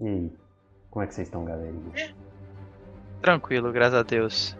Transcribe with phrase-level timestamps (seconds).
[0.00, 0.32] E aí?
[0.90, 2.14] Como é que vocês estão, galerinha?
[3.20, 4.56] Tranquilo, graças a Deus.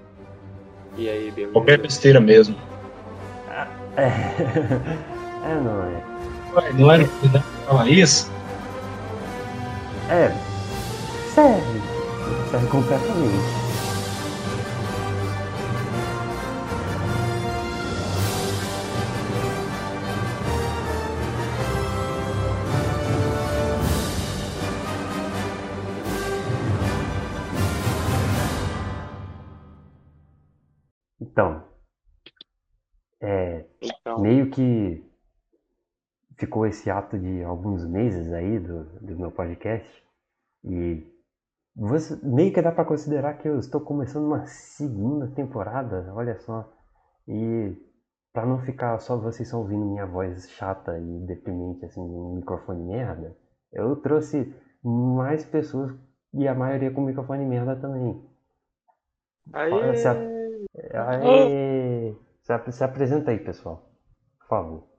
[0.97, 1.53] E aí, beleza?
[1.53, 2.57] Qualquer besteira mesmo.
[3.97, 4.07] É,
[5.51, 6.21] é não é.
[6.55, 7.09] Ué, não era né?
[7.67, 8.31] falar isso?
[10.11, 10.29] É,
[11.33, 11.81] serve.
[12.51, 13.60] Serve completamente.
[36.71, 39.89] Esse ato de alguns meses aí do, do meu podcast
[40.65, 41.07] e
[41.77, 46.69] você, meio que dá pra considerar que eu estou começando uma segunda temporada, olha só.
[47.29, 47.77] E
[48.33, 52.83] pra não ficar só vocês só ouvindo minha voz chata e deprimente assim, um microfone
[52.85, 53.37] merda,
[53.73, 54.53] eu trouxe
[54.83, 55.93] mais pessoas
[56.35, 58.21] e a maioria com microfone merda também.
[59.53, 60.15] aí, se a-
[61.09, 62.15] Aê!
[62.43, 63.91] Se, se apresenta aí, pessoal.
[64.41, 64.90] Por favor.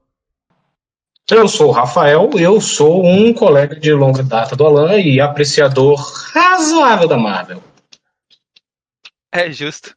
[1.32, 5.96] Eu sou o Rafael, eu sou um colega de longa data do Alan e apreciador
[6.34, 7.64] razoável da Marvel.
[9.32, 9.96] É justo.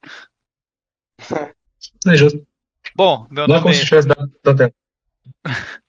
[2.06, 2.46] É justo?
[2.94, 3.84] Bom, meu Não é nome como se é.
[3.84, 4.74] tivesse dado tanto tempo.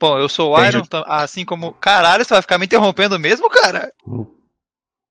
[0.00, 0.64] Bom, eu sou o.
[0.64, 1.74] Iron, assim como.
[1.74, 3.92] Caralho, você vai ficar me interrompendo mesmo, cara?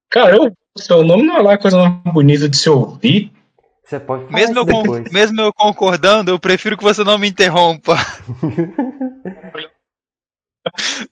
[0.09, 3.31] Cara, eu, seu nome não é lá coisa mais bonita de se ouvir.
[3.91, 7.27] Você pode falar Mesmo eu, con- mesmo eu concordando, eu prefiro que você não me
[7.27, 7.97] interrompa.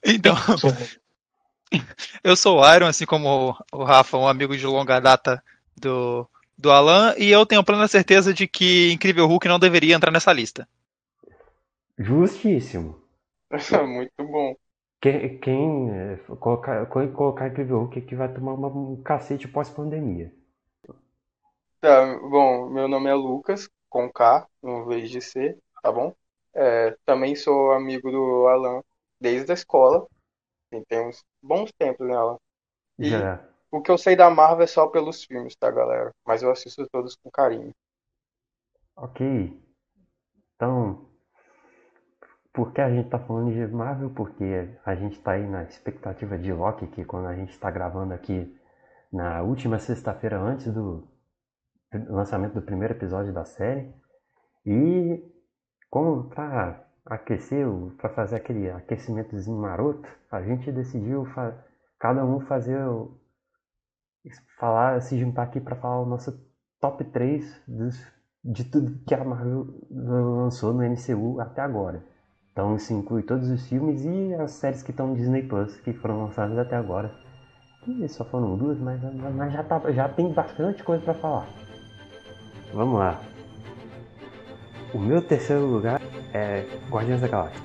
[0.02, 0.34] Então,
[2.24, 5.42] eu sou o Iron, assim como o Rafa, um amigo de longa data
[5.76, 10.10] do, do Alan, e eu tenho plena certeza de que Incrível Hulk não deveria entrar
[10.10, 10.66] nessa lista.
[11.98, 12.96] Justíssimo.
[13.86, 14.54] muito bom.
[15.02, 20.32] Quem, quem é, colocar, quem colocar Incrível Hulk aqui vai tomar uma- um cacete pós-pandemia.
[21.80, 26.14] Tá, bom, meu nome é Lucas, com K, no vez de C, tá bom?
[26.54, 28.82] É, também sou amigo do Alan
[29.20, 30.06] desde a escola.
[30.72, 32.38] E tem uns bons tempos, né, Alan?
[33.00, 33.40] E Já.
[33.72, 36.12] o que eu sei da Marvel é só pelos filmes, tá, galera?
[36.26, 37.72] Mas eu assisto todos com carinho.
[38.94, 39.20] Ok.
[40.56, 41.08] Então,
[42.52, 44.10] por que a gente tá falando de Marvel?
[44.10, 44.44] Porque
[44.84, 48.56] a gente tá aí na expectativa de Loki, que quando a gente tá gravando aqui
[49.12, 51.08] na última sexta-feira antes do
[52.08, 53.92] lançamento do primeiro episódio da série.
[54.64, 55.22] E
[55.90, 61.26] como pra aquecer, para fazer aquele aquecimentozinho maroto, a gente decidiu
[61.98, 62.78] cada um fazer
[64.58, 66.38] falar, se juntar aqui para falar o nosso
[66.80, 68.00] top 3 dos,
[68.44, 72.04] de tudo que a Marvel lançou no MCU até agora.
[72.52, 75.92] Então isso inclui todos os filmes e as séries que estão no Disney Plus, que
[75.92, 77.10] foram lançadas até agora.
[77.82, 79.00] Que só foram duas, mas,
[79.34, 81.69] mas já, tá, já tem bastante coisa para falar.
[82.72, 83.20] Vamos lá.
[84.94, 86.00] O meu terceiro lugar
[86.32, 87.60] é Guardiões da Galáxia.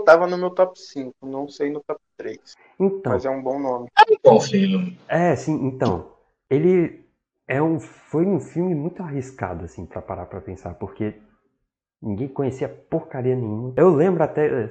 [0.00, 2.38] Botava no meu top 5, não sei no top 3,
[2.78, 3.88] Então, mas é um bom nome.
[4.24, 4.96] Bom, filho.
[5.08, 6.12] É, sim, então.
[6.48, 7.04] Ele
[7.46, 11.14] é um, foi um filme muito arriscado, assim, pra parar pra pensar, porque
[12.02, 13.74] ninguém conhecia porcaria nenhuma.
[13.76, 14.70] Eu lembro até eh,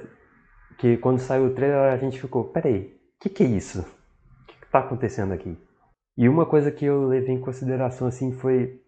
[0.78, 3.80] que quando saiu o trailer a gente ficou, peraí, o que que é isso?
[3.80, 5.56] O que que tá acontecendo aqui?
[6.16, 8.82] E uma coisa que eu levei em consideração, assim, foi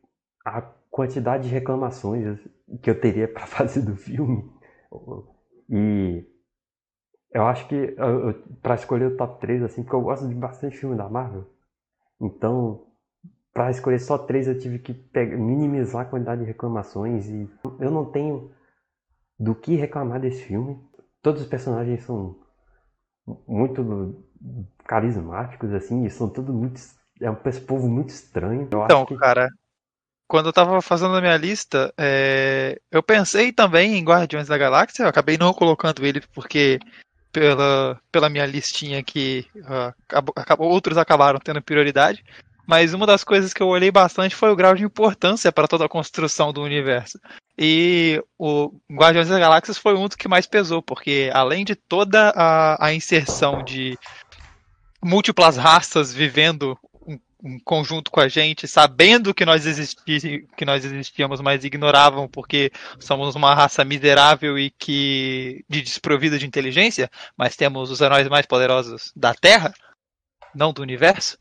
[0.45, 0.61] a
[0.91, 2.38] quantidade de reclamações
[2.83, 4.50] que eu teria pra fazer do filme.
[5.71, 6.25] E
[7.32, 7.96] eu acho que
[8.62, 11.46] pra escolher o top 3, assim, porque eu gosto de bastante filme da Marvel.
[12.20, 12.87] Então,
[13.52, 17.26] pra escolher só três, eu tive que pegar- minimizar a quantidade de reclamações.
[17.29, 17.49] E
[17.81, 18.50] eu não tenho
[19.38, 20.79] do que reclamar desse filme.
[21.23, 22.37] Todos os personagens são
[23.46, 24.25] muito
[24.87, 26.81] carismáticos, assim, e são tudo muito.
[27.20, 27.37] É um
[27.67, 28.69] povo muito estranho.
[28.70, 29.17] Eu então, que...
[29.17, 29.49] cara,
[30.26, 32.81] quando eu tava fazendo a minha lista, é...
[32.90, 36.78] eu pensei também em Guardiões da Galáxia, eu acabei não colocando ele porque
[37.32, 39.93] pela, pela minha listinha aqui, uh,
[40.37, 42.25] acabou, outros acabaram tendo prioridade.
[42.67, 45.87] Mas uma das coisas que eu olhei bastante foi o grau de importância para toda
[45.87, 47.19] a construção do universo.
[47.58, 52.32] E o Guardiões das Galáxias foi um dos que mais pesou, porque além de toda
[52.37, 53.99] a, a inserção de
[55.02, 56.78] múltiplas raças vivendo
[57.43, 62.71] um conjunto com a gente, sabendo que nós, existi, que nós existíamos, mas ignoravam porque
[63.00, 68.47] somos uma raça miserável e que de desprovida de inteligência, mas temos os heróis mais
[68.47, 69.75] poderosos da Terra,
[70.55, 71.37] não do universo.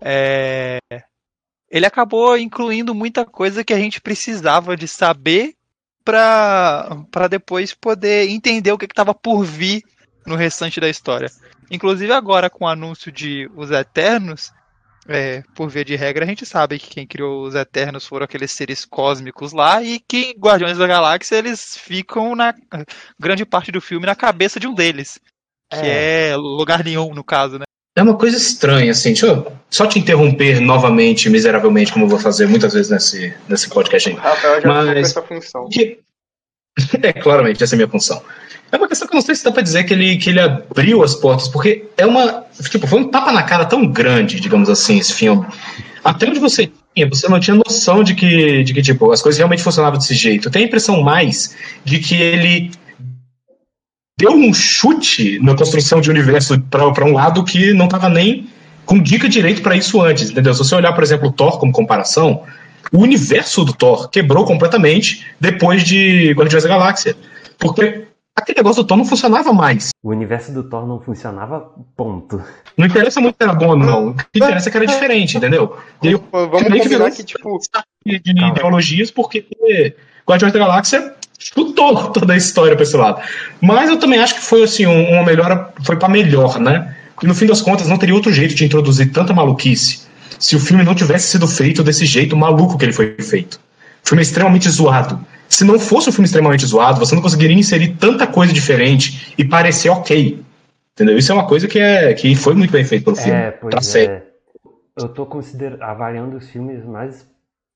[0.00, 0.78] É...
[1.68, 5.54] Ele acabou incluindo muita coisa que a gente precisava de saber
[6.04, 9.82] para depois poder entender o que estava por vir
[10.26, 11.30] no restante da história.
[11.70, 14.52] Inclusive agora com o anúncio de Os Eternos,
[15.08, 18.50] é, por via de regra, a gente sabe que quem criou os Eternos foram aqueles
[18.50, 22.54] seres cósmicos lá e que Guardiões da Galáxia eles ficam na
[23.18, 25.18] grande parte do filme na cabeça de um deles.
[25.70, 27.64] Que é, é lugar nenhum, no caso, né?
[27.96, 29.10] É uma coisa estranha, assim.
[29.10, 33.68] Deixa eu só te interromper novamente, miseravelmente, como eu vou fazer muitas vezes nesse, nesse
[33.68, 34.14] podcast aí.
[34.14, 34.98] Rafael já Mas...
[34.98, 35.68] essa função.
[37.02, 38.22] É, claramente, essa é a minha função.
[38.72, 40.40] É uma questão que eu não sei se dá pra dizer que ele, que ele
[40.40, 42.44] abriu as portas, porque é uma.
[42.70, 45.44] Tipo, foi um tapa na cara tão grande, digamos assim, esse filme.
[46.04, 49.38] Até onde você tinha, você não tinha noção de que, de que tipo, as coisas
[49.38, 50.48] realmente funcionavam desse jeito.
[50.48, 52.70] Eu tenho a impressão mais de que ele
[54.18, 58.48] deu um chute na construção de universo para um lado que não estava nem
[58.84, 60.52] com dica direito para isso antes, entendeu?
[60.52, 62.42] Se você olhar, por exemplo, o Thor como comparação,
[62.92, 67.16] o universo do Thor quebrou completamente depois de Guardiões da Galáxia.
[67.58, 69.90] Porque aquele negócio do Thor não funcionava mais.
[70.02, 72.42] O universo do Thor não funcionava, ponto.
[72.76, 74.08] Não interessa muito que era bom, não.
[74.08, 75.76] O que interessa é que era diferente, entendeu?
[76.02, 77.58] E aí, Vamos combinar que, tipo...
[78.04, 79.46] De, de ideologias, porque
[80.26, 83.20] Guardiões da Galáxia chutou toda a história para esse lado.
[83.60, 86.96] Mas eu também acho que foi assim, uma melhora, foi para melhor, né?
[87.14, 90.60] Porque no fim das contas não teria outro jeito de introduzir tanta maluquice se o
[90.60, 93.60] filme não tivesse sido feito desse jeito maluco que ele foi feito.
[94.04, 95.24] O filme é extremamente zoado.
[95.48, 99.44] Se não fosse um filme extremamente zoado, você não conseguiria inserir tanta coisa diferente e
[99.44, 100.42] parecer ok.
[100.92, 101.18] Entendeu?
[101.18, 103.38] Isso é uma coisa que, é, que foi muito bem feito pelo filme.
[103.38, 104.26] É, pois é.
[104.96, 105.82] Eu tô consider...
[105.82, 107.26] avaliando os filmes mais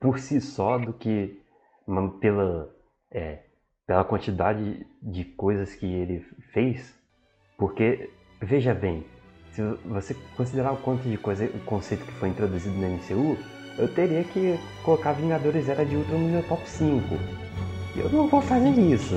[0.00, 1.38] por si só do que
[2.20, 2.68] pela
[3.10, 3.38] é,
[3.86, 6.94] pela quantidade de coisas que ele fez,
[7.56, 8.10] porque
[8.40, 9.04] veja bem,
[9.54, 13.38] se você considerar o quanto de coisa, o conceito que foi introduzido no MCU,
[13.78, 17.14] eu teria que colocar Vingadores Era de Ultron no meu top 5.
[17.94, 19.14] E eu não vou fazer isso.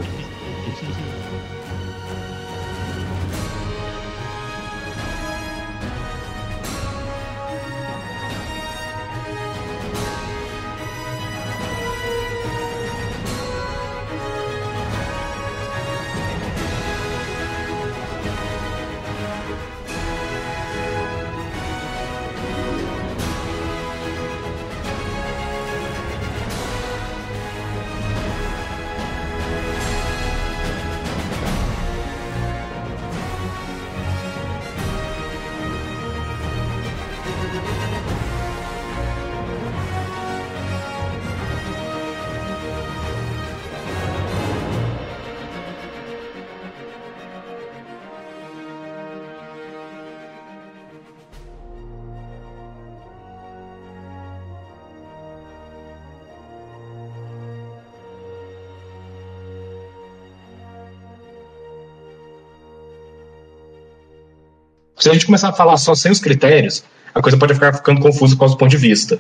[65.08, 66.84] Se a gente começar a falar só sem os critérios,
[67.16, 69.18] a coisa pode ficar ficando confusa com o ponto de vista.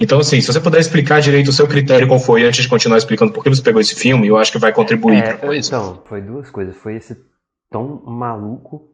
[0.00, 2.98] Então, assim, se você puder explicar direito o seu critério qual foi antes de continuar
[2.98, 5.68] explicando por que você pegou esse filme, eu acho que vai contribuir é, coisa.
[5.68, 6.76] Então, foi duas coisas.
[6.76, 7.16] Foi esse
[7.70, 8.90] tom maluco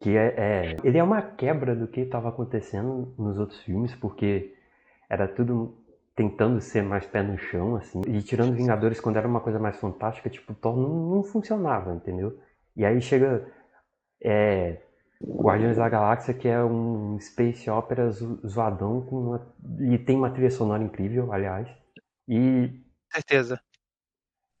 [0.00, 4.54] que é, é, Ele é uma quebra do que estava acontecendo nos outros filmes, porque
[5.10, 5.74] era tudo
[6.14, 8.02] tentando ser mais pé no chão, assim.
[8.06, 12.38] E tirando Vingadores quando era uma coisa mais fantástica, tipo, Thor não, não funcionava, entendeu?
[12.76, 13.44] E aí chega.
[14.22, 14.78] É,
[15.22, 19.54] Guardiões da Galáxia, que é um space opera zoadão com uma...
[19.80, 21.68] e tem uma trilha sonora incrível, aliás.
[22.28, 22.70] E
[23.12, 23.60] certeza.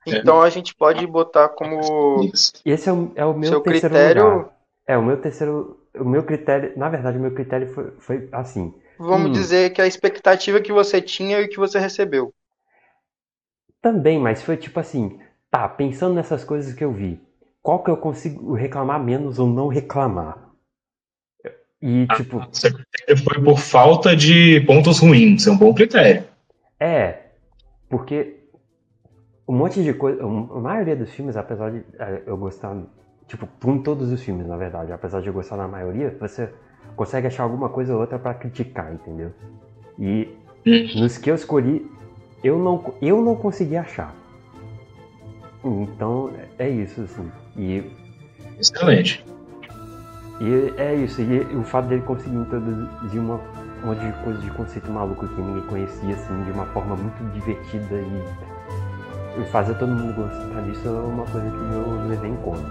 [0.06, 1.80] Então a gente pode botar como
[2.64, 4.24] esse é o, é o meu Seu terceiro critério.
[4.24, 4.58] Lugar.
[4.86, 8.74] É o meu terceiro, o meu critério, na verdade, o meu critério foi, foi assim.
[8.98, 12.32] Vamos hum, dizer que a expectativa que você tinha e o que você recebeu.
[13.82, 17.20] Também, mas foi tipo assim, tá, pensando nessas coisas que eu vi,
[17.62, 20.47] qual que eu consigo reclamar menos ou não reclamar?
[21.80, 22.46] E, ah, tipo.
[22.52, 26.24] Seu critério foi por falta de pontos ruins, é um bom critério.
[26.80, 27.18] É,
[27.88, 28.38] porque
[29.48, 30.22] um monte de coisa.
[30.22, 32.76] A maioria dos filmes, apesar de é, eu gostar.
[33.26, 36.48] Tipo, com todos os filmes, na verdade, apesar de eu gostar da maioria, você
[36.96, 39.32] consegue achar alguma coisa ou outra para criticar, entendeu?
[39.98, 40.28] E
[40.66, 41.00] hum.
[41.00, 41.86] nos que eu escolhi,
[42.42, 44.14] eu não, eu não consegui achar.
[45.62, 47.30] Então, é isso, assim.
[47.56, 47.84] E,
[48.58, 49.24] Excelente.
[50.40, 53.40] E é isso, e o fato dele conseguir introduzir uma,
[53.82, 57.24] um monte de coisa de conceito maluco que ninguém conhecia, assim, de uma forma muito
[57.32, 58.24] divertida e,
[59.40, 62.62] e fazer todo mundo gostar disso é uma coisa que eu levei em conta.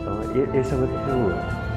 [0.00, 0.18] Então,
[0.58, 1.69] esse é o meu terceiro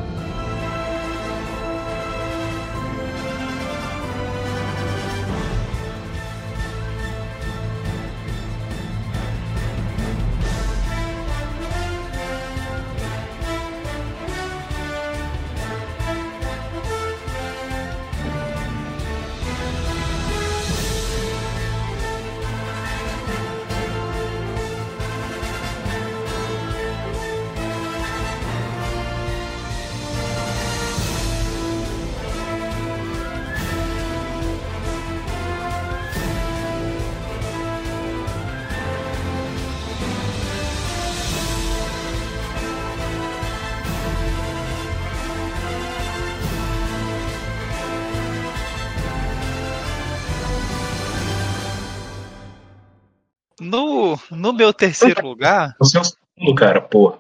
[54.54, 55.76] No, meu terceiro lugar.
[55.80, 57.18] Você é o segundo, cara, pô.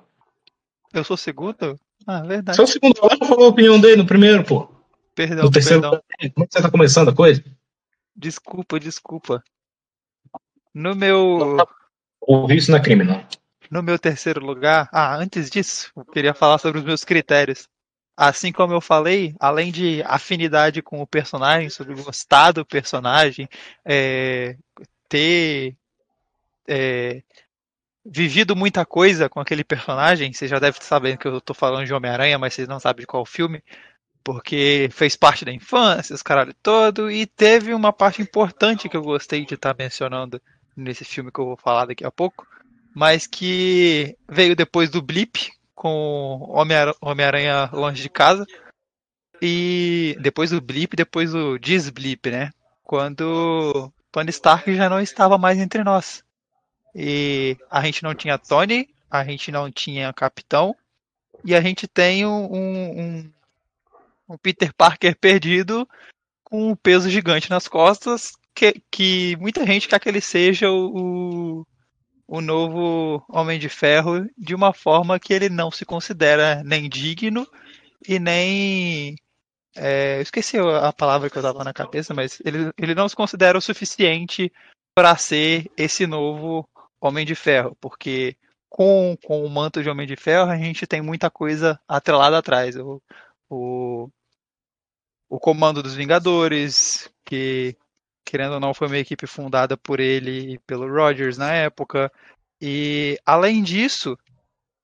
[0.93, 1.79] Eu sou o segundo?
[2.05, 2.55] Ah, verdade.
[2.55, 4.69] Você é o segundo, ela já falou a opinião dele no primeiro, pô.
[5.15, 6.03] Perdão, no terceiro perdão.
[6.33, 7.43] Como é que você tá começando a coisa?
[8.15, 9.43] Desculpa, desculpa.
[10.73, 11.57] No meu.
[12.21, 13.25] Ouvi isso na crime, não.
[13.69, 14.87] No meu terceiro lugar.
[14.91, 17.67] Ah, antes disso, eu queria falar sobre os meus critérios.
[18.15, 23.49] Assim como eu falei, além de afinidade com o personagem, sobre gostar do personagem,
[23.83, 24.55] é,
[25.09, 25.75] ter
[26.67, 27.21] é,
[28.05, 30.33] vivido muita coisa com aquele personagem.
[30.33, 33.07] Você já deve saber que eu estou falando de Homem-Aranha, mas vocês não sabem de
[33.07, 33.63] qual filme.
[34.23, 39.01] Porque fez parte da infância, os caralho todo, e teve uma parte importante que eu
[39.01, 40.41] gostei de estar tá mencionando
[40.75, 42.47] nesse filme que eu vou falar daqui a pouco,
[42.95, 46.39] mas que veio depois do Blip, com
[47.01, 48.45] Homem-Aranha longe de casa,
[49.41, 52.51] e depois do Blip, depois do Disblip, né?
[52.81, 56.23] Quando Tony Stark já não estava mais entre nós.
[56.95, 60.75] E a gente não tinha Tony, a gente não tinha Capitão,
[61.43, 63.31] e a gente tem um, um,
[64.29, 65.87] um Peter Parker perdido
[66.43, 71.65] com um peso gigante nas costas, que, que muita gente quer que ele seja o,
[72.27, 77.47] o novo Homem de Ferro de uma forma que ele não se considera nem digno
[78.07, 79.15] e nem.
[79.75, 83.57] É, esqueci a palavra que eu tava na cabeça, mas ele, ele não se considera
[83.57, 84.51] o suficiente
[84.93, 86.69] para ser esse novo
[87.03, 88.37] Homem de Ferro, porque
[88.69, 92.77] com, com o manto de Homem de Ferro a gente tem muita coisa atrelada atrás.
[92.77, 93.01] O,
[93.49, 94.09] o,
[95.29, 97.75] o comando dos Vingadores, que
[98.23, 102.09] querendo ou não foi uma equipe fundada por ele e pelo Rogers na época.
[102.61, 104.17] E além disso,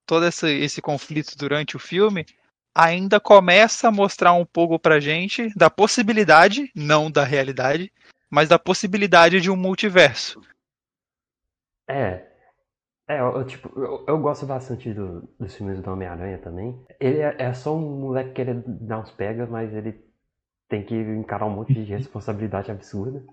[0.06, 2.26] todo esse, esse conflito durante o filme
[2.76, 7.92] ainda começa a mostrar um pouco pra gente da possibilidade, não da realidade,
[8.30, 10.42] mas da possibilidade de um multiverso.
[11.90, 12.30] É.
[13.08, 16.80] É, eu, tipo, eu, eu gosto bastante do, dos filmes do Homem-Aranha também.
[17.00, 20.00] Ele é, é, só um moleque querendo dar uns pegas, mas ele
[20.70, 23.26] tem que encarar um monte de responsabilidade absurda.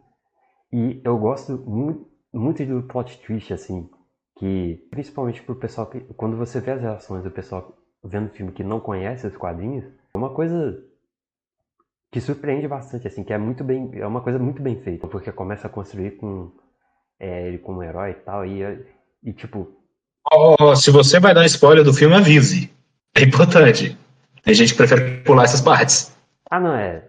[0.72, 3.86] E eu gosto muito, muito do plot twist, assim,
[4.38, 6.00] que principalmente pro pessoal que.
[6.14, 9.84] Quando você vê as reações do pessoal vendo o filme que não conhece os quadrinhos,
[10.14, 10.82] é uma coisa
[12.10, 13.90] que surpreende bastante, assim, que é muito bem.
[14.00, 16.50] É uma coisa muito bem feita, porque começa a construir com
[17.18, 18.62] é, ele como herói e tal, e,
[19.23, 19.73] e tipo.
[20.32, 22.70] Oh, se você vai dar spoiler do filme, avise.
[23.14, 23.96] É importante.
[24.42, 26.12] Tem gente que prefere pular essas partes.
[26.50, 27.02] Ah, não, é.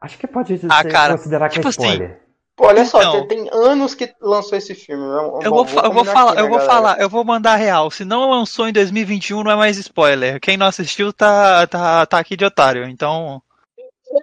[0.00, 2.10] Acho que pode ah, cara, considerar que é tipo assim, spoiler.
[2.10, 5.06] Assim, Pô, olha só, então, tem anos que lançou esse filme.
[5.06, 7.88] Vamos, eu vou, vou, eu vou falar, aqui, eu vou falar, eu vou mandar real.
[7.88, 10.40] Se não lançou em 2021, não é mais spoiler.
[10.40, 12.88] Quem não assistiu tá, tá, tá aqui de otário.
[12.88, 13.40] Então.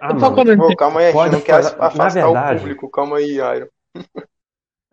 [0.02, 2.90] Ah, Pô, calma aí, a gente não quer afastar verdade, o público.
[2.90, 3.68] Calma aí, Iron.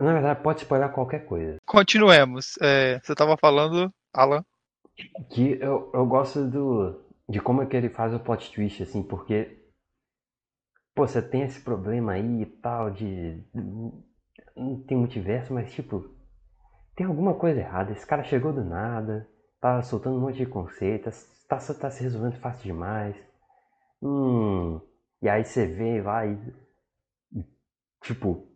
[0.03, 1.57] Na verdade, pode spoiler qualquer coisa.
[1.65, 2.55] Continuemos.
[2.62, 4.43] É, você estava falando, Alan?
[5.29, 9.01] Que eu, eu gosto do, de como é que ele faz o plot twist, assim,
[9.01, 9.60] porque.
[10.93, 13.41] Pô, você tem esse problema aí e tal, de.
[14.55, 16.13] Não tem multiverso, mas tipo.
[16.95, 17.93] Tem alguma coisa errada.
[17.93, 19.27] Esse cara chegou do nada,
[19.62, 23.15] tá soltando um monte de conceitos, tá, tá se resolvendo fácil demais.
[24.01, 24.81] hum.
[25.22, 26.38] E aí você vê lá e.
[28.01, 28.52] Tipo.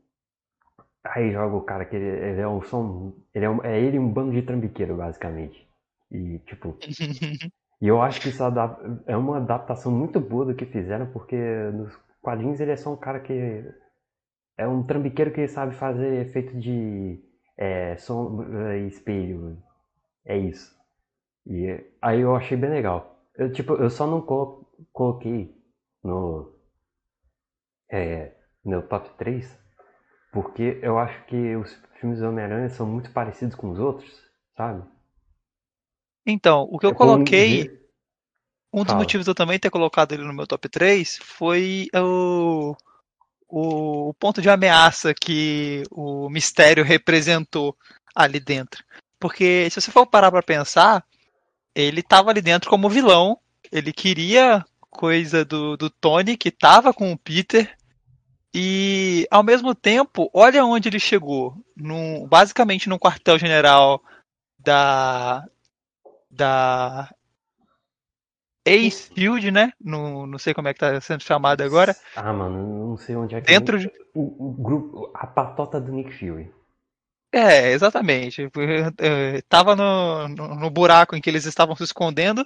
[1.03, 3.13] Aí joga o cara que ele, ele é um som.
[3.33, 5.67] Ele é, um, é ele um bando de trambiqueiro, basicamente.
[6.11, 6.77] E, tipo.
[7.81, 8.43] e eu acho que isso
[9.05, 11.35] é uma adaptação muito boa do que fizeram, porque
[11.73, 13.63] nos quadrinhos ele é só um cara que.
[14.57, 17.23] É um trambiqueiro que sabe fazer efeito de
[17.55, 19.57] é, som, é, espelho.
[20.25, 20.75] É isso.
[21.45, 23.23] E aí eu achei bem legal.
[23.35, 25.55] Eu, tipo, eu só não colo coloquei
[26.03, 26.53] no,
[27.89, 28.33] é,
[28.65, 29.66] no top 3
[30.37, 34.07] porque eu acho que os filmes do Homem-Aranha são muito parecidos com os outros,
[34.55, 34.83] sabe?
[36.23, 37.75] Então, o que eu é coloquei.
[38.71, 38.99] Um dos Fala.
[38.99, 42.75] motivos de eu também ter colocado ele no meu top 3 foi o,
[43.49, 47.75] o, o ponto de ameaça que o mistério representou
[48.13, 48.83] ali dentro.
[49.19, 51.03] Porque se você for parar para pensar,
[51.73, 53.39] ele estava ali dentro como vilão,
[53.71, 57.75] ele queria coisa do, do Tony, que estava com o Peter,
[58.59, 61.55] e ao mesmo tempo, olha onde ele chegou.
[61.75, 64.01] Num, basicamente no quartel-general
[64.57, 65.47] da.
[66.31, 67.13] da.
[68.65, 69.71] Ace Field, né?
[69.79, 71.95] No, não sei como é que tá sendo chamado agora.
[72.15, 73.47] Ah, mano, não sei onde é que.
[73.47, 73.91] Dentro de...
[74.15, 75.11] o, o grupo.
[75.13, 76.51] A patota do Nick Fury.
[77.31, 78.49] É, exatamente.
[79.47, 82.43] Tava no, no, no, buraco em que eles estavam se escondendo,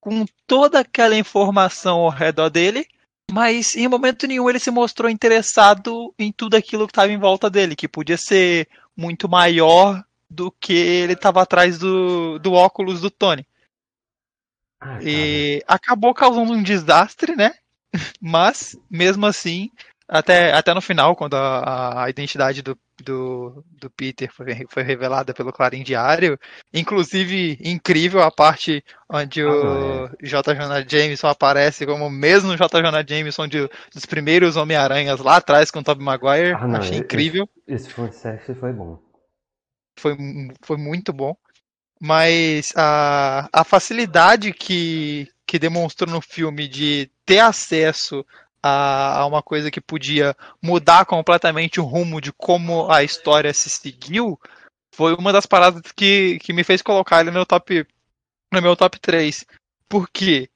[0.00, 2.86] com toda aquela informação ao redor dele,
[3.32, 7.48] mas em momento nenhum ele se mostrou interessado em tudo aquilo que estava em volta
[7.48, 13.10] dele, que podia ser muito maior do que ele estava atrás do, do óculos do
[13.10, 13.46] Tony.
[14.78, 17.54] Ah, e acabou causando um desastre, né?
[18.20, 19.70] Mas, mesmo assim,
[20.12, 25.32] até, até no final, quando a, a identidade do, do, do Peter foi, foi revelada
[25.32, 26.38] pelo Clarim Diário,
[26.70, 30.26] inclusive incrível a parte onde o ah, é.
[30.26, 30.54] J.
[30.54, 32.82] Jonah Jameson aparece como mesmo J.
[32.82, 36.52] Jonah Jameson de, dos primeiros Homem-Aranhas lá atrás com o Tobey Maguire.
[36.52, 37.48] Ah, não, Achei incrível.
[37.66, 38.98] Esse, esse foi bom.
[39.98, 40.14] Foi,
[40.60, 41.34] foi muito bom.
[41.98, 48.26] Mas a, a facilidade que, que demonstrou no filme de ter acesso
[48.62, 54.38] a, uma coisa que podia mudar completamente o rumo de como a história se seguiu,
[54.94, 57.86] foi uma das paradas que, que me fez colocar ele no meu top,
[58.52, 59.44] no meu top 3.
[59.88, 60.48] Por quê?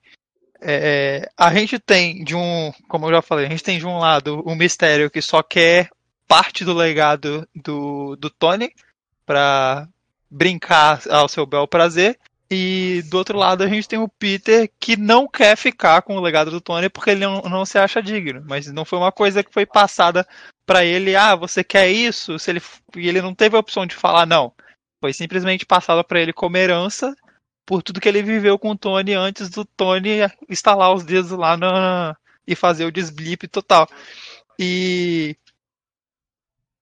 [0.61, 3.99] É, a gente tem de um, como eu já falei, a gente tem de um
[3.99, 5.90] lado o um mistério que só quer
[6.27, 8.73] parte do legado do, do Tony
[9.25, 9.88] para
[10.31, 12.19] brincar ao seu bel prazer,
[12.50, 16.20] e do outro lado a gente tem o Peter que não quer ficar com o
[16.20, 18.44] legado do Tony porque ele não, não se acha digno.
[18.46, 20.26] Mas não foi uma coisa que foi passada
[20.64, 22.38] para ele, ah, você quer isso?
[22.38, 22.62] Se ele,
[22.96, 24.52] e ele não teve a opção de falar não.
[25.00, 27.14] Foi simplesmente passada para ele como herança
[27.66, 31.56] por tudo que ele viveu com o Tony antes do Tony instalar os dedos lá
[31.56, 33.88] na, e fazer o desblip total.
[34.59, 35.37] E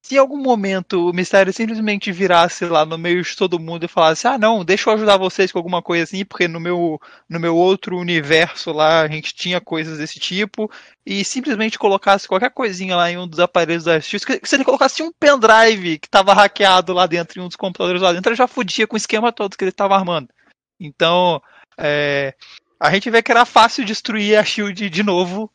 [0.05, 3.87] se em algum momento o mistério simplesmente virasse lá no meio de todo mundo e
[3.87, 7.39] falasse, ah não, deixa eu ajudar vocês com alguma coisa assim, porque no meu, no
[7.39, 10.71] meu outro universo lá a gente tinha coisas desse tipo,
[11.03, 15.01] e simplesmente colocasse qualquer coisinha lá em um dos aparelhos da Justice, se ele colocasse
[15.01, 18.47] um pendrive que estava hackeado lá dentro, em um dos computadores lá dentro, ele já
[18.47, 20.29] fudia com o esquema todo que ele estava armando.
[20.79, 21.41] Então,
[21.79, 22.35] é,
[22.79, 25.51] a gente vê que era fácil destruir a Shield de novo,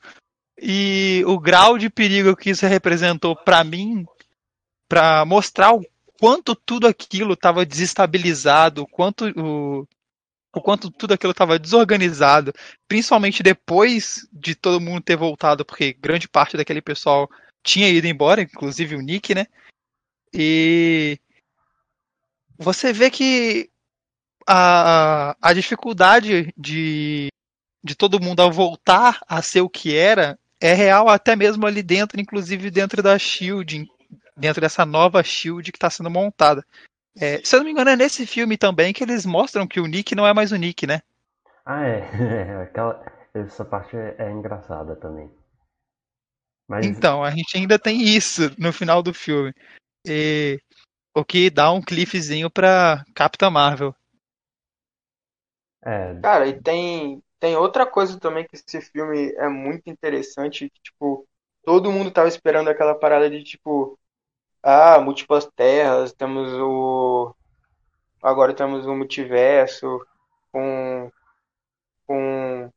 [0.60, 4.04] e o grau de perigo que isso representou para mim
[4.90, 5.86] para mostrar o
[6.18, 9.86] quanto tudo aquilo estava desestabilizado, o quanto o,
[10.52, 12.52] o quanto tudo aquilo estava desorganizado,
[12.88, 17.30] principalmente depois de todo mundo ter voltado, porque grande parte daquele pessoal
[17.62, 19.46] tinha ido embora, inclusive o Nick, né?
[20.34, 21.20] E
[22.58, 23.70] você vê que
[24.44, 27.28] a, a dificuldade de,
[27.84, 31.80] de todo mundo ao voltar a ser o que era é real até mesmo ali
[31.80, 33.88] dentro, inclusive dentro da Shield,
[34.40, 36.64] dentro dessa nova Shield que está sendo montada.
[37.16, 39.86] É, se eu não me engano, é nesse filme também que eles mostram que o
[39.86, 41.02] Nick não é mais o Nick, né?
[41.64, 42.62] Ah, é.
[42.62, 45.30] Aquela, essa parte é, é engraçada também.
[46.68, 46.86] Mas...
[46.86, 49.52] Então, a gente ainda tem isso no final do filme.
[50.06, 50.58] E,
[51.14, 53.94] o que dá um cliffzinho pra Capitã Marvel.
[55.82, 56.18] É.
[56.20, 60.70] Cara, e tem, tem outra coisa também que esse filme é muito interessante.
[60.70, 61.26] Que, tipo,
[61.64, 63.98] todo mundo tava esperando aquela parada de, tipo,
[64.62, 67.34] ah, múltiplas terras, temos o.
[68.22, 70.04] Agora temos o multiverso
[70.52, 71.10] com.
[72.06, 72.70] com.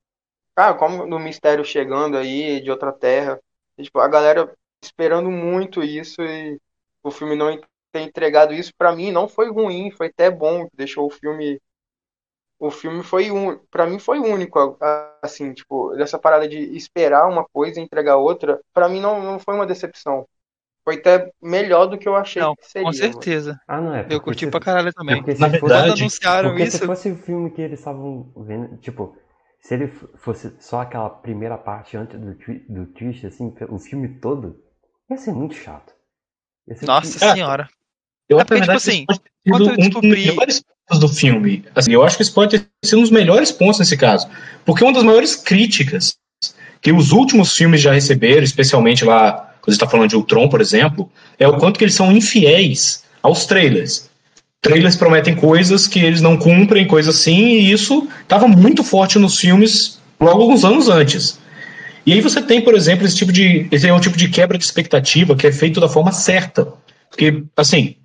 [0.55, 3.39] Ah, como no mistério chegando aí de outra terra.
[3.77, 6.59] E, tipo, a galera esperando muito isso e
[7.03, 7.59] o filme não
[7.91, 11.61] ter entregado isso para mim não foi ruim, foi até bom, deixou o filme
[12.59, 14.77] o filme foi um, para mim foi único,
[15.21, 19.37] assim, tipo, dessa parada de esperar uma coisa e entregar outra, para mim não, não
[19.37, 20.25] foi uma decepção.
[20.83, 22.85] Foi até melhor do que eu achei não, que seria.
[22.87, 23.59] Com certeza.
[23.67, 24.05] Ah, não é.
[24.09, 25.17] Eu curti se, pra caralho também.
[25.23, 26.77] Porque Na se verdade, fosse, anunciaram porque isso.
[26.77, 29.15] se fosse o filme que eles estavam vendo, tipo,
[29.61, 32.35] se ele fosse só aquela primeira parte antes do,
[32.69, 34.57] do twist, assim, o filme todo,
[35.09, 35.93] ia ser muito chato.
[36.67, 37.69] Ia ser Nossa muito- senhora.
[38.27, 40.35] Eu É acho que, na porque, tipo isso pode ter quando eu um dos descobri-
[40.35, 41.65] pontos do filme.
[41.75, 44.27] Assim, eu acho que isso pode ter sido um dos melhores pontos nesse caso.
[44.65, 46.17] Porque uma das maiores críticas
[46.81, 50.49] que os últimos filmes já receberam, especialmente lá, quando a gente está falando de Ultron,
[50.49, 54.09] por exemplo, é o quanto que eles são infiéis aos trailers.
[54.61, 59.39] Trailers prometem coisas que eles não cumprem, coisas assim, e isso estava muito forte nos
[59.39, 61.39] filmes logo alguns anos antes.
[62.05, 63.65] E aí você tem, por exemplo, esse tipo de.
[63.71, 66.67] Esse é um tipo de quebra de expectativa que é feito da forma certa.
[67.09, 67.95] Porque, assim,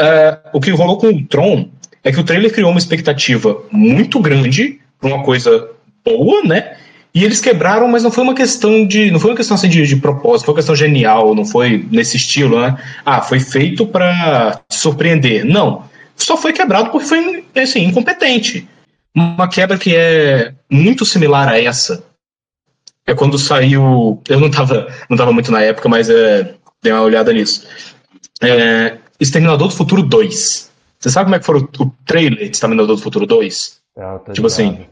[0.00, 1.68] é, o que rolou com o Tron
[2.02, 5.68] é que o trailer criou uma expectativa muito grande para uma coisa
[6.04, 6.76] boa, né?
[7.18, 9.10] E eles quebraram, mas não foi uma questão de.
[9.10, 12.16] Não foi uma questão assim de, de propósito, foi uma questão genial, não foi nesse
[12.16, 12.80] estilo, né?
[13.04, 15.44] Ah, foi feito para surpreender.
[15.44, 15.84] Não.
[16.14, 18.68] Só foi quebrado porque foi assim, incompetente.
[19.12, 22.04] Uma quebra que é muito similar a essa.
[23.04, 24.22] É quando saiu.
[24.28, 27.66] Eu não tava, não tava muito na época, mas é, dei uma olhada nisso.
[28.40, 30.70] É, Exterminador do Futuro 2.
[31.00, 33.80] Você sabe como é que foi o, o trailer de Exterminador do Futuro 2?
[33.96, 34.88] É, Tipo assim, ligado.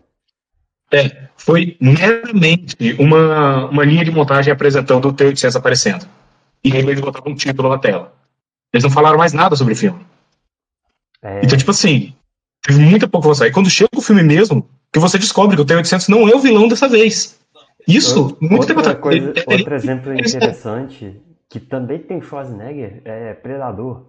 [0.92, 6.06] É, foi meramente uma, uma linha de montagem apresentando o T-800 aparecendo.
[6.64, 8.12] E aí eles botavam um título na tela.
[8.72, 10.04] Eles não falaram mais nada sobre o filme.
[11.22, 12.14] É, Então, tipo assim,
[12.62, 13.46] teve muita pouca.
[13.46, 16.40] E quando chega o filme mesmo, que você descobre que o T-800 não é o
[16.40, 17.38] vilão dessa vez.
[17.86, 18.98] Isso, muito tempo outra atrás.
[19.00, 24.06] coisa, Ele- ele- outro exemplo eles- interessante, que também tem Schwarzenegger, é Predador.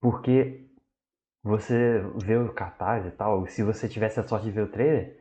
[0.00, 0.60] Porque
[1.42, 5.16] você vê o cartaz e tal, se você tivesse a sorte de ver o trailer,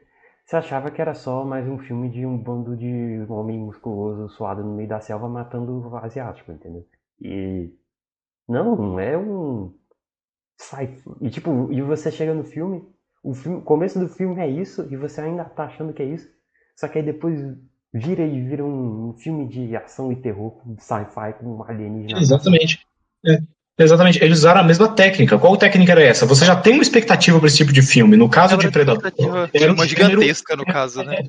[0.54, 4.64] você achava que era só mais um filme de um bando de homem musculoso suado
[4.64, 6.86] no meio da selva matando o asiático, entendeu?
[7.20, 7.74] E
[8.48, 9.74] não, é um
[10.56, 12.84] sai e tipo, e você chega no filme,
[13.24, 16.30] o filme, começo do filme é isso e você ainda tá achando que é isso.
[16.76, 17.40] Só que aí depois
[17.92, 22.20] vira e vira um, filme de ação e terror sci-fi com alienígena.
[22.20, 22.86] Exatamente.
[23.26, 23.42] É,
[23.80, 24.24] exatamente.
[24.24, 25.38] Eles usaram a mesma técnica.
[25.38, 26.26] Qual técnica era essa?
[26.26, 28.16] Você já tem uma expectativa para esse tipo de filme.
[28.18, 29.04] No caso de Predador,
[29.54, 31.24] era um Uma gênero- gigantesca, no caso, né?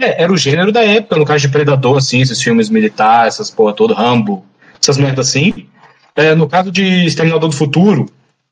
[0.00, 3.50] É, era o gênero da época, no caso de Predador, assim, esses filmes militares, essas
[3.50, 4.44] porra toda, Rambo,
[4.80, 5.68] essas merdas assim.
[6.16, 8.06] É, no caso de Exterminador do Futuro,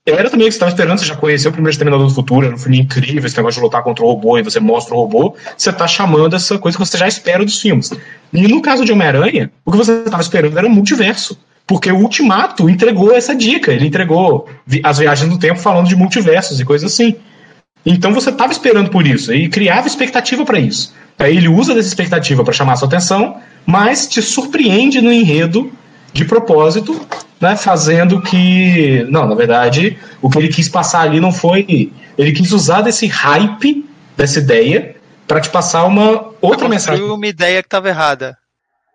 [0.05, 2.47] era também o que você estava esperando, você já conheceu o primeiro Exterminador do Futuro,
[2.47, 4.99] era um filme incrível, esse negócio de lutar contra o robô e você mostra o
[4.99, 7.91] robô, você tá chamando essa coisa que você já espera dos filmes.
[8.33, 11.39] E no caso de Homem-Aranha, o que você estava esperando era multiverso.
[11.67, 14.49] Porque o Ultimato entregou essa dica, ele entregou
[14.83, 17.17] as viagens no tempo falando de multiversos e coisas assim.
[17.85, 20.95] Então você estava esperando por isso e criava expectativa para isso.
[21.19, 25.73] Aí ele usa dessa expectativa para chamar sua atenção, mas te surpreende no enredo
[26.13, 27.07] de propósito,
[27.41, 32.33] né, fazendo que, não, na verdade, o que ele quis passar ali não foi, ele
[32.33, 34.97] quis usar desse hype dessa ideia
[35.27, 37.03] para te passar uma outra mensagem.
[37.03, 38.37] Uma ideia que estava errada.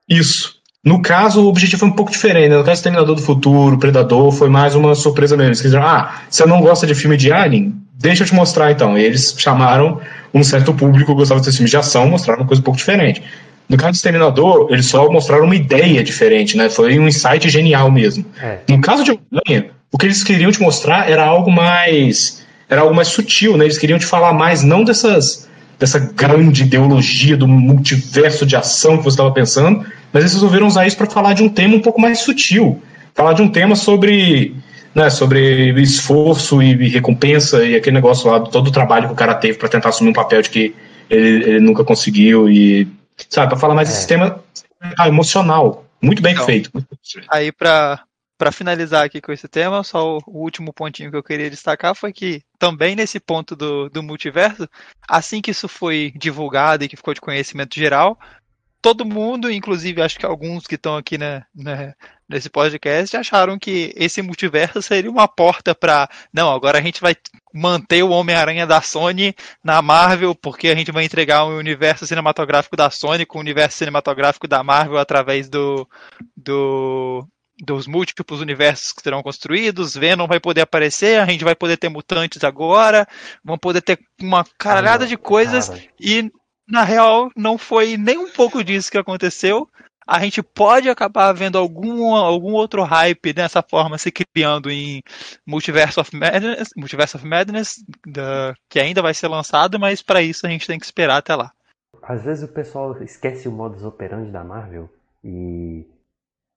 [0.07, 0.56] Isso.
[0.87, 2.47] No caso, o objetivo foi um pouco diferente.
[2.47, 2.57] né?
[2.57, 5.49] No caso, Terminador do Futuro, Predador, foi mais uma surpresa mesmo.
[5.49, 7.75] Eles quiseram, ah, você não gosta de filme de Alien?
[7.99, 8.97] Deixa eu te mostrar então.
[8.97, 9.99] E eles chamaram
[10.33, 13.21] um certo público que gostava desse filme de ação, mostraram uma coisa um pouco diferente.
[13.67, 16.69] No caso do Exterminador, eles só mostraram uma ideia diferente, né?
[16.69, 18.23] Foi um insight genial mesmo.
[18.41, 22.45] É, No caso de Homem-Aranha, o que eles queriam te mostrar era algo mais.
[22.69, 23.65] Era algo mais sutil, né?
[23.65, 25.49] Eles queriam te falar mais, não dessas.
[25.77, 30.85] dessa grande ideologia do multiverso de ação que você estava pensando, mas eles resolveram usar
[30.87, 32.81] isso para falar de um tema um pouco mais sutil.
[33.13, 34.55] Falar de um tema sobre.
[34.95, 39.35] Né, sobre esforço e recompensa e aquele negócio lá, todo o trabalho que o cara
[39.35, 40.73] teve para tentar assumir um papel de que
[41.07, 42.87] ele, ele nunca conseguiu e.
[43.29, 43.91] Sabe, para falar mais É.
[43.91, 44.43] desse tema
[44.97, 45.85] ah, emocional.
[46.01, 46.45] Muito bem Então.
[46.45, 46.71] feito.
[47.31, 47.99] Aí, pra,
[48.37, 51.95] pra finalizar aqui com esse tema, só o, o último pontinho que eu queria destacar
[51.95, 54.67] foi que, também nesse ponto do, do multiverso,
[55.07, 58.17] assim que isso foi divulgado e que ficou de conhecimento geral,
[58.87, 61.93] todo mundo, inclusive acho que alguns que estão aqui né, né,
[62.27, 67.13] nesse podcast, acharam que esse multiverso seria uma porta para não, agora a gente vai
[67.53, 72.77] manter o Homem-Aranha da Sony na Marvel, porque a gente vai entregar um universo cinematográfico
[72.77, 75.85] da Sony com o universo cinematográfico da Marvel através do,
[76.35, 77.27] do
[77.59, 81.89] dos múltiplos universos que serão construídos, Venom vai poder aparecer, a gente vai poder ter
[81.89, 83.05] mutantes agora,
[83.43, 86.31] vão poder ter uma caralhada de coisas cara, e
[86.67, 89.69] na real não foi nem um pouco disso que aconteceu.
[90.05, 95.01] a gente pode acabar vendo algum, algum outro hype dessa forma se criando em
[95.45, 100.45] Multiverse of Madness, Multiverse of Madness da, que ainda vai ser lançado, mas para isso
[100.45, 101.51] a gente tem que esperar até lá.
[102.01, 104.89] Às vezes o pessoal esquece o modus operandi da Marvel
[105.23, 105.85] e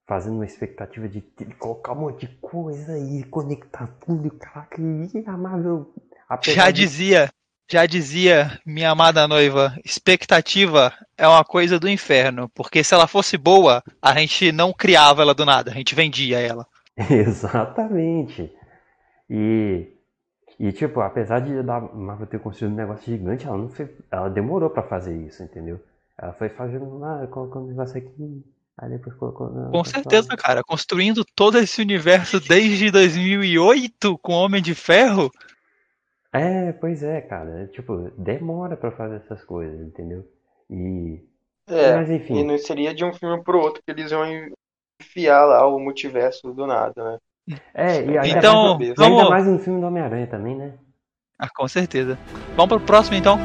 [0.07, 1.21] fazendo uma expectativa de,
[1.59, 5.93] colocar um monte de coisa e conectar tudo, caraca, e a Marvel.
[6.43, 7.31] Já dizia,
[7.71, 13.37] já dizia minha amada noiva, expectativa é uma coisa do inferno, porque se ela fosse
[13.37, 16.67] boa, a gente não criava ela do nada, a gente vendia ela.
[17.09, 18.53] Exatamente.
[19.29, 19.87] E,
[20.59, 24.29] e tipo, apesar de a Marvel ter construído um negócio gigante, ela não fez, ela
[24.29, 25.81] demorou para fazer isso, entendeu?
[26.21, 28.45] Ela foi fazendo, ah, colocando um negócio aqui,
[28.81, 29.51] Aí depois colocou.
[29.51, 30.63] Não, com certeza, cara.
[30.65, 35.31] Construindo todo esse universo desde 2008 com Homem de Ferro.
[36.33, 37.67] É, pois é, cara.
[37.69, 40.25] Tipo, demora para fazer essas coisas, entendeu?
[40.71, 41.21] E.
[41.69, 42.39] É, Mas enfim.
[42.39, 44.25] E não seria de um filme pro outro que eles iam
[45.01, 47.19] enfiar lá o multiverso do nada, né?
[47.75, 49.19] É, e ainda, então, mais, vamos...
[49.19, 50.75] ainda mais no filme do Homem-Aranha também, né?
[51.39, 52.19] Ah, com certeza.
[52.55, 53.39] Vamos pro próximo então.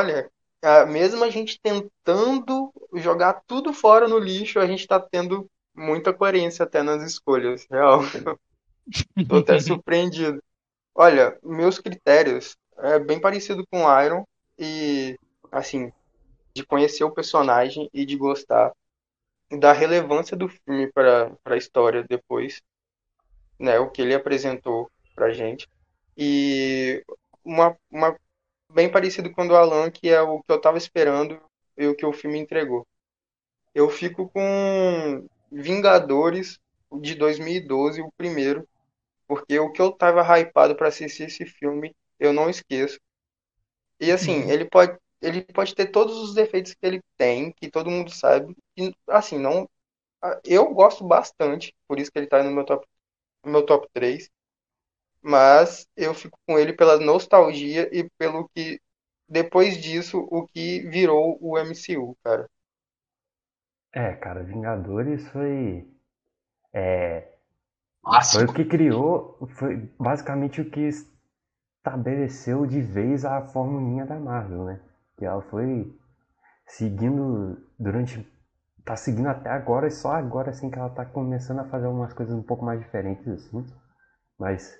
[0.00, 0.30] Olha,
[0.88, 6.64] mesmo a gente tentando jogar tudo fora no lixo, a gente está tendo muita coerência
[6.64, 8.00] até nas escolhas, real.
[9.28, 10.42] Tô até surpreendido.
[10.94, 14.24] Olha, meus critérios é bem parecido com o Iron
[14.58, 15.18] e
[15.52, 15.92] assim,
[16.54, 18.72] de conhecer o personagem e de gostar
[19.50, 22.62] da relevância do filme para a história depois,
[23.58, 25.68] né, o que ele apresentou pra gente.
[26.16, 27.04] E
[27.44, 28.16] uma, uma
[28.72, 31.40] bem parecido com o do Alan, que é o que eu estava esperando
[31.76, 32.86] e o que o filme entregou.
[33.74, 36.58] Eu fico com Vingadores
[37.00, 38.68] de 2012, o primeiro,
[39.26, 42.98] porque o que eu tava hypado para assistir esse filme, eu não esqueço.
[43.98, 44.50] E assim, uhum.
[44.50, 48.56] ele pode ele pode ter todos os defeitos que ele tem, que todo mundo sabe.
[48.76, 49.68] E, assim, não
[50.44, 52.86] eu gosto bastante, por isso que ele tá no meu top
[53.44, 54.30] no meu top 3
[55.22, 58.80] mas eu fico com ele pela nostalgia e pelo que
[59.28, 62.48] depois disso o que virou o MCU, cara.
[63.92, 65.86] É, cara, Vingadores foi
[66.72, 67.28] é
[68.32, 70.88] foi o que criou, foi basicamente o que
[71.78, 74.80] estabeleceu de vez a formulinha da Marvel, né?
[75.18, 75.92] Que ela foi
[76.66, 78.26] seguindo durante
[78.84, 82.12] tá seguindo até agora e só agora assim que ela tá começando a fazer algumas
[82.12, 83.66] coisas um pouco mais diferentes assim.
[84.38, 84.78] Mas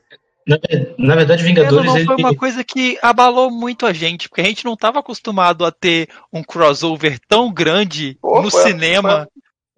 [0.50, 0.58] na,
[0.98, 1.86] na verdade, Vingadores.
[1.86, 5.64] Não, foi uma coisa que abalou muito a gente, porque a gente não estava acostumado
[5.64, 9.22] a ter um crossover tão grande Pô, no cinema.
[9.22, 9.26] A,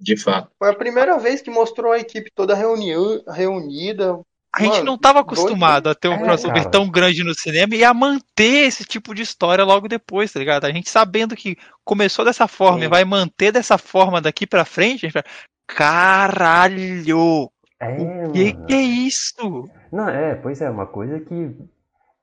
[0.00, 0.50] de fato.
[0.58, 2.92] Foi a primeira vez que mostrou a equipe toda reuni
[3.28, 4.18] reunida.
[4.54, 5.96] A gente não estava acostumado dois...
[5.96, 9.22] a ter um é, crossover tão grande no cinema e a manter esse tipo de
[9.22, 10.64] história logo depois, tá ligado?
[10.64, 12.84] A gente sabendo que começou dessa forma Sim.
[12.84, 15.24] e vai manter dessa forma daqui pra frente, a gente vai.
[15.66, 17.51] Caralho!
[17.82, 19.68] É, o que, que é isso?
[19.90, 21.56] Não, é, pois é, uma coisa que,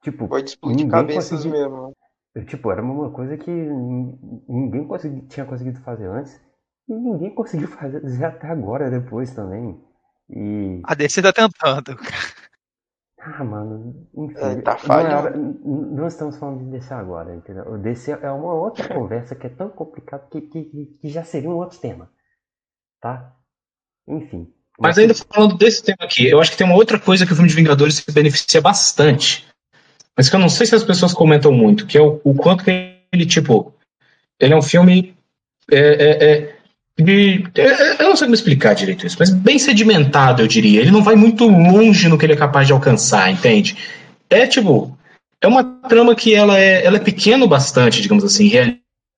[0.01, 1.67] tipo, Foi disputa de cabeças conseguia...
[1.67, 1.95] mesmo.
[2.47, 5.27] Tipo, era uma coisa que ninguém consegui...
[5.27, 6.39] tinha conseguido fazer antes
[6.87, 9.77] e ninguém conseguiu fazer até agora, depois também.
[10.29, 10.81] E...
[10.85, 11.99] A DC tá tentando.
[13.19, 14.37] Ah, mano, enfim.
[14.37, 15.59] É, tá falhando.
[15.65, 17.69] Não, não, estamos falando de DC agora, entendeu?
[17.73, 21.49] O DC é uma outra conversa que é tão complicada que, que, que já seria
[21.49, 22.09] um outro tema.
[23.01, 23.35] Tá?
[24.07, 24.53] Enfim.
[24.79, 27.35] Mas ainda falando desse tema aqui, eu acho que tem uma outra coisa que o
[27.35, 29.45] filme de Vingadores se beneficia bastante,
[30.15, 32.63] mas que eu não sei se as pessoas comentam muito, que é o, o quanto
[32.63, 32.71] que
[33.11, 33.73] ele, tipo,
[34.39, 35.13] ele é um filme.
[35.71, 36.55] É, é, é,
[36.97, 40.81] de, é, eu não sei como explicar direito isso, mas bem sedimentado, eu diria.
[40.81, 43.77] Ele não vai muito longe no que ele é capaz de alcançar, entende?
[44.29, 44.97] É tipo.
[45.41, 48.49] É uma trama que ela é, ela é pequeno bastante, digamos assim,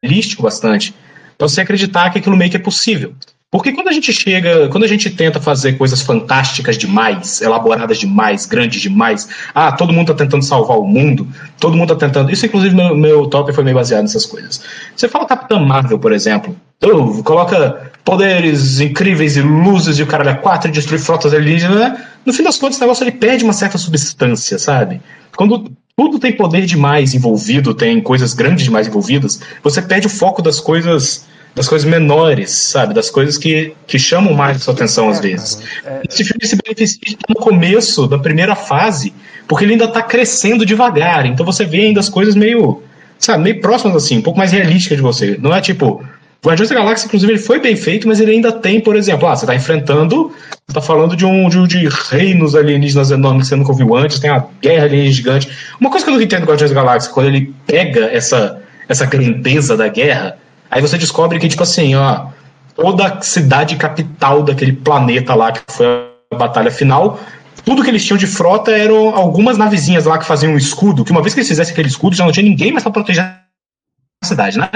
[0.03, 0.93] realístico bastante,
[1.35, 3.15] pra você acreditar que aquilo meio que é possível.
[3.51, 8.45] Porque quando a gente chega, quando a gente tenta fazer coisas fantásticas demais, elaboradas demais,
[8.45, 11.27] grandes demais, ah, todo mundo tá tentando salvar o mundo,
[11.59, 12.31] todo mundo tá tentando.
[12.31, 14.63] Isso, inclusive, meu, meu top foi meio baseado nessas coisas.
[14.95, 20.31] Você fala Capitã Marvel, por exemplo, oh, coloca poderes incríveis e luzes e o cara
[20.31, 22.05] é quatro e destruir frotas alienígenas, né?
[22.25, 25.01] no fim das contas, o negócio ele perde uma certa substância, sabe?
[25.35, 30.41] Quando tudo tem poder demais envolvido, tem coisas grandes demais envolvidas, você perde o foco
[30.41, 32.93] das coisas das coisas menores, sabe?
[32.93, 35.61] Das coisas que, que chamam mais a sua atenção às é, vezes.
[35.85, 36.01] É...
[36.09, 39.13] Esse filme se beneficia no começo da primeira fase,
[39.47, 41.25] porque ele ainda está crescendo devagar.
[41.25, 42.81] Então você vê ainda as coisas meio,
[43.19, 45.37] sabe, meio próximas assim, um pouco mais realísticas de você.
[45.39, 46.03] Não é tipo.
[46.43, 49.35] Guardiões da Galáxia, inclusive, ele foi bem feito, mas ele ainda tem, por exemplo, ah,
[49.35, 53.55] você está enfrentando, você está falando de um de, de, reinos alienígenas enormes que você
[53.55, 55.49] nunca ouviu antes, tem a guerra alienígena gigante.
[55.79, 58.59] Uma coisa que eu não entendo do Guardiões da Galáxia, quando ele pega essa,
[58.89, 60.35] essa grandeza da guerra,
[60.71, 62.27] Aí você descobre que, tipo assim, ó,
[62.73, 65.85] toda a cidade capital daquele planeta lá, que foi
[66.31, 67.19] a batalha final,
[67.65, 71.11] tudo que eles tinham de frota eram algumas navezinhas lá que faziam um escudo, que
[71.11, 74.25] uma vez que eles fizessem aquele escudo, já não tinha ninguém mais pra proteger a
[74.25, 74.69] cidade, né?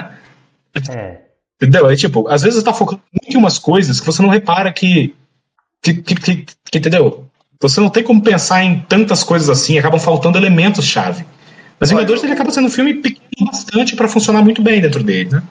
[0.89, 1.21] É.
[1.62, 1.89] Entendeu?
[1.89, 4.73] É tipo, às vezes você tá focando muito em umas coisas que você não repara
[4.73, 5.15] que.
[5.81, 7.25] que, que, que, que entendeu?
[7.62, 11.25] Você não tem como pensar em tantas coisas assim, acabam faltando elementos-chave.
[11.79, 15.29] Mas Vingadores ele acaba sendo um filme pequeno bastante para funcionar muito bem dentro dele,
[15.29, 15.43] né?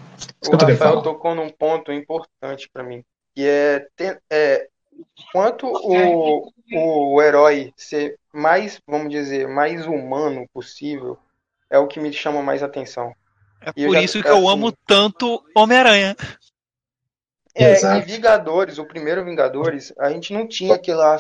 [0.47, 3.87] o Rafael tocou num ponto importante para mim, que é,
[4.31, 4.69] é
[5.33, 11.19] quanto o, o herói ser mais, vamos dizer, mais humano possível,
[11.71, 13.15] é o que me chama mais atenção.
[13.61, 16.17] É e por já, isso que assim, eu amo tanto Homem-Aranha.
[17.55, 17.99] É, Exato.
[17.99, 21.17] e Vingadores, o primeiro Vingadores, a gente não tinha aquela.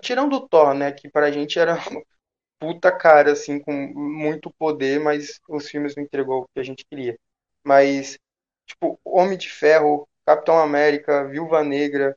[0.00, 0.90] Tirando o Thor, né?
[0.90, 1.78] Que pra gente era
[2.66, 6.84] puta cara, assim, com muito poder, mas os filmes não entregou o que a gente
[6.84, 7.16] queria.
[7.64, 8.18] Mas,
[8.66, 12.16] tipo, Homem de Ferro, Capitão América, Viúva Negra,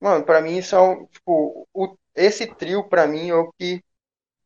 [0.00, 3.82] mano, para mim são, tipo, o, esse trio para mim é o que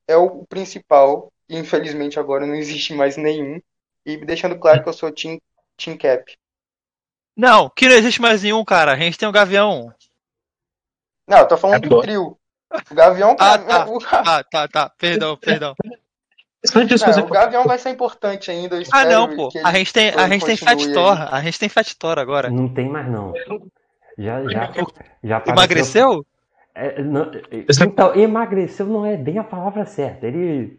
[0.08, 1.30] é o principal.
[1.48, 3.60] E, infelizmente agora não existe mais nenhum.
[4.06, 5.38] E deixando claro que eu sou Team,
[5.76, 6.34] team Cap.
[7.36, 8.92] Não, que não existe mais nenhum, cara.
[8.92, 9.94] A gente tem o Gavião.
[11.28, 12.38] Não, eu tô falando é do trio.
[12.90, 13.36] O Gavião.
[13.38, 13.86] Ah, tá.
[14.10, 14.90] ah, tá, tá.
[14.98, 15.74] Perdão, perdão.
[16.74, 18.80] Não, o Gavião vai ser importante ainda.
[18.92, 19.50] ah, não, pô.
[19.64, 21.34] A gente tem, a gente tem Fat Thor.
[21.34, 22.48] A gente tem Fat Thor agora.
[22.50, 23.32] Não tem mais, não.
[24.16, 24.72] Já, já,
[25.24, 26.24] já Emagreceu?
[26.74, 30.26] É, não, então, emagreceu não é bem a palavra certa.
[30.26, 30.78] Ele,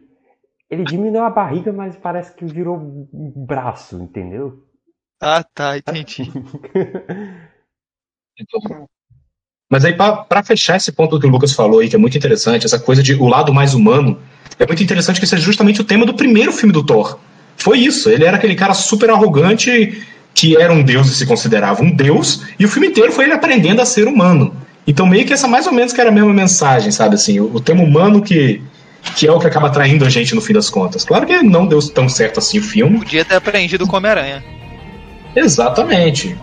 [0.69, 4.65] ele diminuiu a barriga, mas parece que virou braço, entendeu?
[5.21, 6.32] Ah, tá, entendi.
[9.73, 12.63] Mas aí, para fechar esse ponto que o Lucas falou aí, que é muito interessante,
[12.63, 14.19] essa coisa de o lado mais humano,
[14.59, 17.17] é muito interessante que seja justamente o tema do primeiro filme do Thor.
[17.57, 21.81] Foi isso, ele era aquele cara super arrogante que era um deus e se considerava
[21.81, 24.55] um deus, e o filme inteiro foi ele aprendendo a ser humano.
[24.86, 27.15] Então, meio que essa mais ou menos que era a mesma mensagem, sabe?
[27.15, 28.62] Assim, o, o tema humano que,
[29.15, 31.03] que é o que acaba atraindo a gente no fim das contas.
[31.03, 32.99] Claro que não deu tão certo assim o filme.
[32.99, 34.43] Podia ter aprendido com Homem-Aranha.
[35.36, 36.38] Exatamente.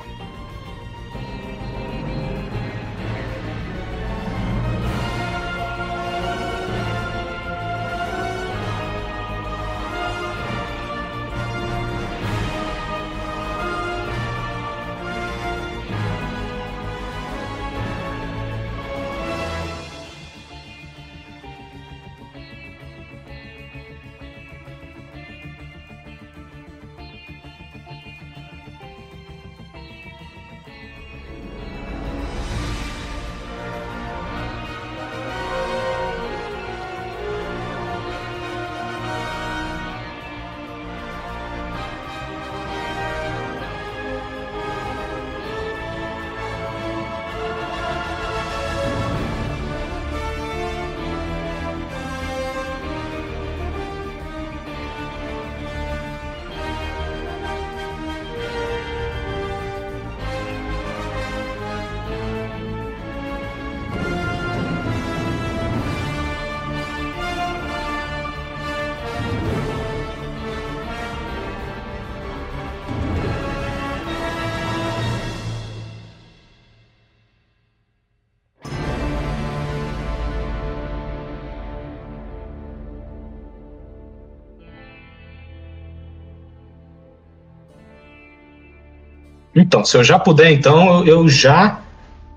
[89.61, 91.83] Então, se eu já puder, então, eu já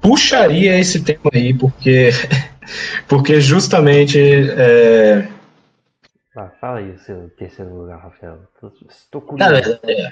[0.01, 2.09] puxaria esse tema aí, porque,
[3.07, 4.19] porque justamente.
[4.19, 5.27] É...
[6.35, 8.39] Ah, fala aí o seu terceiro lugar, Rafael.
[8.89, 9.79] Estou curioso.
[9.83, 10.09] é,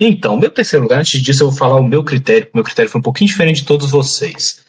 [0.00, 2.48] Então, meu terceiro lugar, antes disso, eu vou falar o meu critério.
[2.54, 4.64] Meu critério foi um pouquinho diferente de todos vocês.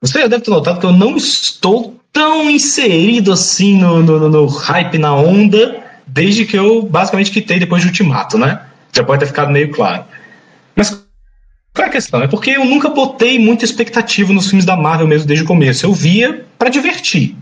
[0.00, 4.46] Você já deve ter notado que eu não estou tão inserido assim no, no, no
[4.46, 8.66] hype, na onda, desde que eu basicamente quitei depois de Ultimato, né?
[8.92, 10.04] Já pode ter ficado meio claro.
[10.80, 11.04] Mas
[11.74, 12.22] qual é a questão?
[12.22, 15.84] É porque eu nunca botei muita expectativa nos filmes da Marvel mesmo desde o começo.
[15.84, 17.36] Eu via para divertir.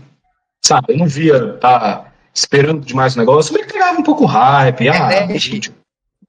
[0.61, 0.87] Sabe?
[0.89, 5.39] Eu não via tá esperando demais o negócio, eu pegava um pouco hype, ah, é,
[5.39, 5.71] gente,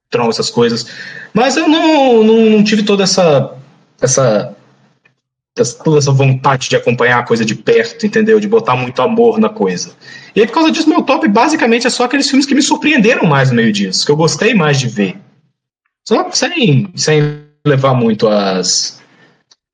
[0.09, 0.87] Tron, essas coisas.
[1.33, 3.55] Mas eu não, não, não tive toda essa,
[4.01, 4.55] essa
[5.83, 8.39] toda essa vontade de acompanhar a coisa de perto, entendeu?
[8.39, 9.91] De botar muito amor na coisa.
[10.33, 13.27] E aí, por causa disso, meu top basicamente é só aqueles filmes que me surpreenderam
[13.27, 15.20] mais no meio disso, que eu gostei mais de ver.
[16.07, 19.01] Só sem, sem levar muito as,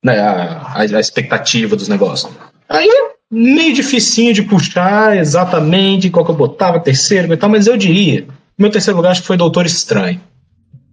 [0.04, 2.32] né, a, a, expectativa dos negócios.
[2.68, 2.88] Aí,
[3.30, 8.26] meio dificinho de puxar exatamente qual que eu botava, terceiro e tal, mas eu diria,
[8.58, 10.20] meu terceiro lugar acho que foi Doutor Estranho.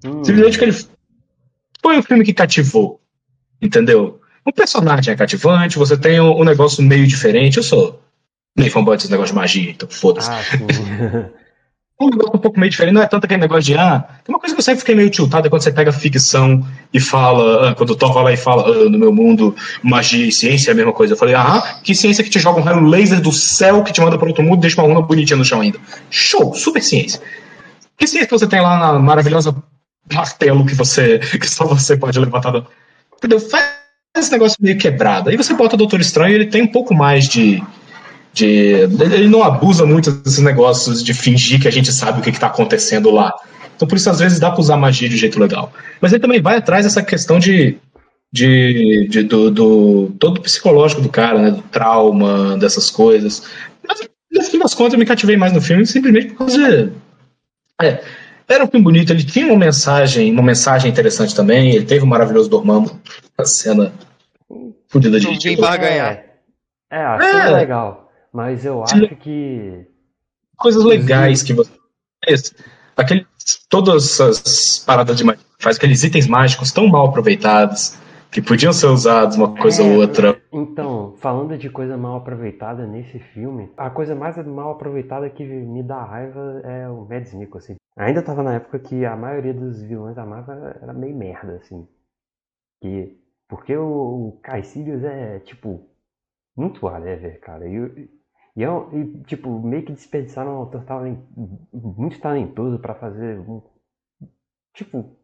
[0.05, 0.23] Hum.
[0.23, 0.77] Simplesmente que ele
[1.81, 3.01] foi um filme que cativou,
[3.61, 4.21] entendeu?
[4.45, 7.57] O personagem é cativante, você tem um, um negócio meio diferente.
[7.57, 7.99] Eu sou
[8.57, 10.29] meio fanboy desse negócio de magia, então foda-se.
[10.29, 11.29] Ah,
[11.99, 14.39] um negócio um pouco meio diferente, não é tanto aquele negócio de, ah, tem uma
[14.39, 17.75] coisa que eu sempre fiquei meio tiltado é quando você pega ficção e fala, ah,
[17.75, 20.73] quando o Thor vai lá e fala, ah, no meu mundo, magia e ciência é
[20.73, 21.13] a mesma coisa.
[21.13, 24.01] Eu falei, ah, que ciência que te joga um raio laser do céu que te
[24.01, 25.79] manda para outro mundo e deixa uma onda bonitinha no chão ainda.
[26.09, 27.21] Show, super ciência.
[27.97, 29.55] Que ciência que você tem lá na maravilhosa
[30.13, 32.65] martelo que você, que só você pode levantar?
[33.17, 33.39] Entendeu?
[33.39, 33.75] Faz
[34.17, 35.29] esse negócio meio quebrado.
[35.29, 37.63] Aí você bota o Doutor Estranho ele tem um pouco mais de.
[38.35, 42.29] De ele não abusa muito desses negócios de fingir que a gente sabe o que
[42.29, 43.33] está acontecendo lá.
[43.75, 45.71] Então por isso às vezes dá para usar magia de um jeito legal.
[46.01, 47.77] Mas ele também vai atrás dessa questão de.
[48.31, 51.51] de, de do, do, todo o psicológico do cara, né?
[51.51, 53.49] Do trauma, dessas coisas.
[53.87, 56.91] Mas no fim das contas eu me cativei mais no filme simplesmente por causa.
[57.81, 58.03] É,
[58.49, 61.73] era um filme bonito, ele tinha uma mensagem, uma mensagem interessante também.
[61.73, 62.99] Ele teve o um maravilhoso Dormammu,
[63.37, 63.93] a cena
[64.89, 66.23] fodida de Quem vai ganhar?
[66.91, 67.47] É, cena é.
[67.47, 68.04] é legal,
[68.35, 69.87] mas eu acho que
[70.57, 71.71] coisas legais que você
[72.97, 73.25] aquele
[73.69, 75.23] todas as paradas de
[75.57, 77.97] faz aqueles itens mágicos tão mal aproveitados
[78.29, 80.41] que podiam ser usados uma coisa é, ou outra.
[80.51, 85.81] Então, falando de coisa mal aproveitada nesse filme, a coisa mais mal aproveitada que me
[85.81, 87.77] dá raiva é o Mads Mikkelsen.
[87.95, 91.87] Ainda tava na época que a maioria dos vilões da Marvel era meio merda, assim.
[92.81, 93.17] Que,
[93.47, 93.85] porque o,
[94.27, 95.87] o Caecilius é, tipo,
[96.57, 97.65] muito whatever, cara.
[97.65, 98.09] E,
[98.55, 101.19] e, é, e, tipo, meio que desperdiçaram um autor talent,
[101.73, 103.61] muito talentoso para fazer um,
[104.73, 105.17] tipo,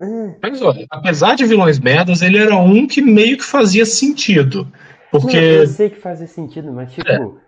[0.00, 0.34] é.
[0.42, 4.66] Mas olha, apesar de vilões merdas, ele era um que meio que fazia sentido.
[5.10, 5.40] Porque.
[5.40, 7.08] Não, eu sei que fazia sentido, mas tipo.
[7.08, 7.44] É.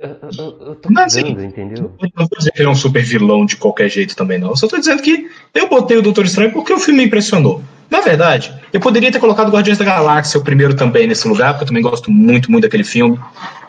[0.00, 1.92] Eu, eu, eu tô mas, assim, entendeu?
[2.00, 4.50] Eu não vou dizer que ele é um super vilão de qualquer jeito também, não.
[4.50, 7.60] Eu só tô dizendo que eu botei o Doutor Estranho porque o filme me impressionou.
[7.90, 11.64] Na verdade, eu poderia ter colocado Guardiões da Galáxia, o primeiro também, nesse lugar, porque
[11.64, 13.18] eu também gosto muito, muito daquele filme.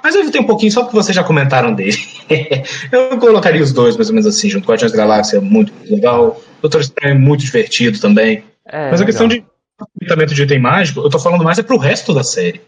[0.03, 1.97] Mas eu evitei um pouquinho só porque vocês já comentaram dele.
[2.91, 6.41] eu colocaria os dois, mais ou menos assim, junto com Guardiões da Galáxia, muito legal.
[6.61, 8.43] Doutor Estranho, muito divertido também.
[8.65, 9.43] É, Mas a questão de
[9.79, 12.61] aproveitamento de item mágico, eu tô falando mais é pro resto da série.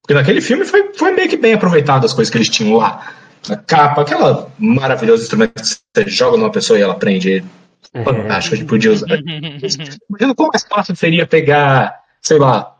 [0.00, 3.12] Porque naquele filme foi, foi meio que bem aproveitado as coisas que eles tinham lá.
[3.48, 7.44] A capa, aquela maravilhosa instrumento que você joga numa pessoa e ela prende
[7.94, 8.04] é.
[8.04, 9.06] Fantástico, a gente podia usar.
[9.20, 12.74] Imagina quão mais fácil seria pegar, sei lá,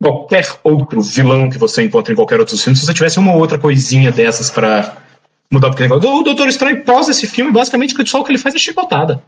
[0.00, 3.58] qualquer outro vilão que você encontra em qualquer outro filme, se você tivesse uma outra
[3.58, 4.96] coisinha dessas para
[5.50, 6.10] mudar o que negócio.
[6.10, 9.22] O Doutor Estranho pós esse filme, basicamente, só o que ele faz é chicotada.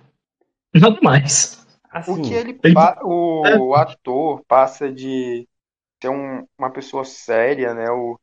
[0.74, 1.66] Nada mais.
[1.90, 3.56] Assim, o que ele, ele o, é.
[3.56, 5.48] o, ator passa de
[6.02, 7.90] ser um, uma pessoa séria, né?
[7.90, 8.18] O,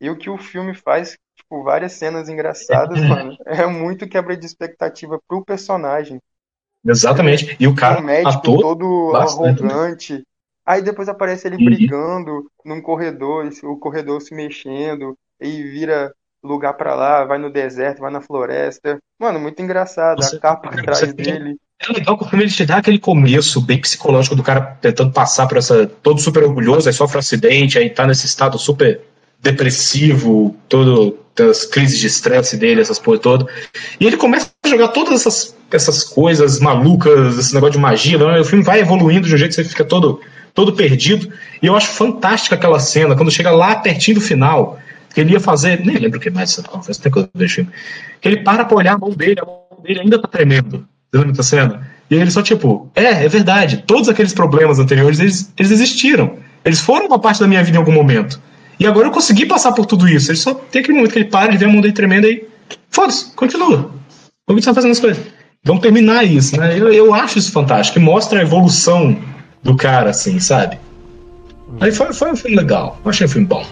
[0.00, 4.44] e o que o filme faz, tipo, várias cenas engraçadas, mano, é muito quebra de
[4.44, 6.20] expectativa pro personagem.
[6.84, 7.56] Exatamente.
[7.58, 9.64] E o cara, o médico ator, todo bastante.
[9.64, 10.24] arrogante.
[10.68, 11.64] Aí depois aparece ele uhum.
[11.64, 16.12] brigando num corredor, o corredor se mexendo e vira
[16.44, 18.98] lugar para lá, vai no deserto, vai na floresta.
[19.18, 20.22] Mano, muito engraçado.
[20.22, 21.56] A capa atrás dele.
[21.80, 25.10] É legal que o filme ele te dá aquele começo bem psicológico do cara tentando
[25.10, 25.86] passar por essa.
[25.86, 29.00] todo super orgulhoso, aí sofre um acidente, aí tá nesse estado super
[29.40, 33.50] depressivo, todo as crises de estresse dele, essas coisas todas.
[33.98, 38.18] E ele começa a jogar todas essas, essas coisas malucas, esse negócio de magia.
[38.18, 38.40] Né?
[38.40, 40.20] O filme vai evoluindo de um jeito que você fica todo,
[40.58, 41.32] todo perdido.
[41.62, 44.76] E eu acho fantástica aquela cena, quando chega lá pertinho do final,
[45.14, 45.86] que ele ia fazer.
[45.86, 47.70] Nem lembro o que mais, faz tempo que eu filme.
[48.20, 50.84] Que ele para pra olhar a mão dele, a mão dele ainda tá tremendo.
[51.12, 51.88] Você lembra dessa cena?
[52.10, 53.84] E ele só, tipo, é, é verdade.
[53.86, 56.38] Todos aqueles problemas anteriores, eles, eles existiram.
[56.64, 58.40] Eles foram uma parte da minha vida em algum momento.
[58.80, 60.32] E agora eu consegui passar por tudo isso.
[60.32, 62.44] Ele só tem aquele momento que ele para, ele vê a mão dele tremenda e.
[62.90, 63.92] Foda-se, continua.
[64.44, 65.24] Vou continuar fazendo as coisas.
[65.64, 66.76] vamos terminar isso, né?
[66.76, 69.16] Eu, eu acho isso fantástico, mostra a evolução
[69.62, 70.78] do cara, assim, sabe?
[71.80, 73.64] Aí foi, foi um filme legal, eu achei um filme bom.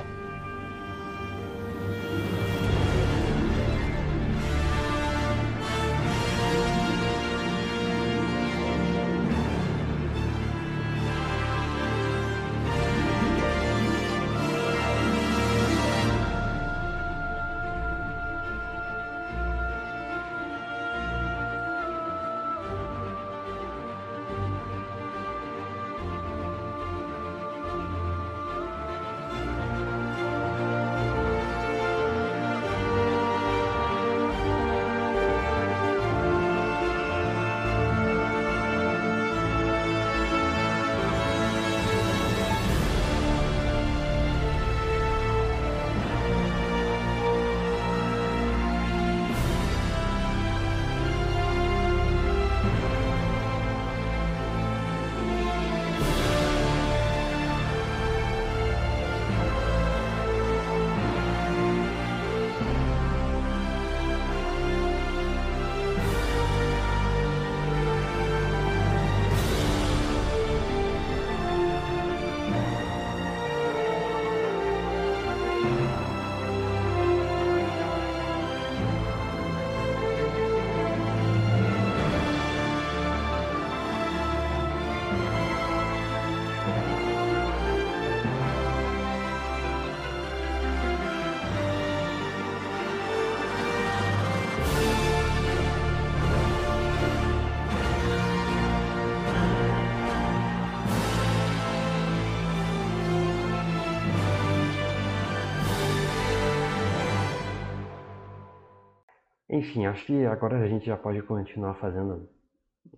[109.67, 112.29] Enfim, acho que agora a gente já pode continuar fazendo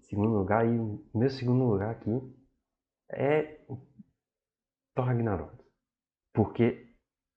[0.02, 0.66] segundo lugar.
[0.66, 0.78] E
[1.14, 2.10] meu segundo lugar aqui
[3.10, 3.58] é
[4.94, 5.56] Thor Ragnarok.
[6.34, 6.86] Porque,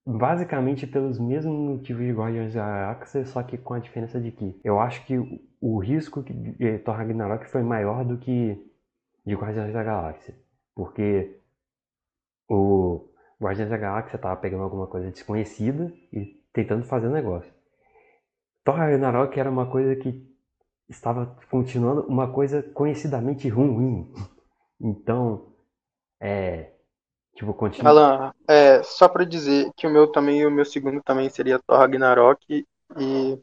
[0.06, 4.60] basicamente, pelos mesmos motivos de Guardiões da Galáxia, só que com a diferença de que
[4.66, 5.18] eu acho que
[5.62, 8.70] o, risco de Thor Ragnarok foi maior do que
[9.26, 10.36] de Guardiões da Galáxia.
[10.76, 11.40] Porque
[12.50, 13.10] o
[13.42, 17.61] Guardiões da Galáxia tava pegando alguma coisa desconhecida e tentando fazer um negócio.
[18.64, 20.24] Thor Ragnarok era uma coisa que
[20.90, 24.12] estava continuando uma coisa conhecidamente ruim.
[24.84, 25.54] Então,
[26.20, 26.72] é.
[27.36, 27.92] Tipo, continua.
[27.92, 31.78] Alan, é, só pra dizer que o meu também, o meu segundo também seria Thor
[31.78, 32.66] Ragnarok
[32.98, 33.40] e.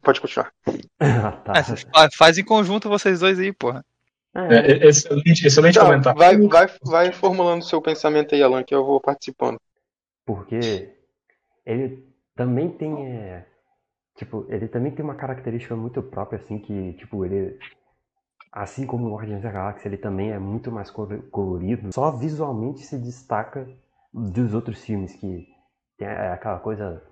[0.00, 0.52] Pode continuar.
[1.00, 1.54] ah, tá.
[1.58, 3.84] É, faz em conjunto vocês dois aí, porra.
[4.32, 6.18] É, é excelente, excelente Então, comentário.
[6.18, 9.58] vai, vai, vai formulando seu pensamento aí, Alan, que eu vou participando.
[10.24, 10.94] Porque
[11.64, 12.06] ele
[12.36, 13.44] também tem.
[14.16, 17.58] Tipo, ele também tem uma característica muito própria, assim, que, tipo, ele.
[18.52, 21.92] Assim como o Guardiões da Galáxia, ele também é muito mais colo- colorido.
[21.92, 23.68] Só visualmente se destaca
[24.12, 25.46] dos outros filmes, que
[25.98, 27.02] tem aquela coisa,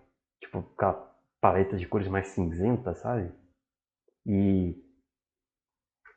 [0.41, 3.31] tipo, aquela paleta de cores mais cinzenta, sabe?
[4.27, 4.75] E.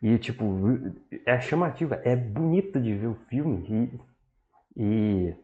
[0.02, 0.44] E, tipo,
[1.26, 3.66] é chamativa, é bonito de ver o filme
[4.78, 4.82] e.
[4.84, 5.36] E.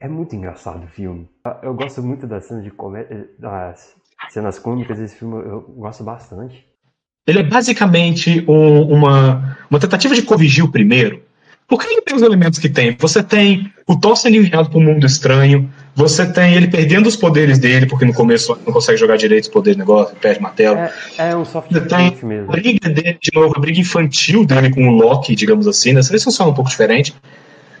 [0.00, 1.30] É muito engraçado o filme.
[1.62, 3.96] Eu gosto muito das cenas de comédia, das
[4.28, 6.64] cenas cômicas desse filme, eu gosto bastante.
[7.26, 11.22] Ele é basicamente um- uma, uma tentativa de corrigir o primeiro.
[11.68, 12.96] Porque ele tem os elementos que tem.
[12.98, 15.70] Você tem o Thor sendo enviado para um mundo estranho.
[15.94, 19.50] Você tem ele perdendo os poderes dele, porque no começo não consegue jogar direito os
[19.50, 20.78] poderes do negócio, perde martelo.
[20.78, 20.92] É,
[21.30, 22.48] é um soft Você tem mesmo.
[22.48, 25.92] a briga dele, de novo, a briga infantil dele com o Loki, digamos assim.
[25.92, 27.14] Nessa vez funciona um pouco diferente.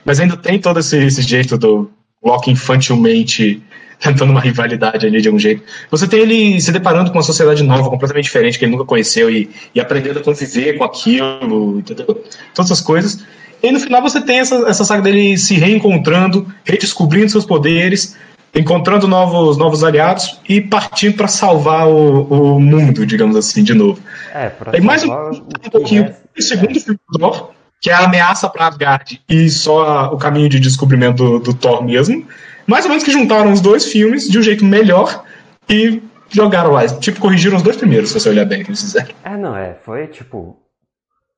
[0.04, 1.90] Mas ainda tem todo esse, esse jeito do
[2.22, 3.60] Loki infantilmente
[4.00, 5.62] tentando uma rivalidade ali de algum jeito.
[5.90, 9.30] Você tem ele se deparando com uma sociedade nova, completamente diferente, que ele nunca conheceu,
[9.30, 12.06] e, e aprendendo a conviver com aquilo, entendeu?
[12.54, 13.24] Todas essas coisas.
[13.62, 18.16] E no final você tem essa, essa saga dele se reencontrando, redescobrindo seus poderes,
[18.54, 22.22] encontrando novos, novos aliados e partindo para salvar o,
[22.56, 24.00] o mundo, digamos assim, de novo.
[24.34, 27.92] É, pra Tem mais um, um pouquinho resta- o segundo filme do Thor, que é
[27.92, 32.26] a ameaça para Asgard e só o caminho de descobrimento do, do Thor mesmo.
[32.66, 35.24] Mais ou menos que juntaram os dois filmes de um jeito melhor
[35.68, 36.86] e jogaram lá.
[36.86, 39.14] Tipo, corrigiram os dois primeiros, se você olhar bem o que eles fizeram.
[39.24, 40.56] É, não, é, foi tipo.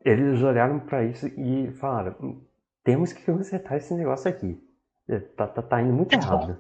[0.05, 2.41] Eles olharam pra isso e falaram: "Hum,
[2.85, 4.59] temos que consertar esse negócio aqui.
[5.09, 6.59] É, Tá, tá, tá indo muito errado.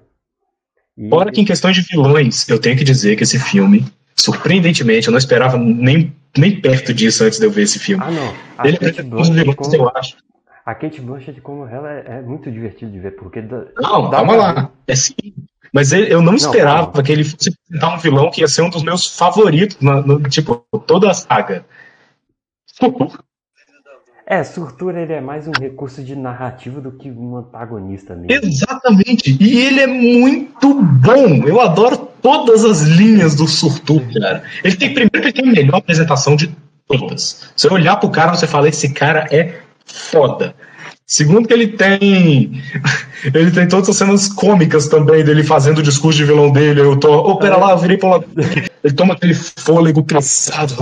[0.97, 3.85] E, Fora que em questões de vilões, eu tenho que dizer que esse filme,
[4.15, 8.05] surpreendentemente, eu não esperava nem, nem perto disso antes de eu ver esse filme.
[8.05, 8.35] Ah, não.
[8.59, 10.17] A Ele é um dos vilões, eu acho.
[10.65, 13.41] A Kate Blanchett como ela é, é muito divertido de ver, porque.
[13.43, 14.71] Não, dá calma lá.
[14.87, 15.15] É sim.
[15.73, 17.03] Mas ele- eu não esperava calma.
[17.03, 20.21] que ele fosse apresentar um vilão que ia ser um dos meus favoritos, na, no-
[20.29, 21.65] tipo, toda a saga.
[24.27, 28.47] É, Surtura ele é mais um recurso de narrativa do que um antagonista mesmo.
[28.47, 29.37] Exatamente.
[29.41, 31.43] E ele é muito bom.
[31.47, 34.43] Eu adoro todas as linhas do Surtur, cara.
[34.63, 36.55] Ele tem primeiro que ele tem a melhor apresentação de
[36.87, 37.51] todas.
[37.57, 40.55] Se você olhar pro cara, você fala, esse cara é foda.
[41.07, 42.63] Segundo que ele tem.
[43.23, 46.81] Ele tem todas as cenas cômicas também dele fazendo o discurso de vilão dele.
[46.81, 47.13] Eu tô.
[47.13, 48.25] Ô, pera lá, eu virei pra lá.
[48.83, 50.75] Ele toma aquele fôlego pesado.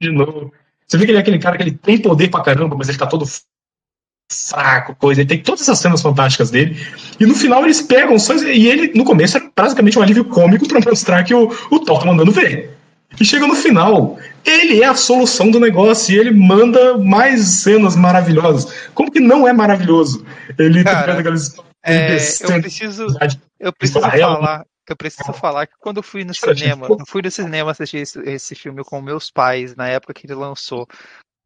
[0.00, 0.50] De novo.
[0.86, 2.96] Você vê que ele é aquele cara que ele tem poder pra caramba, mas ele
[2.96, 3.26] tá todo
[4.32, 5.20] fraco, coisa.
[5.20, 6.80] Ele tem todas essas cenas fantásticas dele.
[7.18, 8.34] E no final eles pegam só.
[8.34, 11.98] E ele, no começo, era basicamente um alívio cômico pra mostrar que o, o Thor
[11.98, 12.76] tá mandando ver.
[13.20, 17.96] E chega no final, ele é a solução do negócio e ele manda mais cenas
[17.96, 18.88] maravilhosas.
[18.94, 20.24] Como que não é maravilhoso?
[20.58, 21.12] Ele Cara,
[21.82, 23.06] é, eu preciso,
[23.60, 24.64] eu preciso falar.
[24.88, 28.20] Eu preciso falar que quando eu fui no cinema, eu fui no cinema assistir esse,
[28.20, 30.86] esse filme com meus pais na época que ele lançou.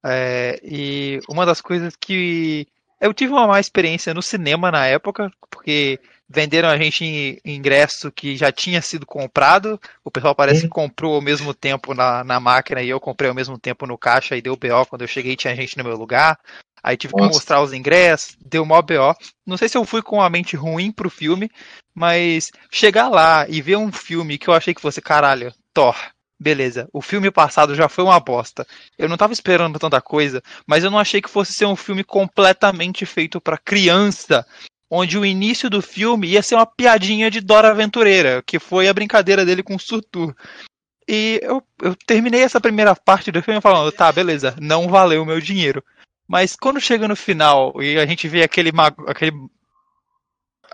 [0.04, 2.66] É, e uma das coisas que
[3.00, 5.98] eu tive uma má experiência no cinema na época, porque
[6.30, 9.80] venderam a gente ingresso que já tinha sido comprado.
[10.04, 13.34] O pessoal parece que comprou ao mesmo tempo na, na máquina e eu comprei ao
[13.34, 14.86] mesmo tempo no caixa e deu BO.
[14.88, 16.38] Quando eu cheguei, tinha gente no meu lugar.
[16.82, 17.28] Aí tive Nossa.
[17.28, 19.14] que mostrar os ingressos, deu mó BO.
[19.44, 21.50] Não sei se eu fui com a mente ruim pro filme,
[21.92, 25.96] mas chegar lá e ver um filme que eu achei que fosse, caralho, Thor.
[26.42, 28.66] Beleza, o filme passado já foi uma bosta.
[28.96, 32.02] Eu não tava esperando tanta coisa, mas eu não achei que fosse ser um filme
[32.02, 34.46] completamente feito para criança
[34.90, 38.92] onde o início do filme ia ser uma piadinha de Dora Aventureira, que foi a
[38.92, 40.34] brincadeira dele com o Surtur.
[41.06, 45.26] E eu, eu terminei essa primeira parte do filme falando, tá, beleza, não valeu o
[45.26, 45.82] meu dinheiro.
[46.26, 48.70] Mas quando chega no final e a gente vê aquele
[49.06, 49.32] aquele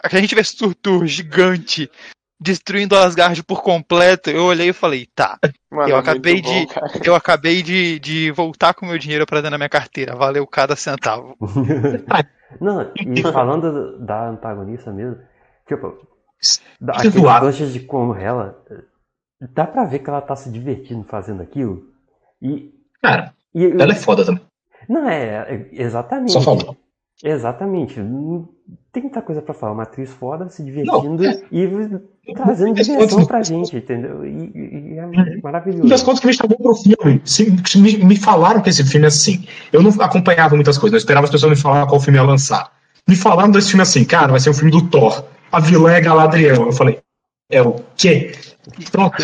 [0.03, 1.91] a gente vê Surtur gigante
[2.39, 5.39] destruindo Asgard por completo, eu olhei e falei, tá,
[5.71, 6.73] Mano, eu, é acabei de, bom,
[7.05, 10.77] eu acabei de, de voltar com meu dinheiro para dentro da minha carteira, valeu cada
[10.77, 11.37] centavo.
[12.61, 15.19] Não, e falando da antagonista mesmo,
[15.67, 15.97] tipo,
[16.89, 18.63] aquele gancho de como ela,
[19.53, 21.83] dá pra ver que ela tá se divertindo fazendo aquilo.
[22.41, 22.73] E.
[23.03, 24.43] Cara, e, ela é foda também.
[24.89, 26.33] Não, é, é exatamente.
[26.33, 26.77] Só falou.
[27.25, 27.95] Exatamente.
[28.93, 29.73] Tem muita coisa pra falar.
[29.73, 31.43] Uma atriz foda se divertindo não, é...
[31.51, 34.25] e trazendo diversão pra gente, entendeu?
[34.27, 35.41] E, e é uhum.
[35.43, 35.83] maravilhoso.
[35.83, 39.07] Uma das contas que me chamou pro filme, se, me, me, falaram que esse filme
[39.07, 39.47] é assim.
[39.73, 42.71] Eu não acompanhava muitas coisas, eu esperava as pessoas me falar qual filme ia lançar.
[43.09, 45.25] Me falaram desse filme assim, cara, vai ser um filme do Thor.
[45.51, 46.67] A vilã é Galadriel.
[46.67, 46.99] Eu falei,
[47.51, 48.33] é o quê?
[48.91, 49.17] Pronto,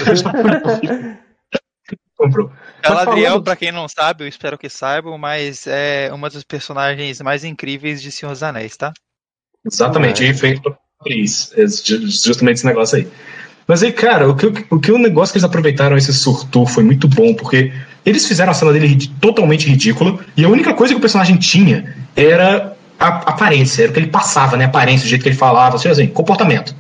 [2.23, 2.51] comprou.
[2.83, 7.45] Galadriel, para quem não sabe, eu espero que saibam, mas é uma dos personagens mais
[7.45, 8.93] incríveis de Senhor dos Anéis, tá?
[9.65, 11.53] Exatamente, e feito por Cris.
[11.57, 13.09] É justamente esse negócio aí.
[13.67, 16.83] Mas aí, cara, o que, o que o negócio que eles aproveitaram esse surtou foi
[16.83, 17.73] muito bom, porque
[18.05, 21.95] eles fizeram a cena dele totalmente ridícula, e a única coisa que o personagem tinha
[22.17, 24.65] era a aparência, era o que ele passava, né?
[24.65, 26.75] A aparência, o jeito que ele falava, assim, comportamento.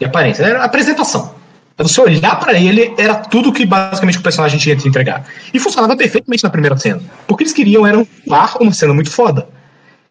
[0.00, 1.34] E aparência, era a apresentação.
[1.80, 5.24] Então, você olhar para ele, era tudo que basicamente o personagem tinha que entregar.
[5.52, 7.00] E funcionava perfeitamente na primeira cena.
[7.26, 9.48] Porque eles queriam era um par, uma cena muito foda.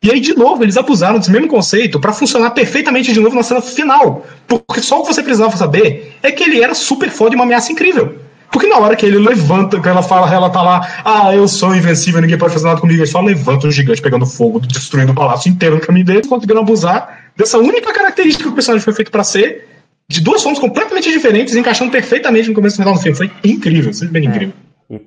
[0.02, 3.44] E aí, de novo, eles abusaram desse mesmo conceito para funcionar perfeitamente de novo na
[3.44, 4.26] cena final.
[4.48, 7.44] Porque só o que você precisava saber é que ele era super foda e uma
[7.44, 8.18] ameaça incrível.
[8.52, 11.76] Porque na hora que ele levanta, que ela fala, ela tá lá, ah, eu sou
[11.76, 15.16] invencível, ninguém pode fazer nada comigo, ele só levanta um gigante pegando fogo, destruindo o
[15.16, 19.12] palácio inteiro no caminho dele, conseguindo abusar dessa única característica que o personagem foi feito
[19.12, 19.69] para ser,
[20.10, 23.18] de duas formas completamente diferentes, encaixando perfeitamente no começo e no final do filme.
[23.18, 24.30] Foi incrível, simplesmente é.
[24.30, 24.56] incrível.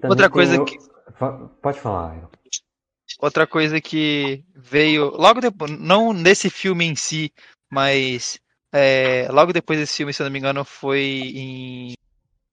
[0.04, 0.64] Outra coisa eu...
[0.64, 0.78] que.
[1.60, 2.30] Pode falar.
[3.20, 7.32] Outra coisa que veio logo depois, não nesse filme em si,
[7.68, 8.40] mas
[8.72, 11.94] é, logo depois desse filme, se eu não me engano, foi em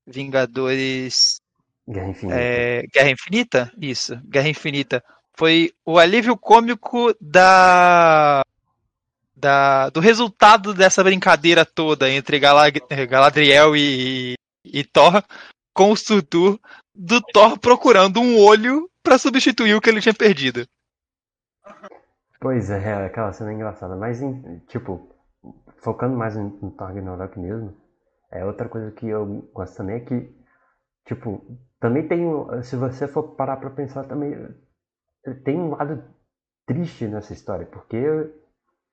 [0.07, 1.39] Vingadores.
[1.87, 2.39] Guerra Infinita.
[2.39, 3.71] É, Guerra Infinita?
[3.79, 5.03] Isso, Guerra Infinita.
[5.37, 8.43] Foi o alívio cômico da
[9.39, 14.35] da, do resultado dessa brincadeira toda entre Galadriel e,
[14.65, 15.23] e, Thor,
[15.73, 16.59] com o Surtur,
[16.93, 20.65] do Thor procurando um olho para substituir o que ele tinha perdido.
[22.39, 24.19] Pois é, aquela cena é engraçada, mas
[24.67, 25.15] tipo,
[25.77, 27.75] focando mais no Thor Ragnarok mesmo,
[28.31, 30.35] é outra coisa que eu gosto também é que,
[31.05, 31.43] tipo,
[31.79, 32.25] também tem,
[32.63, 34.35] se você for parar pra pensar também,
[35.43, 36.03] tem um lado
[36.65, 37.97] triste nessa história, porque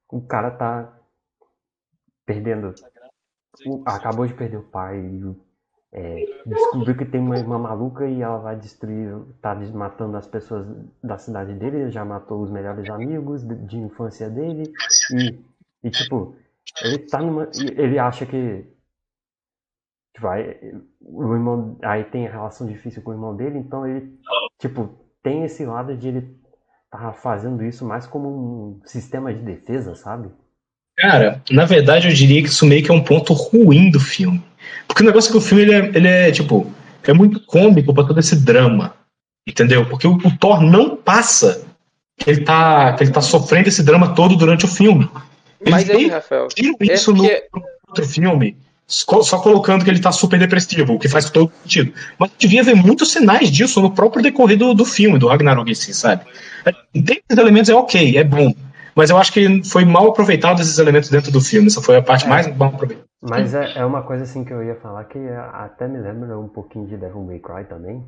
[0.08, 0.98] o cara tá
[2.24, 2.74] perdendo.
[3.66, 5.00] O, acabou de perder o pai.
[5.92, 9.16] É, descobriu que tem uma irmã maluca e ela vai destruir.
[9.40, 10.66] tá matando as pessoas
[11.02, 11.82] da cidade dele.
[11.82, 14.72] Ele já matou os melhores amigos de, de infância dele.
[15.12, 15.44] E,
[15.84, 16.36] e, tipo,
[16.82, 17.48] ele tá numa.
[17.54, 18.66] Ele acha que.
[20.18, 20.58] Vai,
[21.00, 24.18] o irmão, aí tem a relação difícil com o irmão dele, então ele,
[24.58, 24.88] tipo,
[25.22, 26.40] tem esse lado de ele
[26.96, 30.28] tá fazendo isso mais como um sistema de defesa, sabe?
[30.96, 34.42] Cara, na verdade eu diria que isso meio que é um ponto ruim do filme.
[34.86, 36.72] Porque o negócio é que o filme ele é, ele é tipo,
[37.04, 38.94] é muito cômico para todo esse drama.
[39.46, 39.86] Entendeu?
[39.86, 41.64] Porque o, o, Thor não passa
[42.16, 45.08] que ele, tá, que ele tá sofrendo esse drama todo durante o filme.
[45.68, 46.48] Mas aí, Rafael.
[46.80, 47.48] isso é porque...
[47.54, 48.56] no outro filme
[48.88, 51.92] só colocando que ele tá super depressivo, o que faz todo sentido.
[52.18, 55.74] Mas devia ver muitos sinais disso no próprio decorrer do, do filme, do Ragnarok em
[55.74, 56.24] si, sabe?
[56.72, 58.52] Tem esses elementos é ok, é bom.
[58.94, 61.66] Mas eu acho que foi mal aproveitado esses elementos dentro do filme.
[61.66, 63.06] Essa foi a parte é, mais mal aproveitada.
[63.20, 65.18] Mas é, é, uma coisa assim que eu ia falar que
[65.52, 68.02] até me lembra um pouquinho de Devil May Cry também.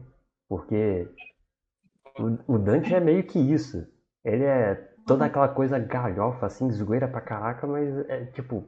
[0.49, 1.07] Porque
[2.19, 3.87] o, o Dante é meio que isso.
[4.25, 8.67] Ele é toda aquela coisa galhofa, assim, zoeira pra caraca, mas é tipo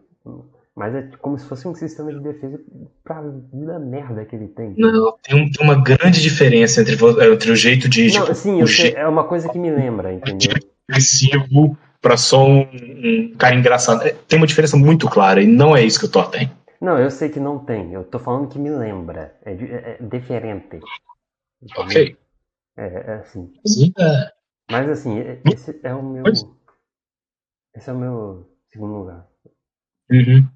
[0.81, 2.59] mas é como se fosse um sistema de defesa
[3.05, 4.73] pra vida merda que ele tem.
[4.79, 8.07] Não, tem, uma grande diferença entre, entre o jeito de.
[8.07, 10.55] Não, tipo, sim, sei, é uma coisa que me lembra, entendeu?
[10.89, 14.07] Agressivo pra só um, um, cara engraçado.
[14.07, 16.51] É, tem uma diferença muito clara e não é isso que o Thor tem.
[16.81, 17.93] Não, eu sei que não tem.
[17.93, 19.35] Eu tô falando que me lembra.
[19.45, 20.81] É, é, é diferente.
[21.77, 22.17] Ok.
[22.79, 23.53] É, é assim.
[23.67, 24.33] Sim, é.
[24.73, 26.25] Mas assim, esse é o meu.
[27.77, 29.27] Esse é o meu segundo lugar.
[30.11, 30.49] Uhum.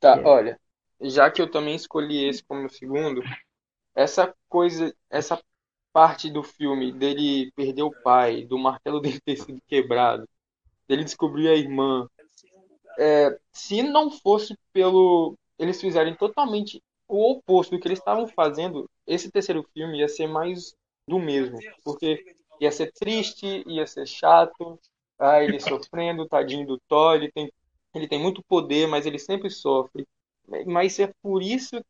[0.00, 0.24] Tá, é.
[0.24, 0.60] olha,
[1.00, 3.22] já que eu também escolhi esse como segundo,
[3.94, 5.40] essa coisa, essa
[5.92, 10.28] parte do filme dele perder o pai, do martelo dele ter sido quebrado,
[10.88, 12.08] dele descobrir a irmã,
[12.98, 18.88] é, se não fosse pelo eles fizerem totalmente o oposto do que eles estavam fazendo,
[19.06, 20.74] esse terceiro filme ia ser mais
[21.06, 22.24] do mesmo, porque
[22.60, 24.78] ia ser triste, ia ser chato,
[25.18, 27.52] ah, ele sofrendo, tadinho do Thor, ele tem
[27.94, 30.06] ele tem muito poder, mas ele sempre sofre.
[30.66, 31.82] Mas é por isso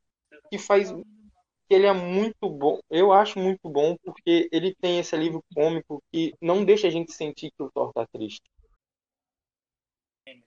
[0.50, 0.92] que faz
[1.70, 2.80] que ele é muito bom.
[2.90, 7.12] Eu acho muito bom porque ele tem esse alívio cômico que não deixa a gente
[7.12, 8.42] sentir que o Thor tá triste.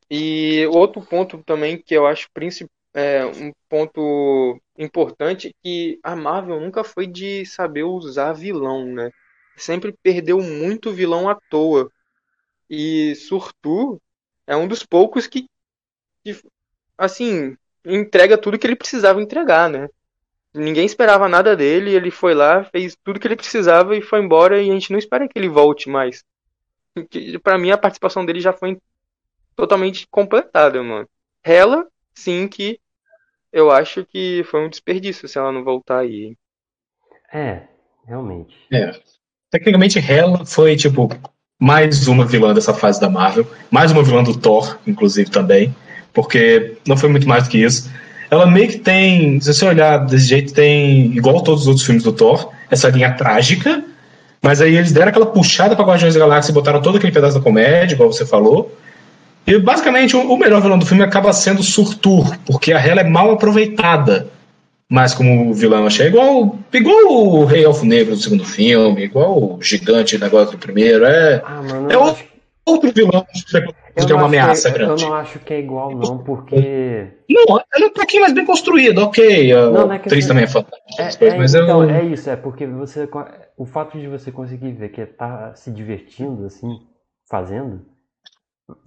[0.09, 2.29] E outro ponto também que eu acho
[2.93, 9.09] é, um ponto importante é que a Marvel nunca foi de saber usar vilão, né?
[9.55, 11.89] Sempre perdeu muito vilão à toa.
[12.69, 13.99] E Surtur
[14.47, 15.45] é um dos poucos que,
[16.23, 16.39] que,
[16.97, 19.89] assim, entrega tudo que ele precisava entregar, né?
[20.53, 24.61] Ninguém esperava nada dele, ele foi lá, fez tudo que ele precisava e foi embora
[24.61, 26.23] e a gente não espera que ele volte mais.
[27.41, 28.77] Para mim a participação dele já foi
[29.55, 31.09] totalmente completada, mano.
[31.43, 32.79] Ela, sim que
[33.51, 36.37] eu acho que foi um desperdício se ela não voltar aí.
[37.31, 37.67] É,
[38.05, 38.55] realmente.
[38.71, 38.91] É.
[39.49, 41.07] Tecnicamente, Hela foi, tipo,
[41.63, 45.73] mais uma vilã dessa fase da Marvel, mais uma vilã do Thor, inclusive também,
[46.13, 47.89] porque não foi muito mais do que isso.
[48.29, 52.03] Ela meio que tem, se você olhar desse jeito, tem, igual todos os outros filmes
[52.03, 53.81] do Thor, essa linha trágica,
[54.41, 57.37] mas aí eles deram aquela puxada para Guardiões da Galáxia e botaram todo aquele pedaço
[57.37, 58.77] da comédia, igual você falou.
[59.47, 63.31] E basicamente o melhor vilão do filme acaba sendo Surtur, porque a Hela é mal
[63.31, 64.27] aproveitada
[64.93, 65.87] mais como vilão.
[65.87, 70.59] Achei igual, igual o Rei Elfo Negro do segundo filme, igual o Gigante negócio do
[70.59, 71.03] primeiro.
[71.03, 72.23] É, ah, mano, é outro,
[72.63, 73.25] outro vilão
[73.95, 75.03] que é uma ameaça que, grande.
[75.03, 76.55] Eu não acho que é igual, não, porque.
[77.29, 79.53] Não, ele é um pouquinho mais bem construído, ok.
[79.53, 81.23] Não, não é também é fantástico.
[81.23, 81.89] É, é, mas então, eu...
[81.89, 83.09] é isso, é porque você.
[83.57, 86.69] O fato de você conseguir ver que tá se divertindo, assim,
[87.29, 87.81] fazendo,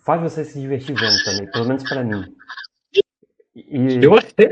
[0.04, 2.24] faz você se divertir vendo também, pelo menos para mim.
[3.56, 4.04] E...
[4.04, 4.50] Eu achei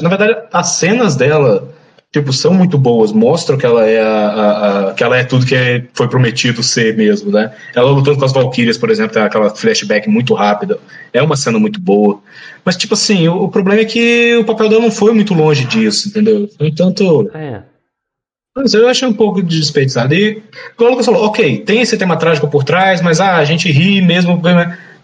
[0.00, 1.72] Na verdade, as cenas dela
[2.12, 5.44] tipo, são muito boas, mostram que ela é a, a, a, que ela é tudo
[5.44, 7.54] que é, foi prometido ser mesmo, né?
[7.74, 10.78] Ela lutando com as Valkyrias, por exemplo, tem aquela flashback muito rápida,
[11.12, 12.20] é uma cena muito boa.
[12.64, 15.66] Mas, tipo assim, o, o problema é que o papel dela não foi muito longe
[15.66, 16.48] disso, entendeu?
[16.58, 17.30] No entanto.
[17.34, 17.62] É.
[18.56, 20.14] Mas eu achei um pouco desperdiçado.
[20.14, 20.42] E,
[20.78, 24.00] o Lucas falou, ok, tem esse tema trágico por trás, mas ah, a gente ri
[24.00, 24.40] mesmo.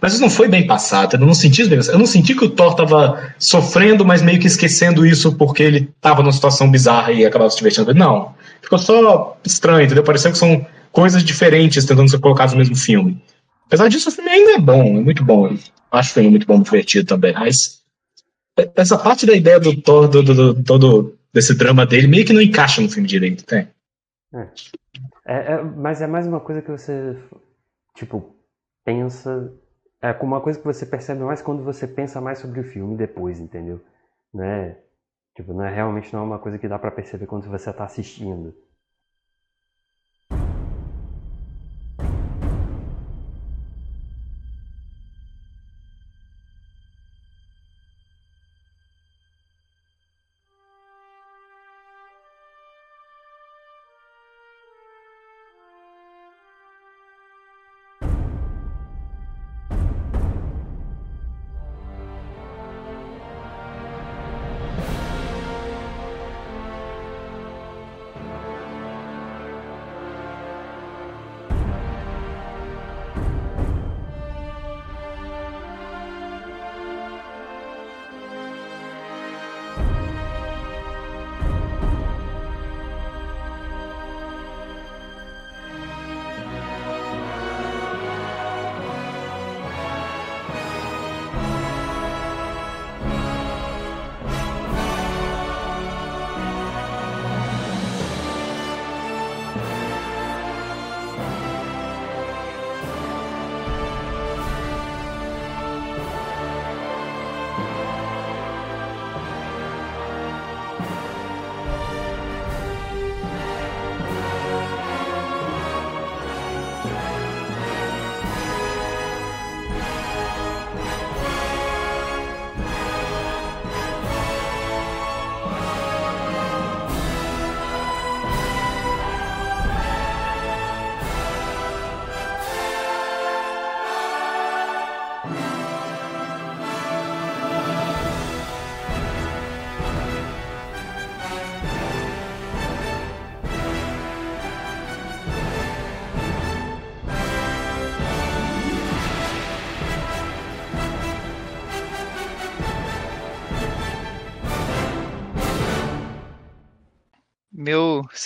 [0.03, 1.15] Mas isso não foi bem passado.
[1.15, 4.49] Eu não senti bem Eu não senti que o Thor estava sofrendo, mas meio que
[4.49, 7.95] esquecendo isso porque ele estava numa situação bizarra e acabava se divertindo.
[7.95, 8.35] Não.
[8.61, 10.03] Ficou só estranho, entendeu?
[10.03, 13.23] Pareceu que são coisas diferentes tentando ser colocadas no mesmo filme.
[13.67, 15.47] Apesar disso, o filme ainda é bom, é muito bom.
[15.47, 15.59] Eu
[15.93, 17.33] acho o filme muito bom, divertido também.
[17.33, 17.81] Mas
[18.75, 22.33] essa parte da ideia do Thor, do, do, do, todo desse drama dele, meio que
[22.33, 23.69] não encaixa no filme direito, tem?
[24.35, 24.49] É.
[25.25, 27.17] É, é, mas é mais uma coisa que você,
[27.95, 28.35] tipo,
[28.85, 29.53] pensa
[30.03, 33.39] é uma coisa que você percebe mais quando você pensa mais sobre o filme depois,
[33.39, 33.81] entendeu?
[34.35, 34.77] Não é,
[35.37, 37.85] tipo, não é realmente não é uma coisa que dá para perceber quando você está
[37.85, 38.53] assistindo.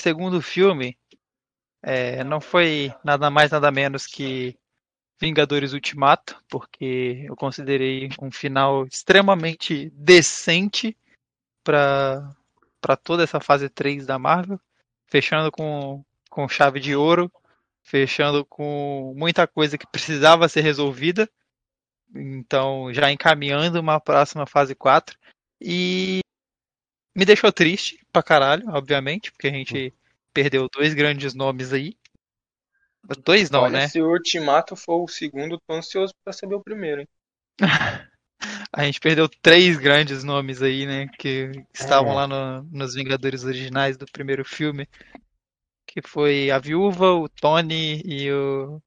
[0.07, 0.97] Segundo filme
[1.83, 4.57] é, não foi nada mais nada menos que
[5.21, 10.97] Vingadores Ultimato, porque eu considerei um final extremamente decente
[11.65, 12.33] para
[13.03, 14.61] toda essa fase 3 da Marvel,
[15.09, 17.33] fechando com, com chave de ouro,
[17.83, 21.29] fechando com muita coisa que precisava ser resolvida.
[22.15, 25.19] Então, já encaminhando uma próxima fase 4.
[25.61, 26.21] E
[27.17, 29.93] me deixou triste pra caralho, obviamente, porque a gente
[30.33, 31.97] perdeu dois grandes nomes aí.
[33.25, 33.89] Dois não, Olha, né?
[33.89, 37.09] Se o Ultimato for o segundo, tô ansioso pra saber o primeiro, hein?
[38.73, 41.09] A gente perdeu três grandes nomes aí, né?
[41.19, 42.15] Que estavam É.
[42.15, 44.87] lá no- nos Vingadores originais do primeiro filme.
[45.87, 48.83] Que foi a Viúva, o Tony e o,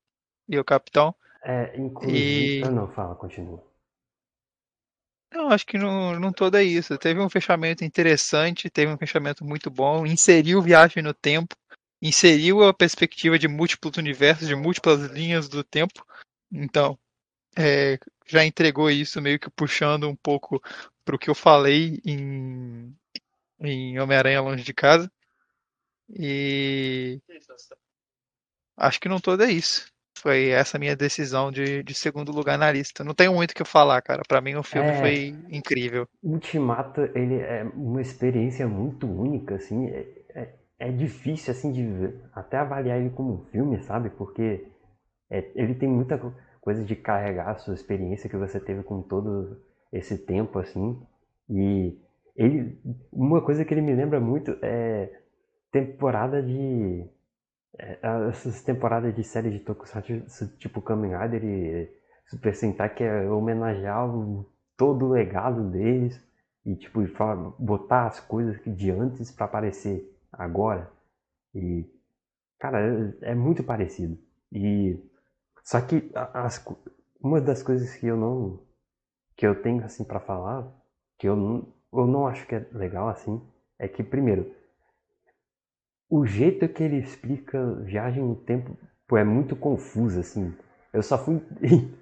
[0.47, 1.15] e o Capitão.
[1.43, 2.59] É, inclusive.
[2.59, 3.63] E- Ah, não, fala, continua.
[5.31, 6.97] Eu acho que não, não todo é isso.
[6.97, 11.55] Teve um fechamento interessante, teve um fechamento muito bom, inseriu viagem no tempo,
[12.01, 16.05] inseriu a perspectiva de múltiplos universos, de múltiplas linhas do tempo.
[16.51, 16.97] Então,
[17.57, 20.61] é, já entregou isso meio que puxando um pouco
[21.05, 22.95] para o que eu falei em,
[23.59, 25.11] em Homem-Aranha Longe de Casa.
[26.09, 27.21] E
[28.75, 29.91] acho que não todo é isso.
[30.21, 33.03] Foi essa minha decisão de, de segundo lugar na lista.
[33.03, 34.23] Não tenho muito o que falar, cara.
[34.27, 34.93] Pra mim o filme É.
[34.93, 36.07] foi incrível.
[36.23, 42.57] Ultimato, ele é uma experiência muito única, assim, é, é, é difícil, assim, de até
[42.57, 44.09] avaliar ele como um filme, sabe?
[44.11, 44.67] Porque
[45.29, 49.01] é, ele tem muita co- coisa de carregar a sua experiência que você teve com
[49.01, 49.57] todo
[49.93, 51.01] esse tempo, assim,
[51.49, 51.97] e
[52.35, 52.77] ele,
[53.11, 55.11] uma coisa que ele me lembra muito é
[55.71, 57.05] temporada de,
[57.77, 61.89] essas temporadas de série de Tokusatsu, tipo Kamen Rider e
[62.27, 64.07] Super Sentai, que é homenagear
[64.75, 66.21] todo o legado deles
[66.65, 67.01] e tipo
[67.57, 70.91] botar as coisas de antes para aparecer agora.
[71.53, 71.85] E
[72.59, 72.79] cara
[73.21, 74.17] é, é muito parecido.
[74.51, 74.99] E
[75.63, 76.65] só que as
[77.21, 78.59] uma das coisas que eu não
[79.35, 80.67] que eu tenho assim para falar
[81.17, 81.35] que eu
[81.93, 83.41] eu não acho que é legal assim
[83.77, 84.53] é que primeiro
[86.09, 90.53] o jeito que ele explica viagem no tempo pô, é muito confuso assim
[90.93, 91.41] eu só fui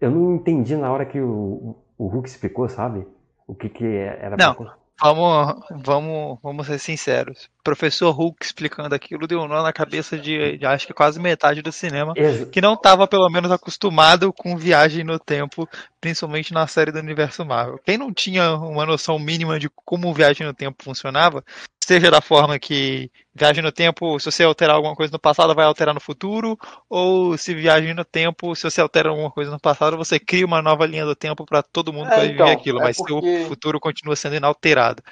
[0.00, 3.06] eu não entendi na hora que o, o Hulk explicou, sabe?
[3.46, 4.54] O que que era Não.
[4.54, 4.76] pra...
[5.02, 7.50] Vamos, vamos, vamos ser sinceros.
[7.70, 11.62] Professor Hulk explicando aquilo deu um nó na cabeça de, de acho que quase metade
[11.62, 12.12] do cinema.
[12.16, 15.68] Ex- Que não estava pelo menos acostumado com viagem no tempo,
[16.00, 17.78] principalmente na série do universo Marvel.
[17.84, 21.44] Quem não tinha uma noção mínima de como viagem no tempo funcionava,
[21.84, 25.64] seja da forma que viagem no tempo, se você alterar alguma coisa no passado, vai
[25.64, 26.58] alterar no futuro,
[26.88, 30.60] ou se viagem no tempo, se você altera alguma coisa no passado, você cria uma
[30.60, 32.96] nova linha do tempo para todo mundo É, que vai então, viver aquilo, é mas
[32.96, 33.12] porque-
[33.44, 35.02] o futuro continua sendo inalterado.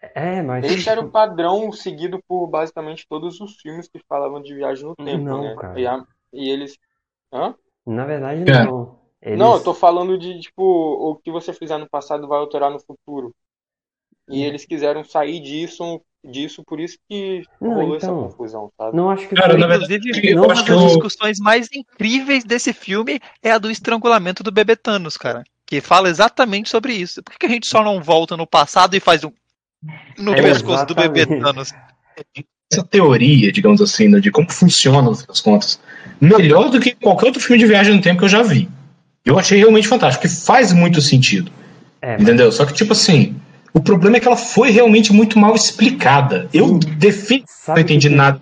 [0.00, 4.54] É, mas Esse era o padrão seguido por basicamente todos os filmes que falavam de
[4.54, 5.56] viagem no tempo, Não, né?
[5.56, 5.80] cara.
[5.80, 6.78] E, a- e eles.
[7.32, 7.54] Hã?
[7.86, 8.64] na verdade É.
[8.64, 8.98] não.
[9.20, 9.38] Eles...
[9.38, 12.78] Não, eu tô falando de, tipo, o que você fizer no passado vai alterar no
[12.78, 13.34] futuro.
[14.28, 17.96] E eles quiseram sair disso, disso por isso que Não, rolou então.
[17.96, 18.96] essa confusão, sabe?
[18.96, 19.60] Não acho que Cara, foi...
[19.60, 24.42] na verdade, Inclusive, eu uma das discussões mais incríveis desse filme é a do estrangulamento
[24.42, 25.42] do bebê Thanos, cara.
[25.66, 27.22] Que fala exatamente sobre isso.
[27.22, 29.32] Por que que a gente só não volta no passado e faz um
[30.18, 31.26] no É, pescoço do bebê.
[31.26, 31.72] Thanos?
[32.70, 35.80] essa teoria, digamos assim, né, de como funciona, no fim das contas,
[36.20, 38.68] melhor do que qualquer outro filme de viagem no tempo que eu já vi.
[39.24, 41.50] Eu achei realmente fantástico, que faz muito sentido.
[42.02, 42.22] É, mas...
[42.22, 42.52] Entendeu?
[42.52, 43.34] Só que, tipo assim,
[43.72, 46.48] o problema é que ela foi realmente muito mal explicada.
[46.52, 48.40] Eu definitivamente não entendi que- nada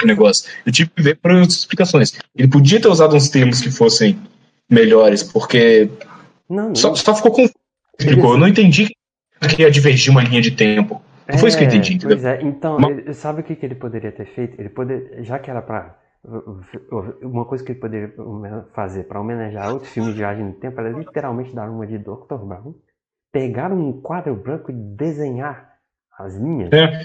[0.00, 0.48] do negócio.
[0.64, 2.14] Eu tive que ver por outras explicações.
[2.36, 4.16] Ele podia ter usado uns termos que fossem
[4.70, 5.90] melhores, porque
[6.48, 6.74] Não, não.
[6.76, 7.54] só, só ficou confuso.
[7.98, 8.32] Explicou.
[8.34, 8.88] Eu não entendi
[9.48, 11.00] que ia divergir uma linha de tempo.
[11.28, 12.16] Não foi isso que eu entendi, entendeu?
[12.16, 14.60] Pois é, então, Mas- ele- sabe o que, que ele poderia ter feito?
[14.60, 15.96] Ele poder, já que era pra.
[17.22, 18.12] Uma coisa que ele poderia
[18.74, 22.34] fazer pra homenagear outros filmes de viagem no tempo era literalmente dar uma de Dr.
[22.44, 22.74] Brown,
[23.32, 25.70] pegar um quadro branco e desenhar
[26.18, 26.70] as linhas.
[26.72, 27.00] É.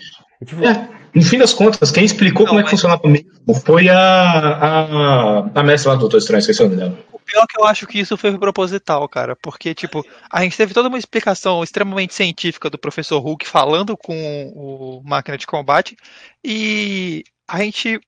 [0.46, 3.08] E, tipo, É, no fim das contas, quem explicou Não, como é que mas- funcionava
[3.08, 3.30] mesmo
[3.66, 6.98] foi a, a, a mestra lá do Doutor Estranho, esqueci o nome dela.
[7.12, 9.36] O pior é que eu acho que isso foi proposital, cara.
[9.36, 14.52] Porque, tipo, a gente teve toda uma explicação extremamente científica do professor Hulk falando com
[14.56, 15.98] o máquina de combate.
[16.44, 18.00] E a gente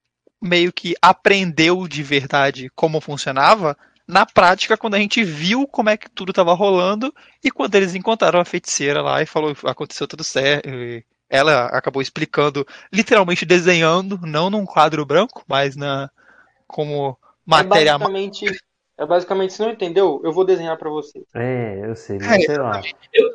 [0.41, 3.75] meio que aprendeu de verdade como funcionava
[4.07, 7.11] na prática quando a gente viu como é que tudo estava rolando
[7.43, 10.69] e quando eles encontraram a feiticeira lá e falou aconteceu tudo certo.
[11.29, 16.09] Ela acabou explicando, literalmente desenhando, não num quadro branco, mas na
[16.65, 18.45] como É matéria basicamente,
[18.97, 21.23] É basicamente, se não entendeu, eu vou desenhar pra você.
[21.33, 22.81] É, eu sei, mas sei lá.
[23.13, 23.27] Eu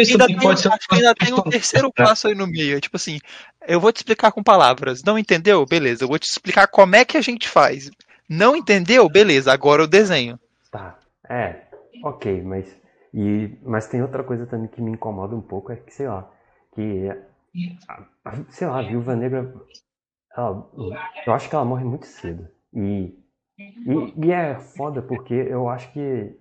[0.00, 2.78] isso Ainda tem, pode ser ainda tem um terceiro passo aí no meio.
[2.78, 3.18] é Tipo assim,
[3.66, 5.02] eu vou te explicar com palavras.
[5.02, 5.66] Não entendeu?
[5.66, 7.90] Beleza, eu vou te explicar como é que a gente faz.
[8.28, 9.08] Não entendeu?
[9.08, 10.38] Beleza, agora eu desenho.
[10.70, 10.98] Tá.
[11.28, 11.56] É,
[12.02, 12.66] ok, mas.
[13.12, 16.28] E, mas tem outra coisa também que me incomoda um pouco, é que, sei lá,
[16.74, 17.08] que.
[17.88, 18.04] a-
[18.50, 19.54] Sei lá, a Viúva Negra.
[20.36, 20.68] ela-
[21.26, 22.48] eu acho que ela morre muito cedo.
[22.72, 23.14] E,
[23.58, 26.36] e, e é foda porque eu acho que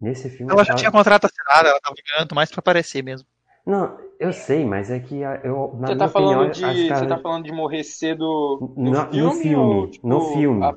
[0.00, 0.52] nesse filme.
[0.52, 3.26] Ela já ela- tinha contrato assinado, ela tava ganhando mais pra aparecer mesmo.
[3.66, 6.64] Não, eu sei, mas é que eu, na Você tá falando opinião, de.
[6.92, 10.20] as Você tá falando de morrer cedo no, No- no filme, filme, ou, tipo, no
[10.32, 10.64] filme.
[10.64, 10.74] A,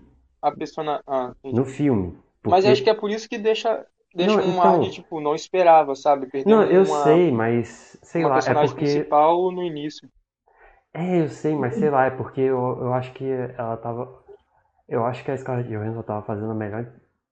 [0.48, 1.02] a persona...
[1.08, 2.18] ah, no filme.
[2.44, 3.86] Mas porque- acho que é por isso que deixa,
[4.16, 6.28] deixa Não, um ar então- de, tipo, não esperava, sabe?
[6.28, 8.76] Perdendo Não, eu uma, sei, mas sei lá, é porque.
[8.76, 10.10] principal no início.
[10.94, 14.24] É, eu sei, mas sei lá, é porque eu, eu acho que ela tava.
[14.88, 16.88] Eu acho que a Scarlett Johansson tava fazendo a melhor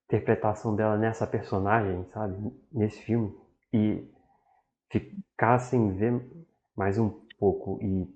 [0.05, 2.35] interpretação dela nessa personagem, sabe?
[2.71, 3.33] Nesse filme.
[3.73, 4.07] E
[4.89, 6.21] ficar sem ver
[6.75, 7.09] mais um
[7.39, 7.79] pouco.
[7.81, 8.07] E,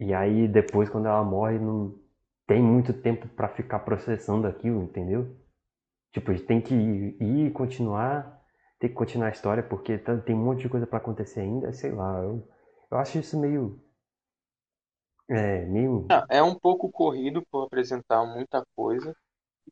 [0.00, 1.94] e aí depois, quando ela morre, não
[2.46, 5.34] tem muito tempo pra ficar processando aquilo, entendeu?
[6.14, 8.42] Tipo, a gente tem que ir e continuar,
[8.80, 11.72] tem que continuar a história, porque tá- tem um monte de coisa pra acontecer ainda,
[11.74, 12.20] sei lá.
[12.22, 12.48] Eu,
[12.92, 13.80] eu acho isso meio.
[15.28, 16.18] É, meio.
[16.30, 19.14] É um pouco corrido por apresentar muita coisa,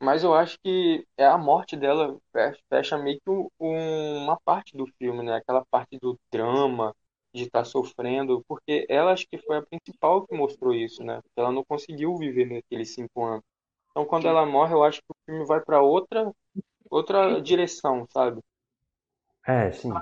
[0.03, 4.76] mas eu acho que é a morte dela fe- fecha meio que um- uma parte
[4.76, 5.36] do filme, né?
[5.36, 6.95] Aquela parte do drama,
[7.34, 11.16] de estar sofrendo, porque ela acho que foi a principal que mostrou isso, né?
[11.22, 13.45] Porque ela não conseguiu viver naqueles cinco anos.
[13.90, 16.30] Então, quando ela morre, eu acho que o filme vai para outra
[16.90, 18.40] outra direção, sabe?
[19.46, 19.92] É, sim.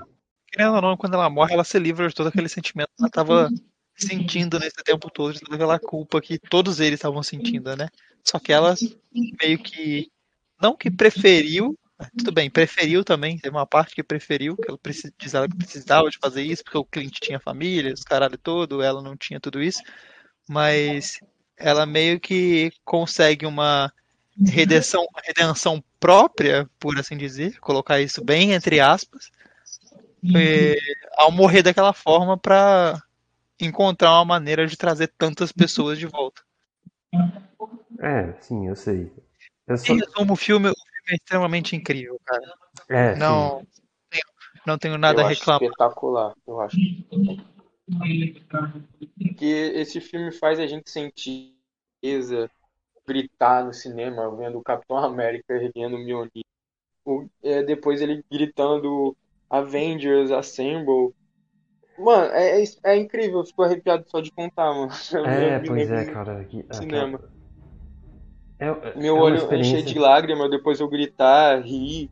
[0.47, 3.09] Querendo ou não, quando ela morre, ela se livra de todo aquele sentimento que ela
[3.09, 3.49] tava
[3.95, 7.87] sentindo nesse tempo todo, de toda aquela culpa que todos eles estavam sentindo, né?
[8.23, 8.75] Só que ela
[9.41, 10.11] meio que.
[10.61, 11.77] Não que preferiu.
[12.17, 13.37] Tudo bem, preferiu também.
[13.37, 16.63] Teve uma parte que preferiu, que ela precis- diz ela que precisava de fazer isso,
[16.63, 19.81] porque o cliente tinha família, os caralho todo, ela não tinha tudo isso.
[20.49, 21.19] Mas
[21.55, 23.91] ela meio que consegue uma
[24.45, 29.29] redenção, redenção própria, por assim dizer, colocar isso bem entre aspas,
[30.35, 30.75] é,
[31.17, 33.01] ao morrer daquela forma para
[33.59, 36.41] encontrar uma maneira de trazer tantas pessoas de volta.
[37.99, 39.11] É, sim, eu sei.
[39.67, 39.93] Eu só.
[39.93, 42.53] Em resumo, o filme, o filme é extremamente incrível, cara.
[42.89, 43.15] É.
[43.15, 43.65] Não
[44.09, 44.23] tenho,
[44.65, 45.63] não tenho nada eu a acho reclamar.
[45.63, 46.77] espetacular, eu acho.
[49.37, 51.55] Que esse filme faz a gente sentir
[53.07, 56.43] gritar no cinema, vendo o Capitão América erguendo o Mjolnir.
[57.05, 59.15] O- é, depois ele gritando
[59.49, 61.13] Avengers Assemble.
[61.97, 64.89] Mano, é, é, é incrível, eu fico arrepiado só de contar, mano.
[65.27, 66.45] É, Eu pois é, cara.
[66.45, 67.19] que- cinema.
[68.59, 72.09] É, é Meu uma olho experiência- encher de lágrimas, depois eu gritar, rir.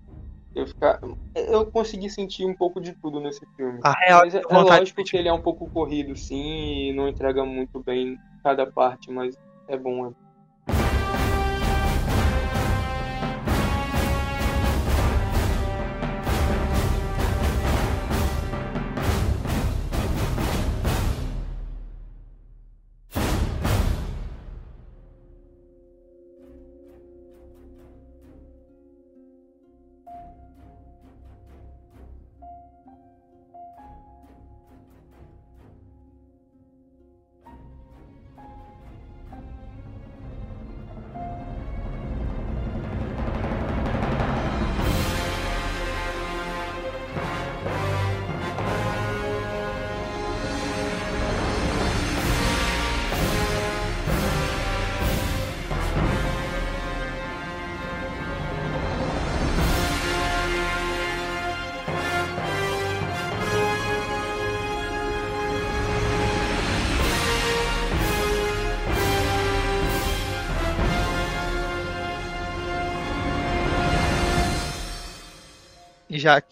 [0.56, 1.00] Eu ficar.
[1.36, 3.80] Eu consegui sentir um pouco de tudo nesse filme.
[3.84, 6.94] A real Mas é, é vontade lógico que ele é um pouco corrido, sim, e
[6.94, 9.36] não entrega muito bem cada parte, mas
[9.68, 10.08] é bom.
[10.08, 10.10] É...
[10.10, 10.29] Já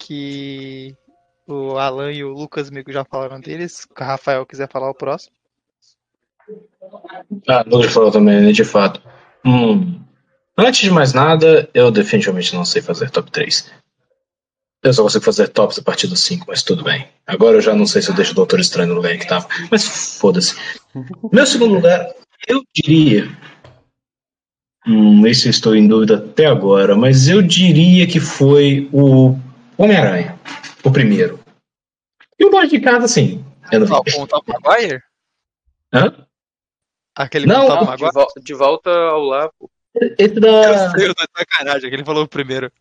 [0.07, 0.95] que
[1.45, 5.35] o Alan e o Lucas Mico já falaram deles, o Rafael quiser falar o próximo.
[7.47, 9.01] Ah, o Lucas falou também, né, de fato.
[9.45, 9.99] Hum.
[10.57, 13.69] Antes de mais nada, eu definitivamente não sei fazer top 3.
[14.81, 17.07] Eu só consigo fazer tops a partir do 5, mas tudo bem.
[17.25, 19.47] Agora eu já não sei se eu deixo o Doutor Estranho no lugar que tava.
[19.69, 20.55] Mas foda-se.
[21.31, 22.07] Meu segundo lugar,
[22.47, 23.29] eu diria.
[24.87, 29.37] Hum, isso eu estou em dúvida até agora, mas eu diria que foi o
[29.77, 30.39] Homem-Aranha.
[30.83, 31.39] O primeiro.
[32.39, 33.43] E o Boy de casa, sim.
[33.71, 33.91] Eu não vi.
[33.91, 35.01] Qual, com o Tom Maguire?
[35.93, 36.27] Hã?
[37.15, 38.11] Aquele Não, com o Tom Não, de, Maguire?
[38.13, 39.69] vol- de volta ao lá, pô.
[40.19, 40.47] Esse da.
[40.47, 42.71] Eu sei, eu tô de sacanagem, que ele falou primeiro.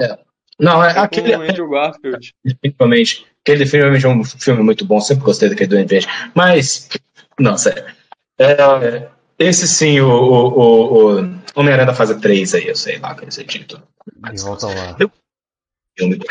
[0.00, 0.18] É.
[0.58, 1.34] Não, é Com aquele.
[1.36, 2.34] o Andrew Garfield.
[2.44, 3.26] Definitivamente.
[3.42, 6.06] Aquele definitivamente é um filme muito bom, sempre gostei daquele do Verde.
[6.34, 6.88] Mas.
[7.40, 7.84] Não, sério.
[8.38, 9.08] É,
[9.44, 13.26] esse sim, o, o, o, o Homem-Aranha da fase 3 aí, eu sei lá, que
[13.26, 13.82] esse título.
[14.32, 14.96] De volta lá.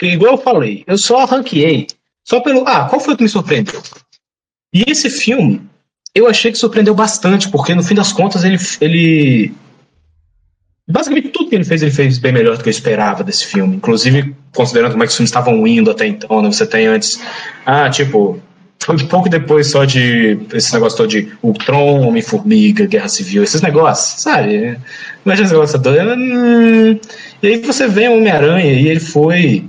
[0.02, 1.88] igual eu falei, eu só ranqueei
[2.24, 2.68] só pelo.
[2.68, 3.82] Ah, qual foi o que me surpreendeu?
[4.74, 5.62] E esse filme,
[6.14, 8.58] eu achei que surpreendeu bastante, porque no fim das contas ele.
[8.80, 9.54] ele
[10.88, 13.78] basicamente tudo que ele fez, ele fez bem melhor do que eu esperava desse filme.
[13.78, 16.52] Inclusive, considerando como é que os filmes estavam indo até então, né?
[16.52, 17.22] Você tem antes.
[17.66, 18.42] Ah, tipo.
[18.84, 24.22] Foi pouco depois só de esse negócio todo de Ultron, Homem-Formiga, Guerra Civil, esses negócios,
[24.22, 24.78] sabe?
[25.26, 25.96] Imagina esse negócio todo.
[26.00, 27.00] Hum,
[27.44, 29.66] e aí você vê o Homem-Aranha e ele foi.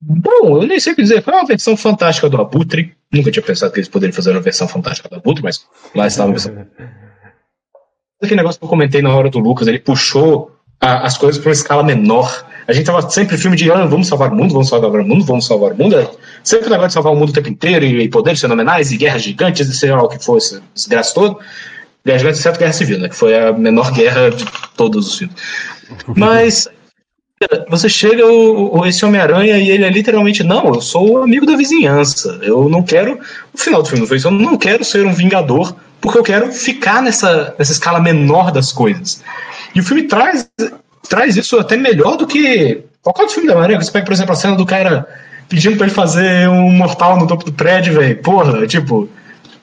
[0.00, 1.22] Bom, eu nem sei o que dizer.
[1.22, 2.94] Foi uma versão fantástica do Abutre.
[3.12, 6.28] Nunca tinha pensado que eles poderiam fazer uma versão fantástica do Abutre, mas lá estava
[6.28, 6.54] a versão.
[8.22, 11.48] Aquele negócio que eu comentei na hora do Lucas, ele puxou a- as coisas para
[11.48, 12.46] uma escala menor.
[12.66, 15.24] A gente tava sempre filme de ah, vamos salvar o mundo, vamos salvar o mundo,
[15.24, 15.96] vamos salvar o mundo.
[16.38, 18.90] É Sempre o negócio de salvar o mundo o tempo inteiro, e, e poderes fenomenais,
[18.92, 21.38] e guerras gigantes, e sei lá o que fosse, esse graça todo.
[22.04, 23.08] Guerra gigante, exceto Guerra Civil, né?
[23.08, 24.44] Que foi a menor guerra de
[24.76, 25.36] todos os filmes.
[26.16, 26.68] Mas
[27.68, 31.46] você chega o, o- esse Homem-Aranha e ele é literalmente, não, eu sou o amigo
[31.46, 32.38] da vizinhança.
[32.42, 33.20] Eu não quero.
[33.52, 36.50] O final do filme foi isso, eu não quero ser um vingador, porque eu quero
[36.52, 39.22] ficar nessa, nessa escala menor das coisas.
[39.74, 40.48] E o filme traz,
[41.08, 43.82] traz isso até melhor do que qualquer outro filme da Homem-Aranha.
[43.82, 45.06] Você pega, por exemplo, a cena do cara
[45.48, 48.20] pedindo pra ele fazer um mortal no topo do prédio, velho.
[48.22, 49.08] Porra, tipo.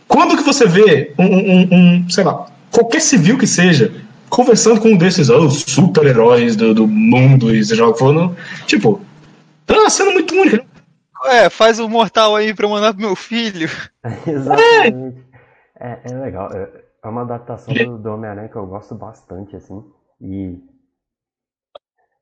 [0.08, 3.92] Quando que você vê um, um- um, sei lá, qualquer civil que seja,
[4.30, 8.14] conversando com um desses oh, super-heróis do, do mundo e seja lá o que for,
[8.14, 8.36] não,
[8.68, 9.02] tipo,
[9.68, 10.58] é uma cena muito única.
[10.58, 10.64] né?
[11.26, 13.68] É, faz um mortal aí pra eu mandar pro meu filho.
[14.28, 15.18] Exatamente.
[15.80, 16.52] É, é legal.
[16.54, 19.84] É é uma adaptação do, do Homem-Aranha que eu gosto bastante, assim.
[20.20, 20.58] E.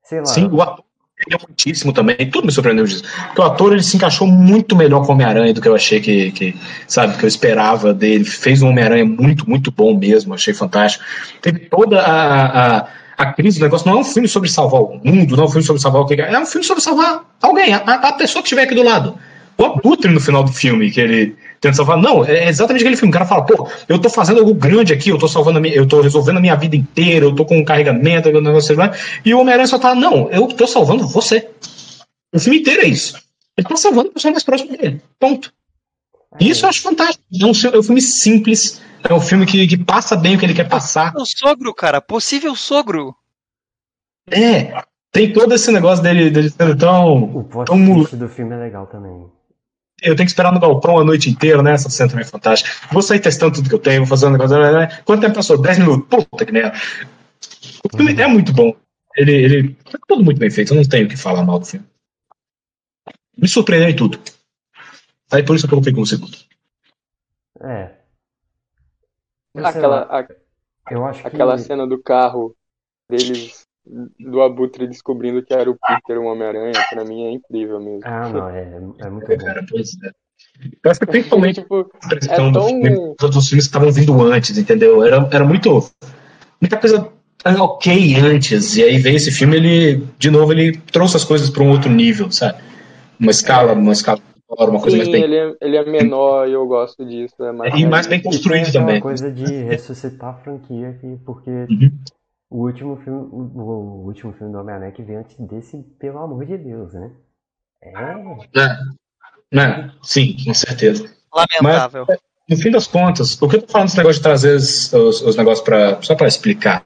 [0.02, 0.26] Sei lá.
[0.26, 0.84] Sim, o ator
[1.32, 3.04] é muitíssimo também, tudo me surpreendeu disso.
[3.26, 6.00] Porque o ator ele se encaixou muito melhor com o Homem-Aranha do que eu achei
[6.00, 8.24] que, que, sabe, que eu esperava dele.
[8.24, 11.04] Fez um Homem-Aranha muito, muito bom mesmo, achei fantástico.
[11.40, 13.88] Teve toda a, a, a crise do negócio.
[13.88, 16.06] Não é um filme sobre salvar o mundo, não é um filme sobre salvar o
[16.06, 16.20] que.
[16.20, 19.18] É um filme sobre salvar alguém, a, a pessoa que estiver aqui do lado.
[19.56, 21.96] O Abutre no final do filme, que ele tenta salvar.
[21.96, 23.10] Não, é exatamente aquele filme.
[23.10, 25.74] O cara fala, pô, eu tô fazendo algo grande aqui, eu tô salvando a minha,
[25.74, 28.92] eu tô resolvendo a minha vida inteira, eu tô com um carregamento, um negócio lá.
[29.24, 31.48] E o Homem-Aranha só tá, não, eu tô salvando você.
[32.32, 33.16] O filme inteiro é isso.
[33.56, 35.00] Ele tá salvando a pessoa mais próxima dele.
[35.18, 35.52] Ponto.
[36.40, 37.24] E isso eu acho fantástico.
[37.32, 40.44] É um, é um filme simples, é um filme que, que passa bem o que
[40.44, 41.14] ele quer passar.
[41.16, 43.14] O sogro, cara, possível sogro.
[44.30, 44.82] É,
[45.12, 47.22] tem todo esse negócio dele, dele sendo tão.
[47.22, 49.26] O plot twist do filme é legal também.
[50.04, 51.72] Eu tenho que esperar no galpão a noite inteira, né?
[51.72, 52.70] Essa cena também é fantástica.
[52.92, 54.56] Vou sair testando tudo que eu tenho, vou fazer um negócio.
[54.58, 55.02] né, né.
[55.04, 55.56] Quanto tempo passou?
[55.60, 56.24] 10 minutos.
[56.26, 56.76] Puta que merda.
[57.84, 58.74] O filme é muito bom.
[59.16, 59.74] Ele, ele.
[59.90, 61.86] Tá tudo muito bem feito, eu não tenho o que falar mal do filme.
[63.36, 64.18] Me surpreendeu em tudo.
[65.32, 66.36] Aí por isso eu coloquei como segundo.
[67.60, 67.94] É.
[69.56, 70.28] Aquela, a-
[70.90, 71.26] eu acho que.
[71.28, 72.54] aquela cena do carro
[73.08, 73.63] deles,
[74.18, 78.02] do Abutre descobrindo que era o Peter, o Homem-Aranha, pra mim é incrível mesmo.
[78.04, 78.62] Ah, não, é,
[79.06, 79.46] é muito É, bom.
[79.46, 80.10] cara, pois é.
[80.82, 81.90] Eu acho que principalmente tipo,
[82.30, 85.02] É tão- os outros filmes que estavam vindo antes, entendeu?
[85.04, 85.90] Era, era muito.
[86.60, 87.08] Muita coisa
[87.60, 88.76] ok antes.
[88.76, 91.90] E aí veio esse filme, ele, de novo, ele trouxe as coisas para um outro
[91.90, 92.58] nível, sabe?
[93.20, 94.20] Uma escala, uma escala
[94.50, 95.22] menor, uma coisa sim, mais bem.
[95.22, 97.42] ele é, ele é menor e eu gosto disso.
[97.44, 99.00] É mais E mais bem construído também.
[99.00, 101.92] coisa de ressuscitar a franquia, que, porque Uhum.
[102.50, 106.44] O último filme, o, o último filme do Homem-Aranha que veio antes desse, pelo amor
[106.46, 107.10] de Deus, né?
[107.82, 107.90] É.
[108.60, 108.78] É,
[109.52, 109.90] né?
[110.02, 111.10] Sim, com certeza.
[111.32, 112.06] Lamentável.
[112.48, 115.22] No fim das contas, o que eu tô falando desse negócio de trazer os, os,
[115.22, 116.84] os negócios para só para explicar,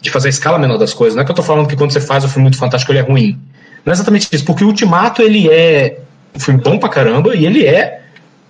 [0.00, 1.92] de fazer a escala menor das coisas, não é que eu tô falando que quando
[1.92, 3.38] você faz o filme muito fantástico ele é ruim.
[3.84, 6.00] Não é exatamente isso, porque o Ultimato ele é
[6.34, 8.02] um filme bom pra caramba e ele é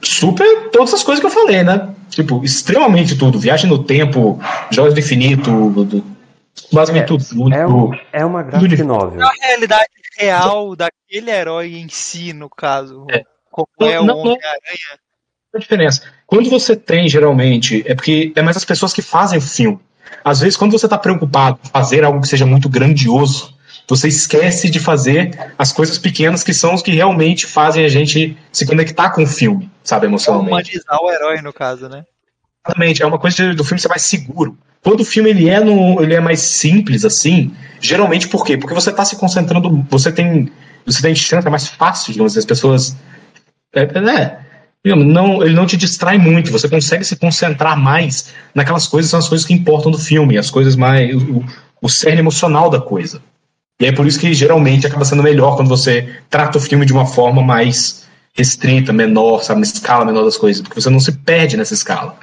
[0.03, 1.95] super todas as coisas que eu falei, né?
[2.09, 3.39] Tipo, extremamente tudo.
[3.39, 6.16] Viagem no tempo, Jogos do Infinito, do, do-
[6.73, 7.55] basicamente tudo.
[7.55, 9.27] É, um, é uma graphic novel.
[9.27, 13.07] a realidade real daquele herói em si, no caso.
[13.11, 13.23] É.
[13.51, 14.05] Como Não, é o.
[14.05, 14.99] Homem-Aranha.
[15.55, 16.03] a diferença.
[16.27, 19.81] Quando você tem, geralmente, é porque é mais as pessoas que fazem o filme.
[20.25, 23.57] Às vezes, quando você está preocupado em fazer algo que seja muito grandioso,
[23.89, 28.37] você esquece de fazer as coisas pequenas que são os que realmente fazem a gente
[28.53, 30.71] se conectar com o filme, sabe, emocionalmente.
[30.71, 32.05] Humanizar o herói, no caso, né?
[32.67, 34.59] Exatamente, é uma coisa do filme ser mais seguro.
[34.87, 37.51] Quando o filme ele é, no, ele é mais simples assim,
[37.81, 38.57] geralmente por quê?
[38.57, 40.49] Porque você está se concentrando, você tem,
[40.87, 42.97] você tem chance, é mais fácil, digamos, as pessoas.
[43.75, 49.11] É, é, não, ele não te distrai muito, você consegue se concentrar mais naquelas coisas,
[49.11, 51.13] são as coisas que importam do filme, as coisas mais.
[51.13, 51.45] o,
[51.83, 53.21] o cerne emocional da coisa.
[53.81, 56.93] E é por isso que geralmente acaba sendo melhor quando você trata o filme de
[56.93, 61.11] uma forma mais restrita, menor, sabe, na escala menor das coisas, porque você não se
[61.11, 62.17] perde nessa escala.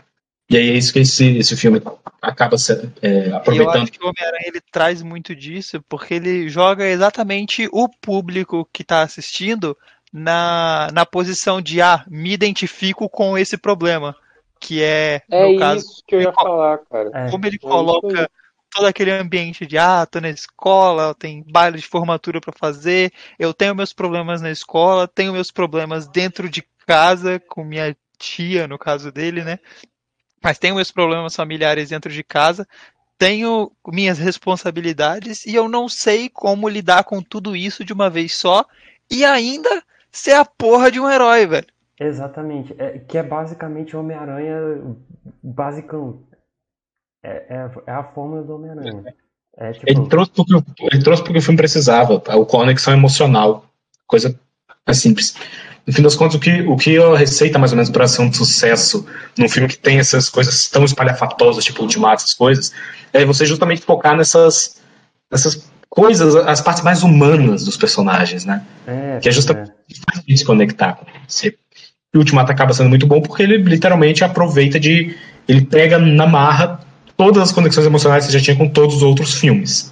[0.53, 1.81] E aí é isso que esse, esse filme
[2.21, 3.75] acaba se, é, aproveitando.
[3.75, 8.69] Eu acho que o Homem-Aranha ele traz muito disso, porque ele joga exatamente o público
[8.71, 9.75] que está assistindo
[10.13, 14.15] na, na posição de ah, me identifico com esse problema.
[14.59, 15.79] Que é, é no caso.
[15.79, 17.31] isso que eu ia falar, cara.
[17.31, 18.29] Como ele é coloca
[18.69, 23.55] todo aquele ambiente de ah, tô na escola, tem baile de formatura para fazer, eu
[23.55, 28.77] tenho meus problemas na escola, tenho meus problemas dentro de casa com minha tia, no
[28.77, 29.57] caso dele, né?
[30.43, 32.67] Mas tenho meus problemas familiares dentro de casa,
[33.17, 38.35] tenho minhas responsabilidades e eu não sei como lidar com tudo isso de uma vez
[38.35, 38.65] só
[39.09, 41.67] e ainda ser a porra de um herói, velho.
[41.99, 44.57] Exatamente, é, que é basicamente Homem-Aranha
[45.41, 46.21] basicão.
[47.23, 49.15] É, é, é a fórmula do Homem-Aranha.
[49.55, 49.85] É, tipo...
[49.87, 50.53] ele, trouxe porque,
[50.91, 53.65] ele trouxe porque o filme precisava, a conexão emocional,
[54.05, 54.37] coisa
[54.85, 55.35] mais simples.
[55.85, 58.21] No fim das contas, o que, o que a receita mais ou menos para ser
[58.21, 59.05] um sucesso
[59.37, 62.71] num filme que tem essas coisas tão espalhafatosas, tipo Ultimato, essas coisas,
[63.11, 64.77] é você justamente focar nessas,
[65.29, 68.63] nessas coisas, as partes mais humanas dos personagens, né?
[68.87, 69.71] É, que é justamente
[70.29, 70.35] é.
[70.35, 71.55] se conectar com você.
[72.13, 75.15] E o Ultimato acaba sendo muito bom porque ele literalmente aproveita de.
[75.47, 76.79] Ele pega na marra
[77.17, 79.91] todas as conexões emocionais que você já tinha com todos os outros filmes.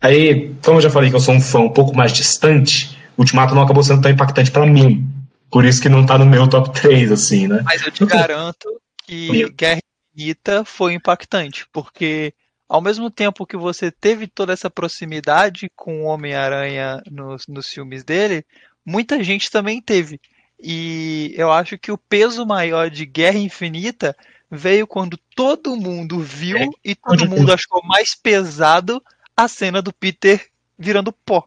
[0.00, 3.54] Aí, como eu já falei que eu sou um fã um pouco mais distante, Ultimato
[3.54, 5.08] não acabou sendo tão impactante para mim.
[5.50, 7.60] Por isso que não tá no meu top 3, assim, né?
[7.64, 9.80] Mas eu te garanto que Guerra
[10.14, 12.32] Infinita foi impactante, porque
[12.68, 18.02] ao mesmo tempo que você teve toda essa proximidade com o Homem-Aranha nos, nos filmes
[18.02, 18.46] dele,
[18.84, 20.18] muita gente também teve.
[20.58, 24.16] E eu acho que o peso maior de Guerra Infinita
[24.50, 29.02] veio quando todo mundo viu é, e todo mundo achou mais pesado
[29.36, 30.46] a cena do Peter
[30.78, 31.46] virando pó.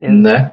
[0.00, 0.52] Né?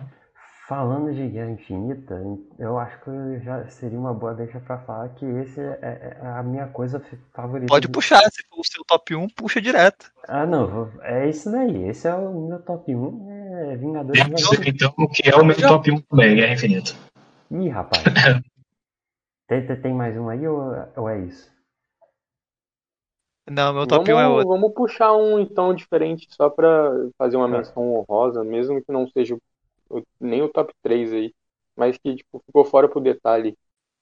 [0.68, 2.20] Falando de Guerra Infinita,
[2.58, 6.28] eu acho que já seria uma boa deixa para falar que esse é, é, é,
[6.28, 7.00] a minha coisa
[7.36, 7.68] favorita.
[7.68, 10.12] Pode puxar, se for o seu top 1, puxa direto.
[10.28, 11.88] Ah, não, é isso daí.
[11.88, 14.26] Esse é o meu top 1, é Vingadores.
[14.26, 16.92] Dizer, então, o que é o meu top 1 também, Guerra Infinita.
[17.52, 18.04] Ih, rapaz.
[19.48, 21.54] tem, tem mais um aí ou, ou é isso?
[23.48, 24.48] Não, meu top vamos, 1 é outro.
[24.48, 27.58] Vamos puxar um então diferente só pra fazer uma tá.
[27.58, 29.42] menção honrosa, mesmo que não seja o,
[30.20, 31.34] nem o top 3 aí,
[31.76, 33.58] mas que tipo, ficou fora pro detalhe.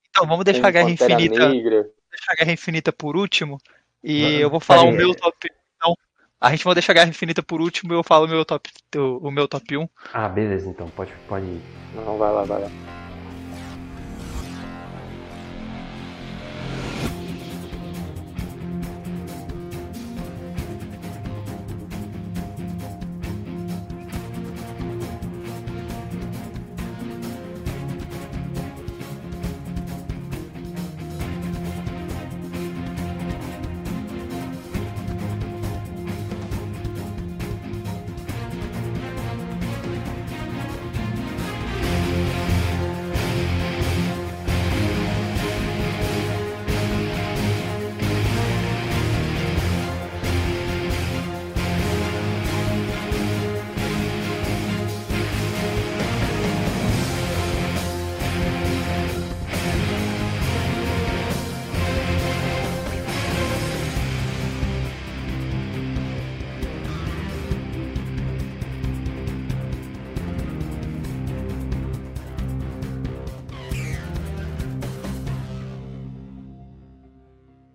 [0.10, 1.49] Então, vamos deixar a Guerra Infinita.
[1.49, 1.89] Negra.
[2.10, 3.57] Deixar a Guerra Infinita por último.
[4.03, 5.49] E eu vou falar o meu top.
[5.81, 5.95] Não,
[6.39, 8.69] a gente vai deixar a Guerra Infinita por último e eu falo o meu top,
[8.95, 9.89] o, o meu top 1.
[10.14, 11.61] Ah, beleza, então, pode, pode ir.
[11.95, 12.69] Não, vai lá, vai lá.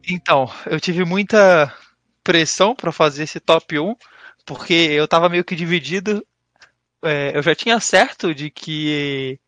[0.09, 1.72] Então, eu tive muita
[2.24, 3.94] pressão para fazer esse top 1,
[4.47, 6.26] porque eu tava meio que dividido.
[7.05, 9.39] É, eu já tinha certo de que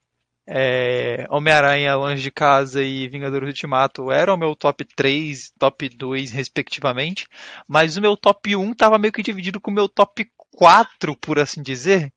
[0.47, 6.32] é, Homem-Aranha, Longe de Casa e Vingadores Ultimato eram o meu top 3, top 2,
[6.32, 7.27] respectivamente,
[7.69, 11.39] mas o meu top 1 tava meio que dividido com o meu top 4, por
[11.39, 12.12] assim dizer.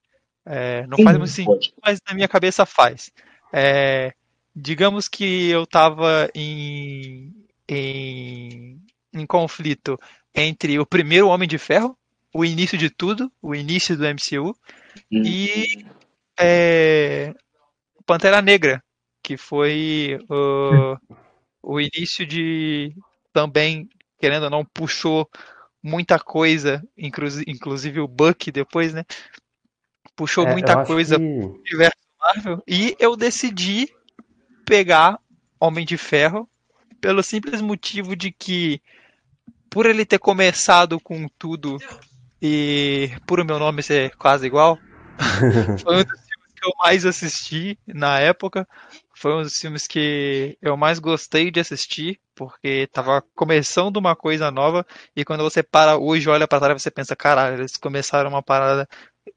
[0.45, 3.11] É, não Sim, faz muito sentido, mas na minha cabeça faz.
[3.53, 4.14] É,
[4.56, 7.34] digamos que eu tava em
[7.68, 8.80] em,
[9.14, 9.99] em conflito
[10.34, 11.98] entre o primeiro Homem de Ferro,
[12.34, 14.57] o início de tudo, o início do MCU,
[15.11, 15.23] hum.
[15.23, 15.85] e
[16.40, 17.34] é,
[18.06, 18.84] Pantera Negra,
[19.22, 21.18] que foi uh,
[21.61, 22.94] o início de
[23.31, 23.88] também,
[24.19, 25.30] querendo ou não, puxou
[25.81, 29.03] muita coisa, inclusive o Buck depois, né?
[30.15, 31.26] Puxou é, muita coisa que...
[31.26, 33.94] pro universo Marvel, e eu decidi
[34.65, 35.19] pegar
[35.60, 36.49] Homem de Ferro,
[37.03, 38.81] pelo simples motivo de que,
[39.69, 41.77] por ele ter começado com tudo
[42.41, 44.80] e por o meu nome ser quase igual,
[45.84, 48.65] foi um dos filmes que eu mais assisti na época.
[49.13, 54.49] Foi um dos filmes que eu mais gostei de assistir, porque tava começando uma coisa
[54.49, 58.41] nova, e quando você para hoje, olha para trás, você pensa, caralho, eles começaram uma
[58.41, 58.88] parada.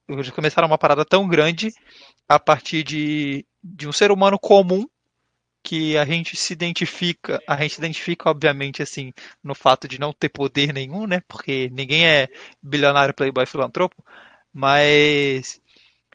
[0.09, 1.75] Eles começaram uma parada tão grande
[2.29, 4.87] a partir de, de um ser humano comum
[5.67, 9.13] que a gente se identifica, a gente identifica, obviamente, assim,
[9.43, 11.21] no fato de não ter poder nenhum, né?
[11.27, 12.29] Porque ninguém é
[12.63, 13.97] bilionário, playboy, filantropo,
[14.53, 15.61] mas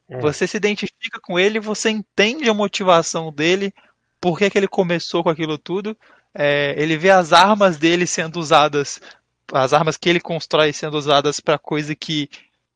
[0.08, 0.20] é.
[0.22, 3.74] você se identifica com ele, você entende a motivação dele,
[4.22, 5.98] por que, que ele começou com aquilo tudo,
[6.34, 9.02] é, ele vê as armas dele sendo usadas,
[9.52, 12.30] as armas que ele constrói sendo usadas para coisa que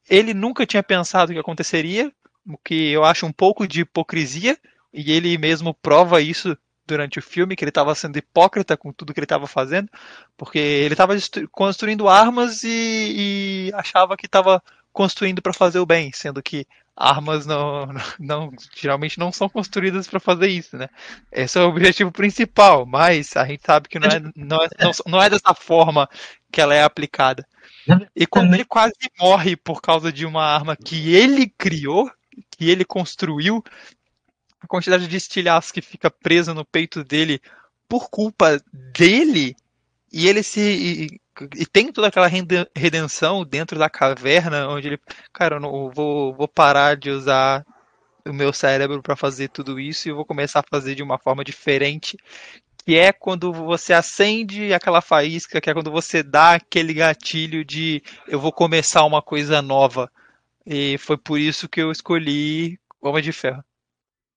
[0.10, 2.12] ele nunca tinha pensado que aconteceria,
[2.46, 4.58] o que eu acho um pouco de hipocrisia,
[4.94, 9.14] e ele mesmo prova isso durante o filme, que ele estava sendo hipócrita com tudo
[9.14, 9.90] que ele estava fazendo,
[10.38, 11.14] porque ele estava
[11.52, 14.62] construindo armas e, e achava que estava
[14.94, 17.88] construindo para fazer o bem, sendo que armas não,
[18.20, 20.88] não geralmente não são construídas para fazer isso, né?
[21.32, 24.92] Esse é o objetivo principal, mas a gente sabe que não é, não é, não,
[25.08, 26.10] não é dessa forma
[26.52, 27.46] que ela é aplicada.
[28.16, 32.10] E quando ele quase morre por causa de uma arma que ele criou,
[32.52, 33.64] que ele construiu,
[34.66, 37.40] a quantidade de estilhaços que fica presa no peito dele
[37.88, 38.62] por culpa
[38.94, 39.56] dele,
[40.12, 40.62] e ele se.
[40.62, 41.22] E,
[41.56, 42.30] e tem toda aquela
[42.76, 45.00] redenção dentro da caverna, onde ele.
[45.34, 47.66] Cara, eu não, vou, vou parar de usar
[48.26, 51.20] o meu cérebro para fazer tudo isso e eu vou começar a fazer de uma
[51.20, 52.18] forma diferente.
[52.86, 58.02] Que é quando você acende aquela faísca, que é quando você dá aquele gatilho de
[58.28, 60.12] eu vou começar uma coisa nova.
[60.66, 63.64] E foi por isso que eu escolhi Homem de Ferro.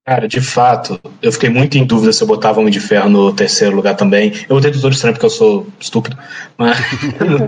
[0.09, 3.31] Cara, de fato, eu fiquei muito em dúvida se eu botava Homem de Ferro no
[3.31, 4.33] terceiro lugar também.
[4.49, 6.17] Eu botei Doutor Estranho porque eu sou estúpido.
[6.57, 6.79] Mas,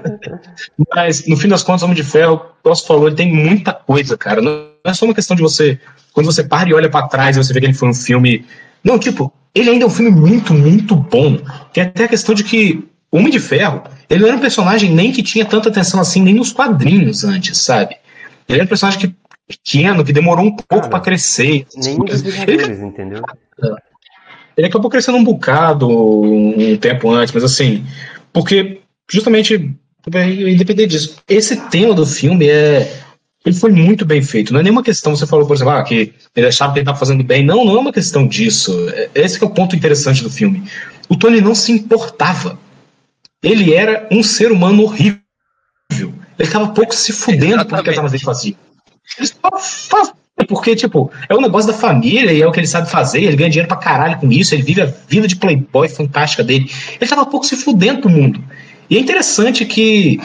[0.94, 4.14] mas no fim das contas, Homem de Ferro, o Posso falou, ele tem muita coisa,
[4.14, 4.42] cara.
[4.42, 5.80] Não é só uma questão de você.
[6.12, 8.44] Quando você para e olha para trás e você vê que ele foi um filme.
[8.84, 11.38] Não, tipo, ele ainda é um filme muito, muito bom.
[11.72, 14.90] Tem até a questão de que o Homem de Ferro, ele não era um personagem
[14.90, 17.96] nem que tinha tanta atenção assim, nem nos quadrinhos antes, sabe?
[18.46, 19.14] Ele era um personagem que
[19.50, 21.66] pequeno, que demorou um pouco para crescer.
[21.76, 22.72] Nem dos ele...
[22.84, 23.22] entendeu?
[24.56, 27.84] Ele acabou crescendo um bocado um tempo antes, mas assim,
[28.32, 29.74] porque justamente,
[30.06, 33.00] independente disso, esse tema do filme é.
[33.42, 34.52] Ele foi muito bem feito.
[34.52, 36.98] Não é nenhuma questão, você falou, por exemplo, ah, que ele achava que ele estava
[36.98, 37.42] fazendo bem.
[37.42, 38.86] Não, não é uma questão disso.
[38.90, 40.62] É, esse é o ponto interessante do filme.
[41.08, 42.58] O Tony não se importava.
[43.42, 45.22] Ele era um ser humano horrível.
[45.90, 47.70] Ele estava pouco se fudendo Exatamente.
[47.70, 48.56] por que as armas dele faziam.
[49.18, 50.12] Só faz.
[50.48, 53.22] Porque, tipo, é um negócio da família e é o que ele sabe fazer.
[53.22, 54.54] Ele ganha dinheiro pra caralho com isso.
[54.54, 56.70] Ele vive a vida de playboy fantástica dele.
[56.98, 58.42] Ele tava um pouco se fudendo pro mundo.
[58.88, 60.18] E é interessante que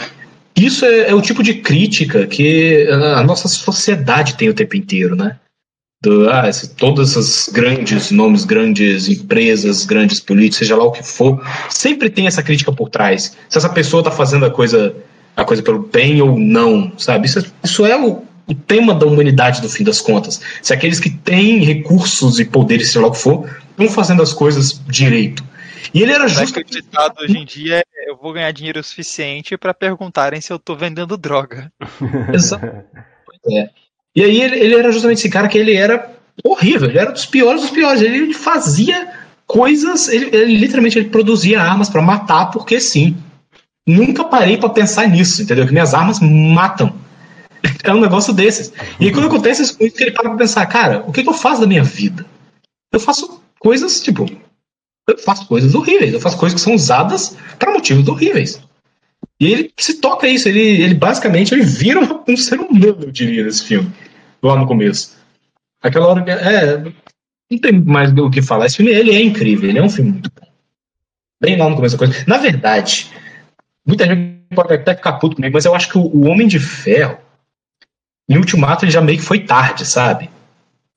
[0.56, 5.16] isso é, é, o tipo de crítica que a nossa sociedade tem o tempo inteiro,
[5.16, 5.38] né?
[6.02, 11.04] Do, ah, esse, todas essas grandes nomes, grandes empresas, grandes políticos, seja lá o que
[11.04, 13.36] for, sempre tem essa crítica por trás.
[13.50, 14.96] Se essa pessoa tá fazendo a coisa,
[15.36, 17.26] a coisa pelo bem ou não, sabe?
[17.26, 20.42] Isso, isso é o, o tema da humanidade, no fim das contas.
[20.62, 24.34] Se aqueles que têm recursos e poderes, seja lá o que for, estão fazendo as
[24.34, 25.44] coisas direito.
[25.94, 26.60] E ele era justo.
[26.60, 30.76] acreditado hoje em dia é eu vou ganhar dinheiro suficiente para perguntarem se eu tô
[30.76, 31.72] vendendo droga.
[32.34, 32.66] Exato.
[32.66, 33.70] É.
[34.16, 36.14] E aí ele, ele, era justamente esse cara que ele era
[36.44, 38.02] horrível, ele era dos piores dos piores.
[38.02, 39.12] Ele fazia
[39.46, 43.16] coisas, ele, ele literalmente ele produzia armas para matar porque sim.
[43.88, 45.66] Nunca parei para pensar nisso, entendeu?
[45.66, 46.96] Que minhas armas matam.
[47.84, 48.74] É um negócio desses.
[49.00, 51.68] E quando acontece isso, ele para pra pensar, cara, o que, que eu faço da
[51.68, 52.26] minha vida?
[52.92, 54.26] Eu faço coisas, tipo,
[55.08, 58.62] eu faço coisas horríveis, eu faço coisas que são usadas para motivos horríveis.
[59.40, 63.44] E ele se toca isso, ele, ele basicamente ele vira um ser humano, eu diria,
[63.44, 63.92] nesse filme,
[64.42, 65.16] lá no começo.
[65.82, 66.78] Aquela hora, é,
[67.52, 68.66] não tem mais o que falar.
[68.66, 70.48] Esse filme, ele é incrível, ele é um filme muito bom.
[71.42, 72.24] Bem lá no começo da coisa.
[72.26, 73.12] Na verdade,
[73.86, 77.18] muita gente pode até ficar puto comigo, mas eu acho que o Homem de Ferro,
[78.28, 80.30] em Ultimato ele já meio que foi tarde, sabe?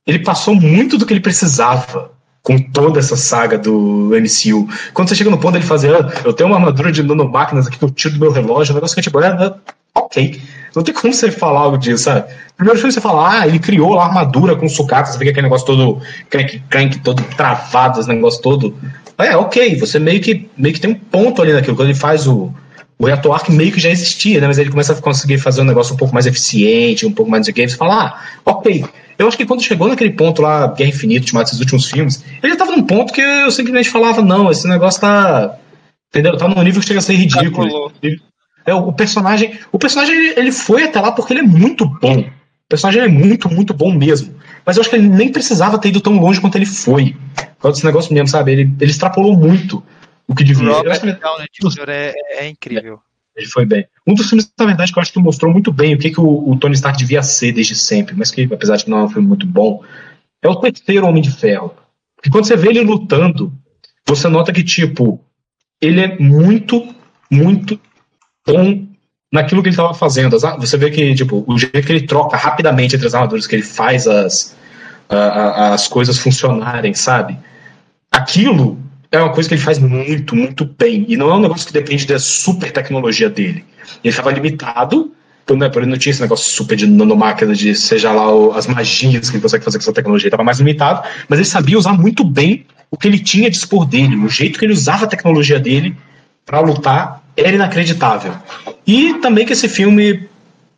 [0.06, 2.10] Ele passou muito do que ele precisava
[2.42, 4.66] com toda essa saga do MCU.
[4.94, 7.78] Quando você chega no ponto dele fazer, ah, eu tenho uma armadura de nanomáquinas aqui
[7.78, 9.54] que eu tiro do meu relógio, um negócio que tipo, é, é,
[9.94, 10.40] ok.
[10.74, 12.32] Não tem como você falar algo disso, sabe?
[12.56, 15.66] Primeiro filme você fala, ah, ele criou a armadura com sucata, você vê aquele negócio
[15.66, 16.00] todo
[16.30, 18.74] crank, crank, todo travado, esse negócio todo.
[19.18, 22.26] É, ok, você meio que, meio que tem um ponto ali naquilo, quando ele faz
[22.26, 22.54] o,
[22.98, 24.46] o reator arc meio que já existia, né?
[24.48, 27.46] Mas ele começa a conseguir fazer um negócio um pouco mais eficiente, um pouco mais
[27.46, 27.70] de game.
[27.70, 28.84] Você fala, ah, ok,
[29.16, 32.52] Eu acho que quando chegou naquele ponto lá, Guerra Infinita, Ultimato, esses últimos filmes, ele
[32.52, 35.56] já tava num ponto que eu simplesmente falava, não, esse negócio tá.
[36.10, 36.36] Entendeu?
[36.36, 37.92] Tá num nível que chega a ser ridículo.
[38.66, 39.58] É, o personagem.
[39.70, 42.20] O personagem ele, ele foi até lá porque ele é muito bom.
[42.20, 44.34] O personagem é muito, muito bom mesmo.
[44.66, 47.16] Mas eu acho que ele nem precisava ter ido tão longe quanto ele foi.
[47.34, 48.52] Por causa desse negócio mesmo, sabe?
[48.52, 49.82] Ele, ele extrapolou muito
[50.28, 50.70] o que devia.
[50.70, 51.88] Robert Downey Jr.
[51.88, 52.14] É,
[52.44, 53.00] é incrível.
[53.34, 53.86] Ele foi bem.
[54.06, 56.20] Um dos filmes, na verdade, que eu acho que mostrou muito bem o que, que
[56.20, 59.04] o, o Tony Stark devia ser desde sempre, mas que, apesar de que não é
[59.04, 59.82] um filme muito bom,
[60.42, 61.72] é o terceiro Homem de Ferro.
[62.16, 63.52] Porque quando você vê ele lutando,
[64.06, 65.20] você nota que, tipo,
[65.80, 66.94] ele é muito,
[67.30, 67.80] muito
[68.44, 68.86] bom
[69.32, 70.36] naquilo que ele estava fazendo.
[70.38, 73.62] Você vê que, tipo, o jeito que ele troca rapidamente entre as armaduras, que ele
[73.62, 74.56] faz as,
[75.08, 77.38] as coisas funcionarem, sabe?
[78.10, 78.78] Aquilo
[79.10, 81.06] é uma coisa que ele faz muito, muito bem.
[81.08, 83.64] E não é um negócio que depende da super tecnologia dele.
[84.04, 85.12] Ele estava limitado,
[85.46, 88.52] por, né, por ele não tinha esse negócio super de nanomáquina, de seja lá o,
[88.52, 90.26] as magias que ele consegue fazer com essa tecnologia.
[90.26, 93.50] Ele estava mais limitado, mas ele sabia usar muito bem o que ele tinha a
[93.50, 95.96] dispor dele, o jeito que ele usava a tecnologia dele
[96.44, 98.34] para lutar era inacreditável.
[98.86, 100.28] E também que esse filme.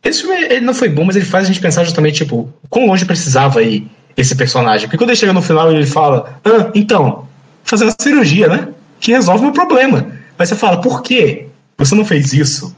[0.03, 2.87] Esse filme ele não foi bom, mas ele faz a gente pensar justamente, tipo, quão
[2.87, 3.87] longe precisava ir
[4.17, 4.87] esse personagem.
[4.87, 7.27] Porque quando ele chega no final ele fala: Ah, então,
[7.63, 8.73] fazer uma cirurgia, né?
[8.99, 10.11] Que resolve o problema.
[10.37, 11.47] Mas você fala, por quê?
[11.77, 12.75] Você não fez isso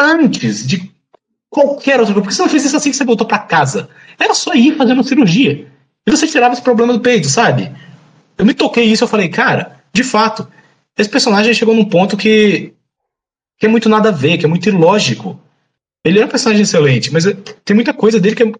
[0.00, 0.90] antes de
[1.50, 2.22] qualquer outra coisa.
[2.22, 3.88] Por que você não fez isso assim que você voltou para casa?
[4.18, 5.66] Era só ir fazendo uma cirurgia.
[6.06, 7.72] E você tirava esse problema do peito, sabe?
[8.36, 10.48] Eu me toquei isso eu falei, cara, de fato,
[10.98, 12.72] esse personagem chegou num ponto que,
[13.58, 15.40] que é muito nada a ver, que é muito ilógico.
[16.04, 17.24] Ele é um personagem excelente, mas
[17.64, 18.52] tem muita coisa dele que, é,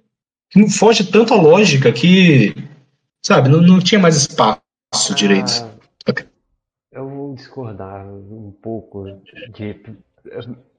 [0.51, 2.55] que foge tanto à lógica que,
[3.25, 4.62] sabe, não, não tinha mais espaço
[4.95, 5.51] ah, direito.
[6.09, 6.27] Okay.
[6.91, 9.05] Eu vou discordar um pouco
[9.55, 9.75] de.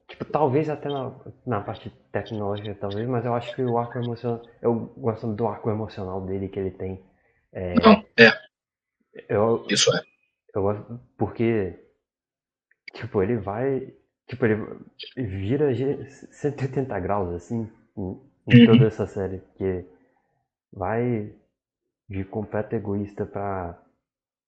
[0.06, 1.12] Tipo, talvez até na,
[1.46, 4.42] na parte tecnológica, talvez, mas eu acho que o arco emocional.
[4.62, 7.02] Eu gosto do arco emocional dele que ele tem.
[7.52, 8.32] É, não, é.
[9.28, 10.02] Eu, Isso é.
[10.54, 11.80] Eu gosto porque.
[12.92, 13.92] Tipo, ele vai.
[14.28, 14.56] Tipo, ele
[15.16, 19.42] vira 180 graus, assim, em, em toda essa série.
[19.56, 19.84] Que
[20.72, 21.32] vai
[22.08, 23.83] de completo egoísta pra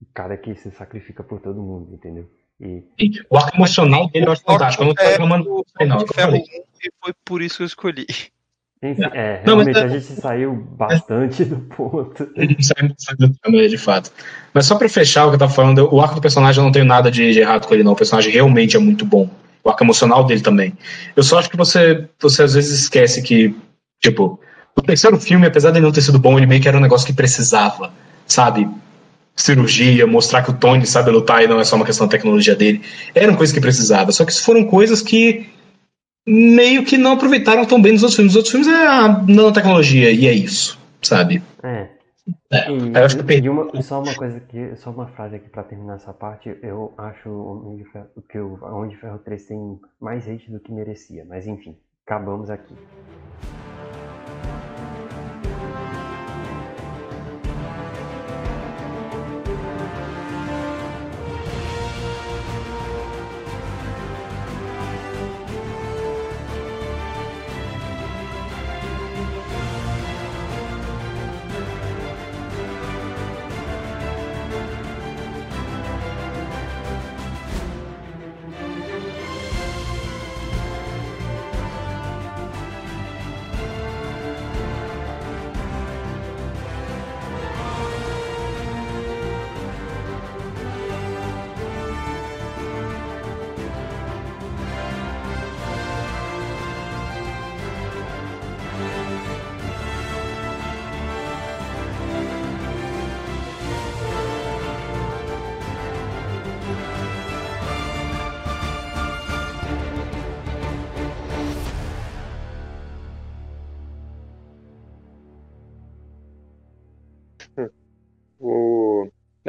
[0.01, 2.29] o cara que se sacrifica por todo mundo, entendeu?
[2.61, 2.85] E...
[3.29, 4.83] O arco emocional dele eu acho fantástico.
[4.83, 5.65] Eu não tô reclamando.
[6.83, 8.07] E foi por isso que eu escolhi.
[8.83, 9.85] Enfim, é, não, realmente mas...
[9.85, 12.29] a gente saiu bastante do ponto.
[12.37, 14.13] A gente saiu, saiu do tema, de fato.
[14.53, 16.73] Mas só pra fechar o que eu tava falando, o arco do personagem eu não
[16.73, 17.93] tenho nada de, de, errado com ele, não.
[17.93, 19.31] O personagem realmente é muito bom.
[19.65, 20.75] O arco emocional dele também.
[21.17, 23.57] Eu só acho que você, você às vezes esquece que,
[24.01, 24.39] tipo,
[24.77, 27.07] o terceiro filme, apesar de não ter sido bom, ele meio que era um negócio
[27.07, 27.93] que precisava,
[28.27, 28.69] sabe?
[29.37, 32.57] Cirurgia, mostrar que o Tony sabe lutar e não é só uma questão da tecnologia
[32.57, 32.83] dele.
[33.15, 34.11] Eram coisas que precisava.
[34.11, 35.47] Só que foram coisas que
[36.27, 38.33] meio que não aproveitaram tão bem nos outros filmes.
[38.33, 41.43] Os outros filmes é a nanotecnologia e é isso, sabe?
[41.63, 41.89] É.
[42.51, 42.71] é.
[42.73, 45.63] E, eu acho que e uma, só uma coisa aqui, só uma frase aqui para
[45.63, 47.23] terminar essa parte, eu acho
[48.29, 52.51] que o Homem de Ferro 3 tem mais hate do que merecia, mas enfim, acabamos
[52.51, 52.75] aqui.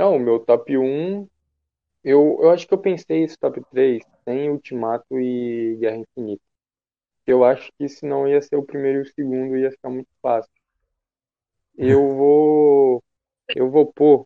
[0.07, 1.27] Não, o meu top 1,
[2.01, 6.41] eu, eu acho que eu pensei esse top 3 sem Ultimato e Guerra Infinita.
[7.25, 10.07] Eu acho que se não ia ser o primeiro e o segundo, ia ficar muito
[10.21, 10.49] fácil.
[11.77, 13.03] Eu vou.
[13.53, 14.25] Eu vou pôr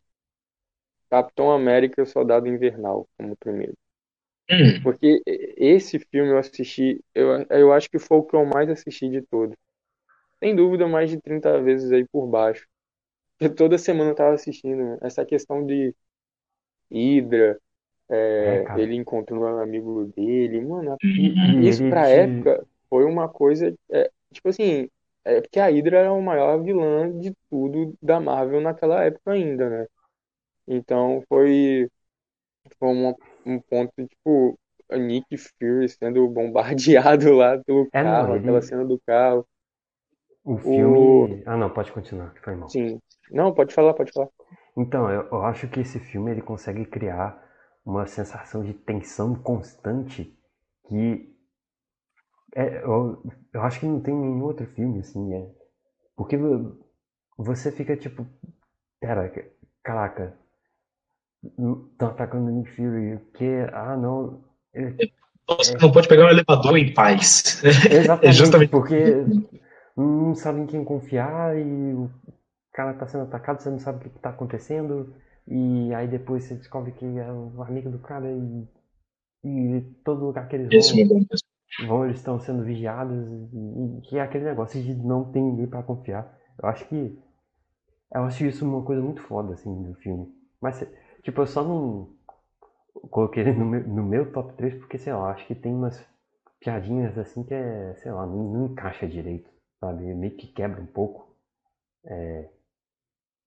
[1.09, 3.73] Capitão América e o Soldado Invernal como primeiro.
[4.51, 4.83] Hum.
[4.83, 9.09] Porque esse filme eu assisti, eu, eu acho que foi o que eu mais assisti
[9.09, 9.55] de todos.
[10.37, 12.67] Sem dúvida, mais de 30 vezes aí por baixo.
[13.41, 15.95] Eu toda semana eu tava assistindo essa questão de
[16.91, 17.59] Hydra,
[18.09, 21.55] é, é, ele encontrando um amigo dele, mano, uhum.
[21.59, 24.89] isso pra época foi uma coisa, é, tipo assim,
[25.25, 29.69] é porque a Hydra era o maior vilã de tudo da Marvel naquela época ainda,
[29.69, 29.87] né?
[30.67, 31.89] Então foi,
[32.79, 33.15] foi um,
[33.45, 34.59] um ponto, tipo,
[34.89, 39.47] a Nick Fury sendo bombardeado lá pelo É, não, carro, ele- aquela cena do carro.
[40.43, 41.41] O filme.
[41.47, 42.71] Ah, não, pode continuar, que foi mal.
[42.71, 42.99] Sim.
[43.31, 44.29] Não, pode falar, pode falar.
[44.77, 47.41] Então, eu, eu acho que esse filme ele consegue criar
[47.85, 50.37] uma sensação de tensão constante
[50.87, 51.31] que
[52.55, 55.49] é, eu, eu acho que não tem nenhum outro filme assim, é.
[56.15, 56.77] Porque vo-
[57.37, 58.27] você fica tipo,
[59.01, 59.31] pera,
[59.83, 60.37] caraca,
[61.43, 63.45] estão atacando o Nick Fury, o que?
[63.73, 64.43] Ah, não.
[65.47, 67.61] Você não pode pegar um elevador em paz.
[67.89, 69.25] Exatamente, É justamente- porque
[69.95, 72.09] não sabe em quem confiar e o
[72.71, 75.13] cara tá sendo atacado, você não sabe o que, que tá acontecendo,
[75.47, 78.67] e aí depois você descobre que é um amigo do cara e,
[79.43, 84.21] e todo lugar que eles vão, vão eles estão sendo vigiados e, e que é
[84.21, 86.37] aquele negócio de não ter ninguém pra confiar.
[86.61, 87.19] Eu acho que
[88.13, 90.27] eu acho isso uma coisa muito foda assim do filme.
[90.61, 90.85] Mas
[91.23, 92.09] tipo, eu só não
[93.09, 96.05] coloquei ele no meu, no meu top 3 porque sei lá, acho que tem umas
[96.59, 99.49] piadinhas assim que é, sei lá, não, não encaixa direito,
[99.79, 100.13] sabe?
[100.13, 101.35] Meio que quebra um pouco.
[102.05, 102.49] É,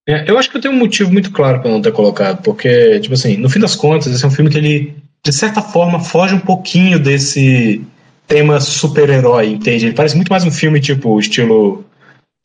[0.06, 3.14] eu acho que eu tenho um motivo muito claro para não ter colocado, porque, tipo
[3.14, 6.34] assim, no fim das contas, esse é um filme que ele, de certa forma, foge
[6.34, 7.82] um pouquinho desse
[8.26, 9.86] tema super-herói, entende?
[9.86, 11.84] Ele parece muito mais um filme, tipo, estilo.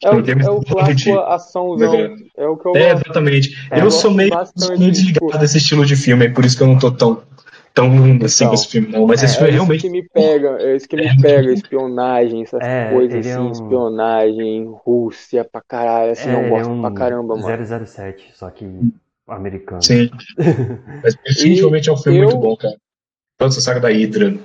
[0.02, 2.15] É o, é o clássico de- açãozão.
[2.38, 3.57] É o que eu É, exatamente.
[3.69, 4.31] É, eu eu sou meio,
[4.77, 7.22] desligado desse estilo de filme, é por isso que eu não tô tão,
[7.81, 9.07] tão assim Então, com esse filme, não.
[9.07, 9.81] Mas é, esse filme É isso realmente.
[9.81, 13.31] que me pega, é isso que É me muito pega, espionagem, essas É, coisas é
[13.34, 17.47] assim, um- espionagem, Rússia pra caralho, assim, É, eu gosto é um pra caramba, mano.
[17.85, 18.65] 007, só que
[19.27, 19.81] americano.
[19.84, 20.10] Sim.
[21.03, 22.76] Mas definitivamente é um filme eu- muito bom, cara.
[23.38, 24.38] Toda essa saga da Hydra.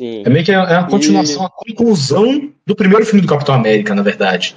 [0.00, 0.22] Sim.
[0.24, 3.94] É meio que é é a continuação, a conclusão do primeiro filme do Capitão América,
[3.94, 4.56] na verdade.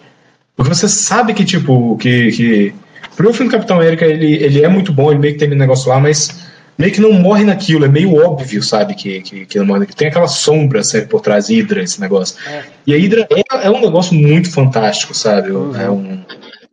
[0.56, 2.32] Porque você sabe que, tipo, que.
[2.32, 2.74] que...
[3.12, 5.52] O primeiro filme do Capitão América, ele, ele é muito bom, ele meio que tem
[5.52, 6.48] um negócio lá, mas
[6.78, 9.98] meio que não morre naquilo, é meio óbvio, sabe, que, que, que não morre naquilo.
[9.98, 12.38] Tem aquela sombra sempre por trás, Hydra, esse negócio.
[12.50, 12.64] É.
[12.88, 15.52] E a Hydra é, é um negócio muito fantástico, sabe?
[15.52, 15.76] Uhum.
[15.76, 16.26] É um- uma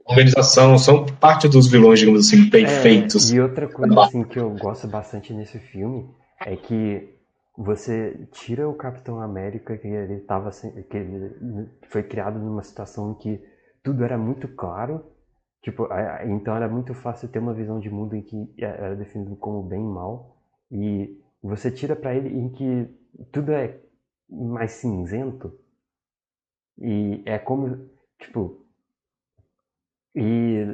[0.08, 3.30] organização, são parte dos vilões, digamos assim, bem É, feitos.
[3.32, 6.06] E outra coisa assim que eu gosto bastante nesse filme
[6.44, 7.08] é que
[7.56, 11.30] você tira o Capitão América que ele tava sem- que ele
[11.90, 13.40] foi criado numa situação em que
[13.84, 15.02] tudo era muito claro,
[15.62, 15.88] tipo,
[16.26, 19.80] então era muito fácil ter uma visão de mundo em que era definido como bem
[19.80, 20.36] e mal
[20.70, 22.88] e você tira pra ele em que
[23.32, 23.78] tudo é
[24.28, 25.58] mais cinzento
[26.78, 27.88] e é como
[28.18, 28.64] tipo
[30.14, 30.64] e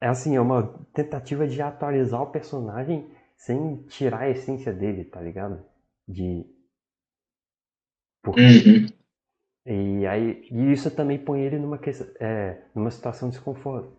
[0.00, 5.20] é assim, é uma tentativa de atualizar o personagem sem tirar a essência dele, tá
[5.20, 5.64] ligado?
[6.06, 6.44] De.
[8.22, 8.40] Porque.
[8.40, 8.86] Uhum.
[9.66, 10.46] E aí.
[10.50, 11.80] E isso também põe ele numa,
[12.20, 13.92] é, numa situação desconfortável.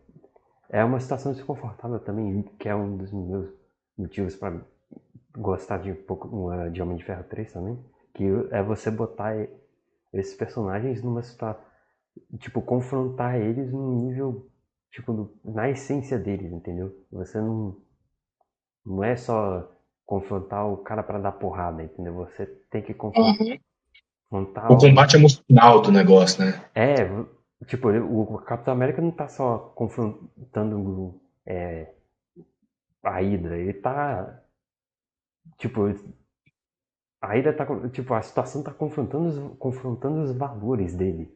[0.69, 3.49] É uma situação desconfortável também, que é um dos meus
[3.97, 4.59] motivos para
[5.37, 7.77] gostar de um pouco uma- de Homem de Ferro 3 também.
[8.13, 9.35] Que é você botar
[10.13, 11.61] esses personagens numa situação.
[12.39, 14.47] Tipo, confrontar eles num nível.
[14.91, 16.95] Tipo, no- na essência deles, entendeu?
[17.11, 17.75] Você não.
[18.85, 19.69] Não é só
[20.05, 22.13] confrontar o cara para dar porrada, entendeu?
[22.13, 23.35] Você tem que confrontar.
[23.47, 23.57] Uhum.
[24.29, 26.63] confrontar O combate emocional do negócio, né?
[26.73, 27.03] é,
[27.67, 31.89] tipo, o Capitão América não tá só confrontando é,
[33.03, 34.41] a Hydra, ele tá.
[35.57, 35.93] Tipo,
[37.21, 37.65] a Hydra tá.
[37.89, 41.29] Tipo, a situação tá confrontando os, confrontando os valores dele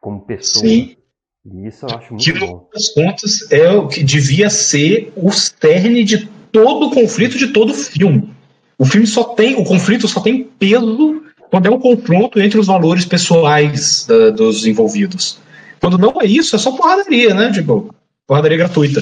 [0.00, 0.64] como pessoa.
[0.64, 0.96] Sim.
[1.44, 2.68] E isso eu acho Que muito no bom.
[2.72, 7.70] das contas é o que devia ser o cerne de todo o conflito de todo
[7.70, 8.34] o filme.
[8.76, 12.66] O filme só tem, o conflito só tem peso quando é um confronto entre os
[12.66, 15.40] valores pessoais da- dos envolvidos.
[15.80, 17.52] Quando não é isso, é só porradaria, né?
[17.52, 17.94] Tipo,
[18.26, 19.00] porradaria gratuita.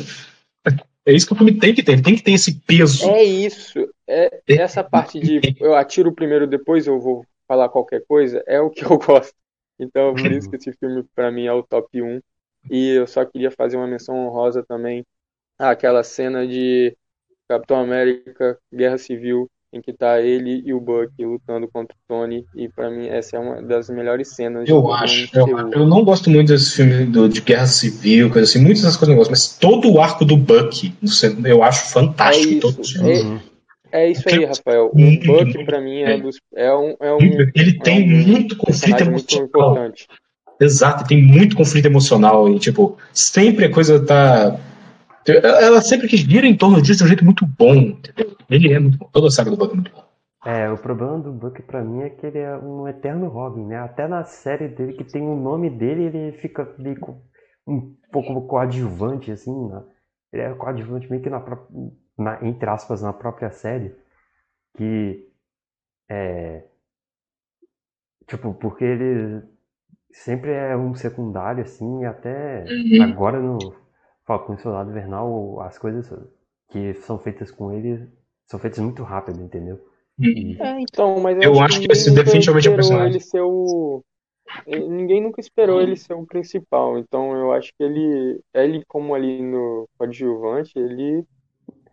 [1.05, 3.09] É isso que o filme tem que ter, tem que ter esse peso.
[3.09, 3.89] É isso.
[4.07, 8.69] É essa parte de eu atiro primeiro, depois eu vou falar qualquer coisa, é o
[8.69, 9.35] que eu gosto.
[9.79, 12.21] Então, por isso que esse filme pra mim é o top 1.
[12.71, 15.05] E eu só queria fazer uma menção honrosa também
[15.59, 16.95] àquela cena de
[17.49, 22.45] Capitão América, Guerra Civil, em que tá ele e o Buck lutando contra o Tony.
[22.57, 25.29] E pra mim essa é uma das melhores cenas Eu todo acho.
[25.37, 28.97] Eu, eu não gosto muito desse filme do- de guerra civil, coisa assim, muitas dessas
[28.97, 30.93] coisas eu não gosto, mas todo o arco do Buck,
[31.45, 32.67] eu acho fantástico.
[32.67, 33.21] É isso, filmes.
[33.21, 33.41] é- Uhum.
[33.91, 34.91] É isso aí, Rafael.
[34.93, 36.21] O Buck, pra mim, é, É.
[36.21, 37.19] dos, é um, é um
[37.55, 39.47] Ele tem é um muito conflito muito emocional.
[39.47, 40.07] importante.
[40.61, 44.59] Exato, tem muito conflito emocional e, tipo, sempre a coisa tá.
[45.33, 48.37] Ela sempre que gira em torno disso de um jeito muito bom, entendeu?
[48.49, 49.09] Ele é muito bom.
[49.13, 50.05] Toda a saga do Buck é muito bom.
[50.45, 53.79] É, o problema do Buck pra mim é que ele é um eterno Robin, né?
[53.79, 56.97] Até na série dele que tem o nome dele, ele fica meio
[57.67, 59.69] um pouco coadjuvante, assim.
[59.69, 59.83] né?
[60.33, 61.45] Ele é coadjuvante meio que na,
[62.17, 63.95] na entre aspas, na própria série.
[64.77, 65.29] Que
[66.09, 66.65] é.
[68.27, 69.43] Tipo, porque ele
[70.13, 73.03] sempre é um secundário, assim, e até Uhum.
[73.03, 73.75] agora no
[74.29, 76.07] Falcão e Soldado Invernal, as coisas
[76.71, 78.09] que são feitas com ele
[78.47, 79.81] são feitas muito rápido, entendeu?
[80.21, 83.11] E- É, então, mas Eu acho que esse definitivamente é o personagem.
[83.13, 84.03] ele ser o.
[84.67, 86.99] Ninguém nunca esperou ele ser o principal.
[86.99, 88.41] Então eu acho que ele.
[88.55, 91.25] Ele, como ali no coadjuvante, ele.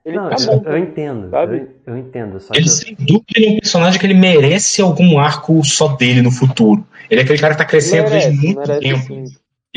[0.06, 0.64] Ele Não, tá eu, bom.
[0.66, 1.58] eu entendo, sabe?
[1.58, 4.82] eu, eu entendo, só que Ele, eu- sem dúvida, é um personagem que ele merece
[4.82, 6.86] algum arco só dele no futuro.
[7.10, 9.06] Ele é aquele cara que tá crescendo Merece, desde muito merece tempo.
[9.08, 9.26] sim.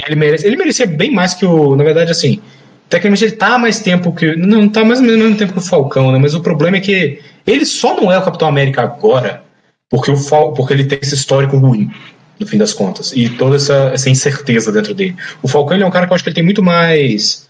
[0.06, 1.76] Ele merece, ele merecia bem mais que o.
[1.76, 2.40] Na verdade, assim.
[2.88, 4.34] Tecnicamente ele tá mais tempo que.
[4.36, 6.18] Não, tá mais ou menos mesmo tempo que o Falcão, né?
[6.18, 9.42] Mas o problema é que ele só não é o Capitão América agora
[9.90, 11.90] porque, o Fal, porque ele tem esse histórico ruim,
[12.38, 13.12] no fim das contas.
[13.12, 15.16] E toda essa, essa incerteza dentro dele.
[15.42, 17.48] O Falcão ele é um cara que eu acho que ele tem muito mais.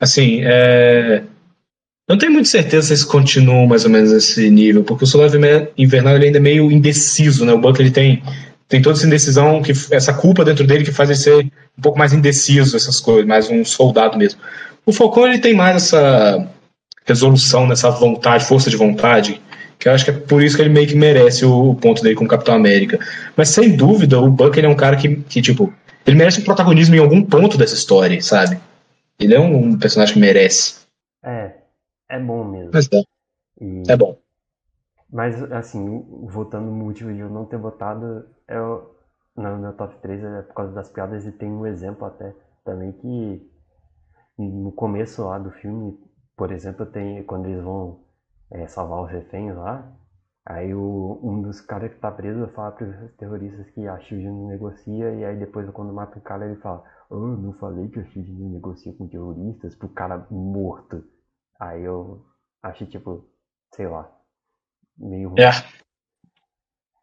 [0.00, 1.22] Assim, é.
[2.08, 5.38] Não tenho muita certeza se eles continuam mais ou menos nesse nível, porque o Soldado
[5.76, 7.52] Invernal ele ainda é meio indeciso, né?
[7.52, 8.22] O Buck ele tem,
[8.66, 11.98] tem toda essa indecisão, que, essa culpa dentro dele que faz ele ser um pouco
[11.98, 14.40] mais indeciso, essas coisas, mais um soldado mesmo.
[14.84, 16.48] O Falcão ele tem mais essa
[17.06, 19.40] resolução, nessa vontade, força de vontade,
[19.78, 22.14] que eu acho que é por isso que ele meio que merece o, ponto dele
[22.16, 22.98] como Capitão América.
[23.36, 25.72] Mas sem dúvida, o Buck ele é um cara que, que, tipo,
[26.06, 28.58] ele merece um protagonismo em algum ponto dessa história, sabe?
[29.18, 30.76] Ele é um, um personagem que merece.
[31.24, 31.54] é,
[32.08, 32.70] é bom mesmo.
[32.72, 33.02] Mas é,
[33.60, 34.18] E- é bom.
[35.10, 38.94] Mas, assim, voltando no motivo de eu não ter votado, eu,
[39.38, 42.34] no meu top 3 é por causa das piadas e tem um exemplo até
[42.64, 43.50] também que
[44.38, 45.98] no começo lá do filme,
[46.36, 48.04] por exemplo, tem quando eles vão
[48.50, 49.92] é, salvar os reféns lá,
[50.46, 54.48] aí o, um dos caras que tá preso fala pros terroristas que a Shield não
[54.48, 58.04] negocia e aí depois quando mata o cara ele fala, oh, não falei que a
[58.04, 61.04] Shield não negocia com terroristas pro cara morto.
[61.58, 62.24] Aí eu
[62.62, 63.28] achei tipo,
[63.74, 64.10] sei lá,
[64.96, 65.34] meio.
[65.38, 65.50] É.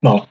[0.02, 0.28] Não.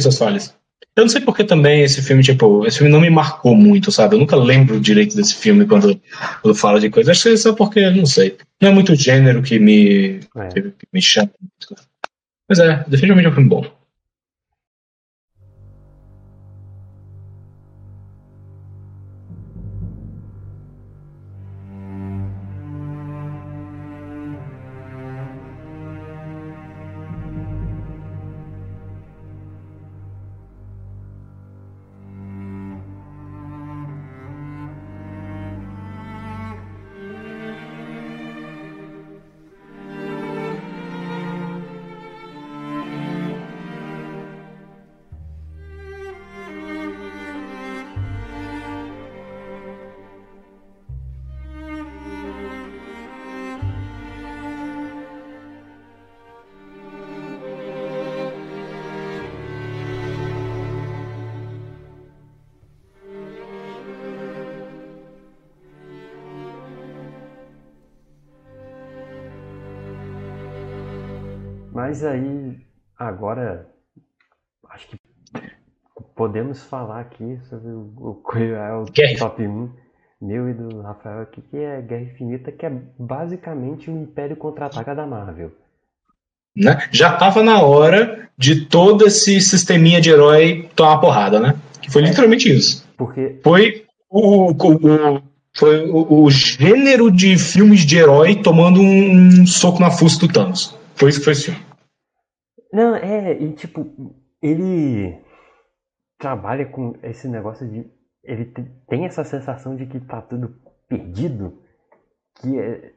[0.00, 0.61] Suas falhas.
[0.94, 4.14] Eu não sei porque também esse filme, tipo, esse filme não me marcou muito, sabe?
[4.14, 5.98] Eu nunca lembro direito desse filme quando,
[6.42, 7.12] quando falo de coisa.
[7.12, 8.36] Acho que é só porque, não sei.
[8.60, 10.48] Não é muito gênero que me, É.
[10.48, 11.30] que, me chama.
[12.48, 13.81] Mas é, definitivamente é um filme bom.
[72.02, 72.56] Mas aí,
[72.98, 73.68] agora,
[74.70, 74.96] acho que
[76.16, 79.18] podemos falar aqui sobre o, o qual é o Guerra.
[79.20, 79.70] top 1
[80.20, 84.94] meu e do Rafael aqui, que é Guerra Infinita, que é basicamente um Império Contra-Ataca
[84.96, 85.52] da Marvel.
[86.56, 86.88] Né?
[86.90, 91.54] Já tava na hora de todo esse sisteminha de herói tomar porrada, né?
[91.80, 92.84] Que foi literalmente isso.
[92.96, 95.22] Porque, Foi o, o- o-
[95.56, 100.76] foi o, o gênero de filmes de herói tomando um soco na fuça do Thanos.
[100.96, 101.60] Foi isso que foi esse filme.
[102.72, 105.18] Não, é, e tipo, ele
[106.18, 107.84] trabalha com esse negócio de.
[108.24, 110.54] Ele te- tem essa sensação de que tá tudo
[110.88, 111.58] perdido,
[112.40, 112.92] que é.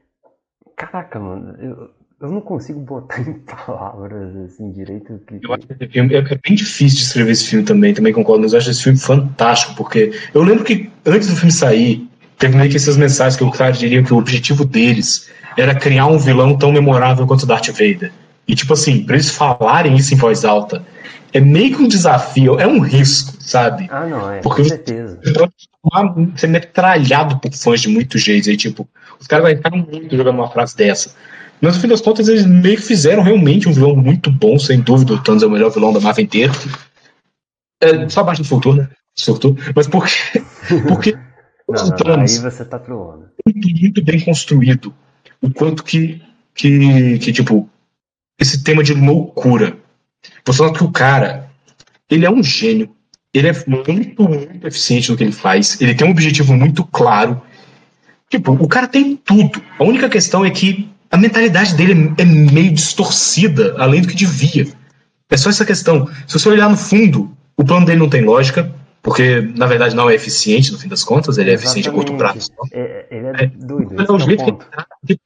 [0.77, 1.89] Caraca, mano, eu,
[2.21, 5.39] eu não consigo botar em palavras assim direito que.
[5.43, 8.43] Eu acho que filme é, é bem difícil de escrever esse filme também, também concordo,
[8.43, 12.07] mas eu acho esse filme fantástico, porque eu lembro que antes do filme sair,
[12.37, 16.07] teve meio que essas mensagens que o cara diria que o objetivo deles era criar
[16.07, 18.11] um vilão tão memorável quanto o Darth Vader.
[18.47, 20.83] E tipo assim, pra eles falarem isso em voz alta,
[21.33, 23.87] é meio que um desafio, é um risco, sabe?
[23.91, 25.19] Ah, não, é, Porque com certeza.
[25.23, 25.53] Você pode
[25.83, 28.47] tomar- ser metralhado por fãs de muitos jeitos.
[28.47, 28.87] Aí, tipo,
[29.19, 31.15] os caras arriscaram muito jogando uma frase dessa.
[31.61, 34.79] Mas no fim das contas, eles meio que fizeram realmente um vilão muito bom, sem
[34.81, 35.13] dúvida.
[35.13, 36.53] O Thanos é o melhor vilão da Marvel inteira.
[37.81, 38.89] É, só abaixo do futuro, né?
[39.17, 39.55] Surtou.
[39.75, 40.41] Mas por quê?
[40.87, 41.11] Porque
[41.67, 43.29] Não, o não, aí Thanos você tá trollando.
[43.45, 44.93] muito, muito bem construído.
[45.41, 46.21] O quanto que,
[46.53, 47.69] que, que tipo,
[48.39, 49.77] esse tema de loucura.
[50.45, 51.49] Você nota que o cara,
[52.09, 52.89] ele é um gênio.
[53.33, 55.79] Ele é muito, muito eficiente no que ele faz.
[55.81, 57.41] Ele tem um objetivo muito claro.
[58.29, 59.61] Tipo, o cara tem tudo.
[59.77, 64.67] A única questão é que a mentalidade dele é meio distorcida, além do que devia.
[65.29, 66.07] É só essa questão.
[66.27, 70.09] Se você olhar no fundo, o plano dele não tem lógica, porque na verdade não
[70.09, 72.49] é eficiente no fim das contas, ele é eficiente a curto prazo.
[72.71, 74.01] É, ele é, é doido.
[74.01, 75.19] É, o jeito que ele,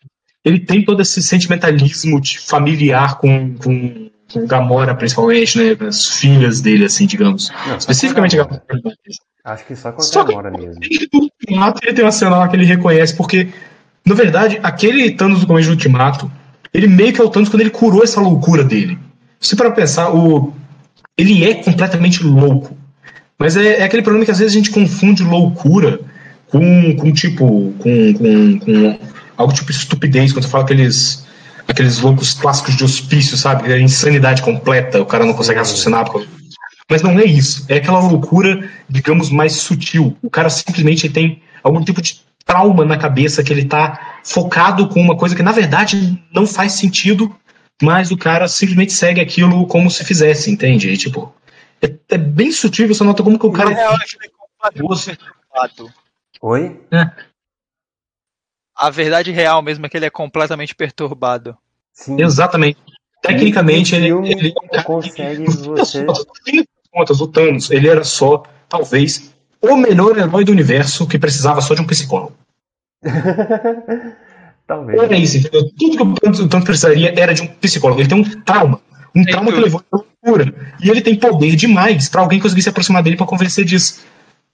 [0.50, 5.78] ele, tem todo esse sentimentalismo familiar com, com, com Gamora, principalmente, né?
[5.88, 7.52] As filhas dele, assim, digamos.
[7.68, 8.64] Não, Especificamente a Gamora.
[9.46, 10.80] Acho que só com a Gamora mesmo.
[10.84, 11.08] Ele
[11.94, 13.50] tem uma cena lá que ele reconhece, porque,
[14.06, 16.32] na verdade, aquele Thanos do começo do Ultimato,
[16.74, 18.98] ele meio que é o Thanos quando ele curou essa loucura dele.
[19.40, 20.54] Se para pensar, o,
[21.18, 22.78] ele é completamente louco.
[23.38, 26.00] Mas é, é, aquele problema que às vezes a gente confunde loucura
[26.48, 29.00] com, com tipo, com, com, com
[29.40, 31.26] algo tipo estupidez, quando você fala aqueles,
[31.66, 33.72] aqueles loucos clássicos de hospício, sabe?
[33.72, 36.06] É insanidade completa, o cara não consegue raciocinar.
[36.90, 37.66] Mas não é isso.
[37.70, 40.18] É aquela loucura, digamos, mais sutil.
[40.22, 45.00] O cara simplesmente tem algum tipo de trauma na cabeça que ele tá focado com
[45.00, 47.34] uma coisa que na verdade não faz sentido,
[47.82, 50.90] mas o cara simplesmente segue aquilo como se fizesse, entende?
[50.90, 51.34] E, tipo,
[51.82, 53.72] é, é, bem sutil, você nota como que o cara.
[53.72, 55.18] É, você...
[56.42, 56.82] Oi?
[56.92, 57.29] É.
[58.80, 61.58] A verdade real mesmo é que ele é completamente perturbado.
[61.92, 62.22] Sim.
[62.22, 62.78] Exatamente.
[63.22, 64.54] Tecnicamente, ele, ele
[64.86, 66.06] consegue você.
[66.90, 71.76] Contas, o Thanos, ele era só, talvez, o melhor herói do universo que precisava só
[71.76, 72.34] de um psicólogo.
[74.66, 75.02] talvez.
[75.02, 75.70] Era isso, entendeu?
[75.78, 78.00] Tudo que o Thanos, o Thanos precisaria era de um psicólogo.
[78.00, 78.80] Ele tem um trauma.
[79.14, 79.58] Um tem trauma tudo.
[79.58, 80.54] que levou a loucura.
[80.82, 84.02] E ele tem poder demais para alguém conseguir se aproximar dele para convencer disso.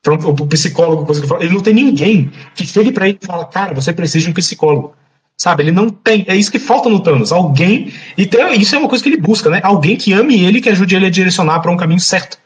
[0.06, 3.92] Pronto, o psicólogo, ele não tem ninguém que chegue para ele e fala, cara, você
[3.92, 4.94] precisa de um psicólogo.
[5.36, 5.64] Sabe?
[5.64, 6.24] Ele não tem.
[6.28, 7.32] É isso que falta no Thanos.
[7.32, 7.92] Alguém.
[8.16, 9.60] E tem, isso é uma coisa que ele busca, né?
[9.64, 12.38] Alguém que ame ele que ajude ele a direcionar para um caminho certo.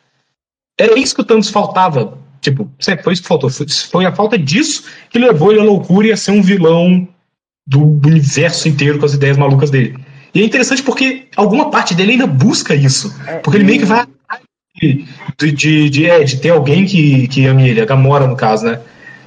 [0.79, 2.17] Era isso que o Thanos faltava.
[2.39, 2.71] Tipo,
[3.03, 3.49] foi isso que faltou.
[3.49, 7.05] Foi, foi a falta disso que levou ele à loucura e a ser um vilão
[7.67, 9.97] do universo inteiro com as ideias malucas dele.
[10.33, 13.13] E é interessante porque alguma parte dele ainda busca isso.
[13.27, 14.07] É, porque ele meio que vai
[14.79, 18.65] de, de, de, é, de ter alguém que, que ame ele, a Gamora, no caso,
[18.65, 18.79] né?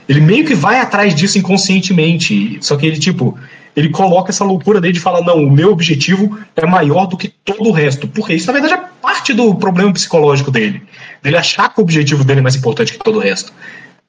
[0.08, 2.58] Ele meio que vai atrás disso inconscientemente.
[2.60, 3.38] Só que ele, tipo,
[3.74, 7.28] ele coloca essa loucura dele de falar: não, o meu objetivo é maior do que
[7.28, 8.08] todo o resto.
[8.08, 10.82] Porque isso, na verdade, é parte do problema psicológico dele.
[11.22, 13.52] Dele achar que o objetivo dele é mais importante que todo o resto.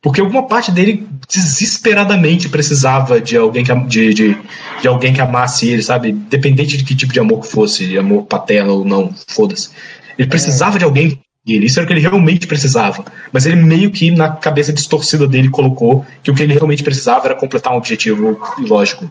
[0.01, 4.37] Porque alguma parte dele desesperadamente precisava de alguém que, de, de,
[4.81, 6.11] de alguém que amasse ele, sabe?
[6.11, 9.69] Dependente de que tipo de amor que fosse, amor paterno ou não, foda-se.
[10.17, 10.79] Ele precisava é.
[10.79, 13.03] de alguém dele, isso era o que ele realmente precisava.
[13.31, 17.27] Mas ele meio que na cabeça distorcida dele colocou que o que ele realmente precisava
[17.27, 19.09] era completar um objetivo lógico.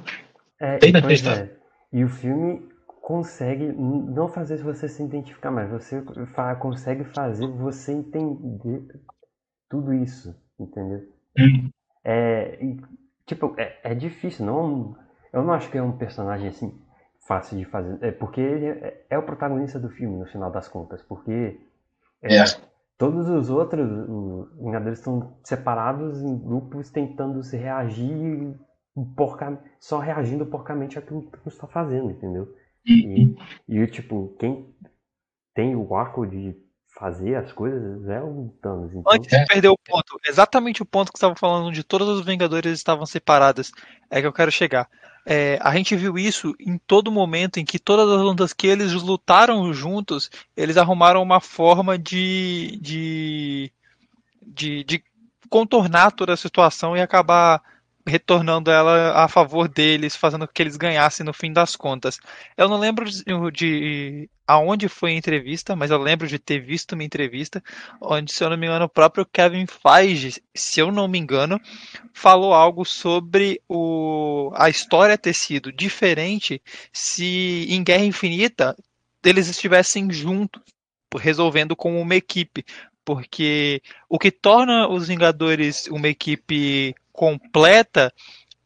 [0.61, 1.45] É, inacreditável.
[1.45, 1.51] É.
[1.93, 2.63] E o filme
[3.03, 6.03] consegue não fazer você se identificar mais, você
[6.59, 8.81] consegue fazer você entender
[9.69, 11.01] tudo isso entendeu?
[11.39, 11.71] Hum.
[12.05, 12.59] É,
[13.27, 14.97] tipo, é, é difícil, não.
[15.33, 16.79] Eu não acho que é um personagem assim
[17.27, 20.69] fácil de fazer, é porque ele é, é o protagonista do filme no final das
[20.69, 21.61] contas, porque
[22.23, 22.45] é, é.
[22.97, 28.57] todos os outros os Vingadores estão separados em grupos tentando se reagir
[29.17, 32.49] porca, só reagindo porcamente àquilo que está fazendo, entendeu?
[32.85, 33.35] E,
[33.69, 34.75] e tipo, quem
[35.55, 36.55] tem o arco de
[36.99, 38.93] fazer as coisas é o Thanos.
[38.95, 39.13] Então...
[39.13, 42.73] Antes de perder o ponto, exatamente o ponto que estava falando de todos os Vingadores
[42.73, 43.73] estavam separados,
[44.11, 44.89] é que eu quero chegar.
[45.25, 48.93] É, a gente viu isso em todo momento em que todas as lutas que eles
[48.93, 53.73] lutaram juntos, eles arrumaram uma forma de, de,
[54.45, 55.05] de, de
[55.49, 57.63] contornar toda a situação e acabar
[58.07, 62.19] retornando ela a favor deles, fazendo com que eles ganhassem no fim das contas.
[62.57, 66.93] Eu não lembro de, de aonde foi a entrevista, mas eu lembro de ter visto
[66.93, 67.63] uma entrevista
[68.01, 71.61] onde, se eu não me engano, o próprio Kevin Feige, se eu não me engano,
[72.13, 76.61] falou algo sobre o, a história ter sido diferente
[76.93, 78.77] se em Guerra Infinita
[79.25, 80.61] eles estivessem juntos,
[81.17, 82.65] resolvendo como uma equipe.
[83.05, 88.13] Porque o que torna os Vingadores uma equipe completa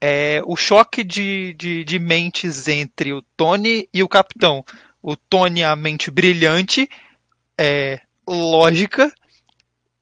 [0.01, 4.65] é o choque de, de, de mentes entre o Tony e o Capitão.
[5.03, 6.89] O Tony, a mente brilhante,
[7.59, 9.13] é, lógica,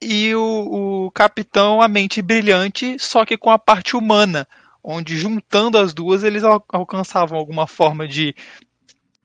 [0.01, 4.47] e o, o Capitão, a mente brilhante, só que com a parte humana,
[4.83, 8.35] onde juntando as duas eles al alcançavam alguma forma de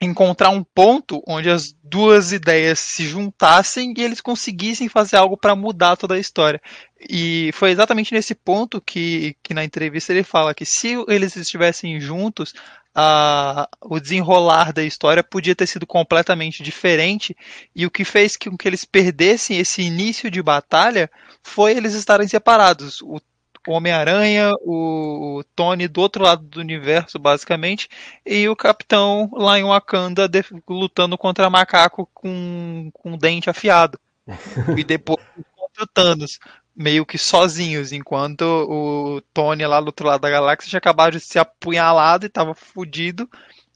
[0.01, 5.55] encontrar um ponto onde as duas ideias se juntassem e eles conseguissem fazer algo para
[5.55, 6.61] mudar toda a história.
[7.09, 11.99] E foi exatamente nesse ponto que, que na entrevista ele fala que se eles estivessem
[11.99, 12.53] juntos,
[12.95, 17.35] a, o desenrolar da história podia ter sido completamente diferente
[17.75, 21.09] e o que fez com que eles perdessem esse início de batalha
[21.43, 23.01] foi eles estarem separados.
[23.01, 23.19] O
[23.67, 27.87] o Homem-Aranha, o Tony do outro lado do universo, basicamente,
[28.25, 33.99] e o Capitão lá em Wakanda de, lutando contra macaco com, com dente afiado.
[34.77, 35.19] e depois
[35.55, 36.39] contra o Thanos,
[36.75, 41.19] meio que sozinhos, enquanto o Tony lá do outro lado da galáxia tinha acabado de
[41.19, 43.29] ser apunhalado e tava fudido,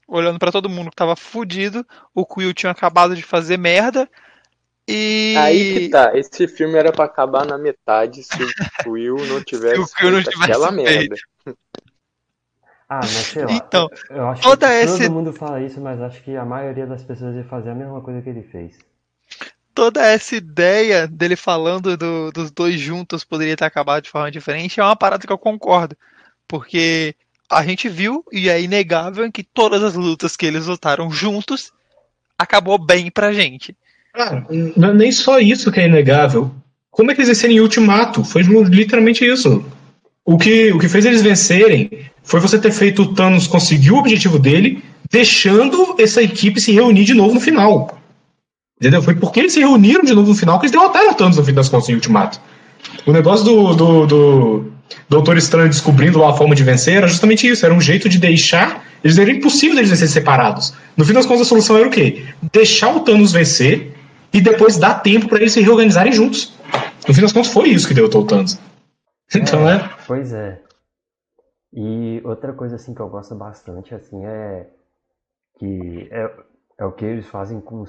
[0.08, 4.08] olhando para todo mundo que tava fudido, o Quill tinha acabado de fazer merda,
[4.86, 5.34] e...
[5.38, 8.42] Aí que tá, esse filme era para acabar na metade se
[8.86, 11.16] o Will não tivesse, o Will não tivesse aquela merda.
[12.88, 13.52] Ah, mas sei lá.
[13.52, 14.98] Então, eu acho toda que esse...
[15.04, 18.00] todo mundo fala isso, mas acho que a maioria das pessoas ia fazer a mesma
[18.02, 18.78] coisa que ele fez.
[19.74, 24.78] Toda essa ideia dele falando do, dos dois juntos poderia ter acabado de forma diferente
[24.78, 25.96] é uma parada que eu concordo.
[26.46, 27.16] Porque
[27.50, 31.72] a gente viu, e é inegável, que todas as lutas que eles lutaram juntos
[32.38, 33.76] acabou bem pra gente.
[34.14, 34.42] Ah,
[34.76, 36.50] não é nem só isso que é inegável.
[36.90, 38.22] Como é que eles vencerem Ultimato?
[38.22, 39.64] Foi literalmente isso.
[40.24, 41.90] O que, o que fez eles vencerem
[42.22, 47.04] foi você ter feito o Thanos conseguir o objetivo dele, deixando essa equipe se reunir
[47.04, 47.98] de novo no final.
[48.80, 49.02] Entendeu?
[49.02, 51.44] Foi porque eles se reuniram de novo no final que eles derrotaram o Thanos no
[51.44, 52.40] fim das contas em Ultimato.
[53.04, 54.72] O negócio do, do, do
[55.08, 57.66] Doutor Estranho descobrindo lá a forma de vencer era justamente isso.
[57.66, 58.84] Era um jeito de deixar.
[59.02, 60.72] Eles eram impossível eles vencerem separados.
[60.96, 62.24] No fim das contas, a solução era o quê?
[62.52, 63.93] Deixar o Thanos vencer
[64.34, 66.52] e depois dar tempo para eles se reorganizarem juntos.
[67.06, 68.10] No fim das contas, foi isso que deu o.
[69.34, 69.90] Então é, é.
[70.06, 70.62] Pois é.
[71.72, 74.68] E outra coisa assim que eu gosto bastante assim é
[75.58, 76.30] que é,
[76.78, 77.84] é o que eles fazem com,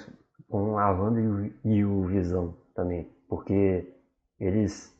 [0.48, 3.94] com a Wanda e o, e o Visão também, porque
[4.40, 4.92] eles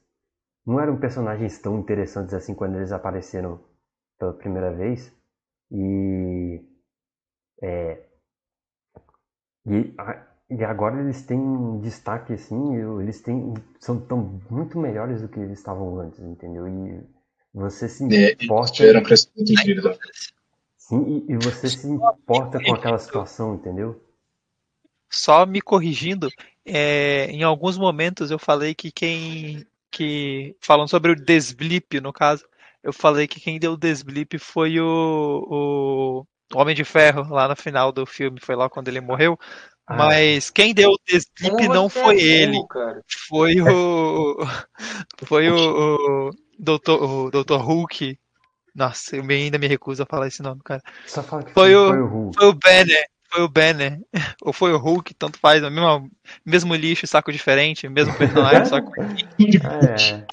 [0.68, 3.60] não eram personagens tão interessantes assim quando eles apareceram
[4.20, 5.12] pela primeira vez
[5.72, 6.62] e
[7.64, 8.04] é,
[9.66, 15.28] e a, e agora eles têm destaque, assim, eles têm, são tão muito melhores do
[15.28, 16.68] que eles estavam antes, entendeu?
[16.68, 17.04] E
[17.54, 18.84] você se é, importa.
[18.84, 19.02] É, né?
[20.78, 24.00] Sim, e, e você se importa com aquela situação, entendeu?
[25.10, 26.30] Só me corrigindo,
[26.64, 29.66] é, em alguns momentos eu falei que quem.
[29.90, 32.46] que Falando sobre o desblip, no caso,
[32.84, 37.56] eu falei que quem deu o desblip foi o, o Homem de Ferro lá no
[37.56, 39.40] final do filme, foi lá quando ele morreu.
[39.88, 39.96] Ah.
[39.96, 42.58] Mas quem deu o desblip não foi ele.
[43.28, 44.38] Foi o.
[45.26, 48.18] Foi o, o, Doutor, o Doutor Hulk.
[48.74, 50.82] Nossa, eu ainda me recuso a falar esse nome, cara.
[51.06, 52.38] Só fala que foi, o, foi o Hulk.
[52.38, 53.06] Foi o Banner.
[53.32, 54.00] Foi o Banner.
[54.42, 55.64] Ou foi o Hulk, tanto faz.
[55.64, 56.12] O mesmo,
[56.46, 57.88] mesmo lixo, saco diferente.
[57.88, 59.02] Mesmo personagem, só que.
[59.58, 60.26] É.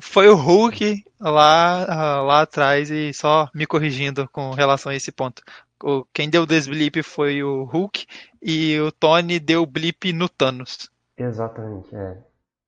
[0.00, 5.42] Foi o Hulk lá, lá atrás e só me corrigindo com relação a esse ponto
[5.82, 8.06] o, quem deu o desblip foi o Hulk
[8.42, 10.90] e o Tony deu o blip no Thanos.
[11.16, 12.16] Exatamente, é.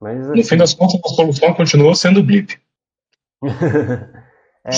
[0.01, 0.39] Mas, assim...
[0.39, 2.59] No fim das contas, a solução continuou sendo o blip.
[3.45, 4.71] é.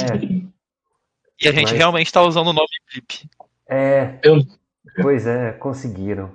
[1.43, 1.79] E a gente Mas...
[1.79, 3.29] realmente está usando o nome blip.
[3.69, 4.19] É.
[4.23, 4.45] Eu...
[5.03, 6.35] Pois é, conseguiram.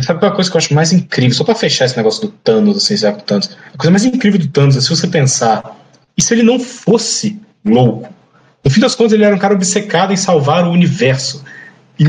[0.00, 1.34] Sabe qual é a coisa que eu acho mais incrível?
[1.34, 3.56] Só pra fechar esse negócio do Thanos, assim, sabe, do Thanos.
[3.72, 5.78] A coisa mais incrível do Thanos é se você pensar,
[6.16, 8.12] e se ele não fosse louco?
[8.64, 11.44] No fim das contas, ele era um cara obcecado em salvar o universo.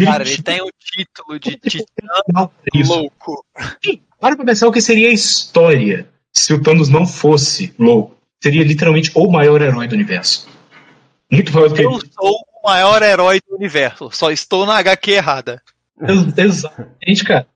[0.03, 2.07] Cara, ele, tem o título de Titã
[2.88, 3.45] louco.
[4.19, 8.15] para pra pensar o que seria a história se o Thanos não fosse louco.
[8.41, 10.48] Seria literalmente o maior herói do universo.
[11.32, 14.10] Muito maior do que Eu sou o maior herói do universo.
[14.11, 15.61] Só estou na HQ errada.
[16.38, 17.48] Exatamente, cara.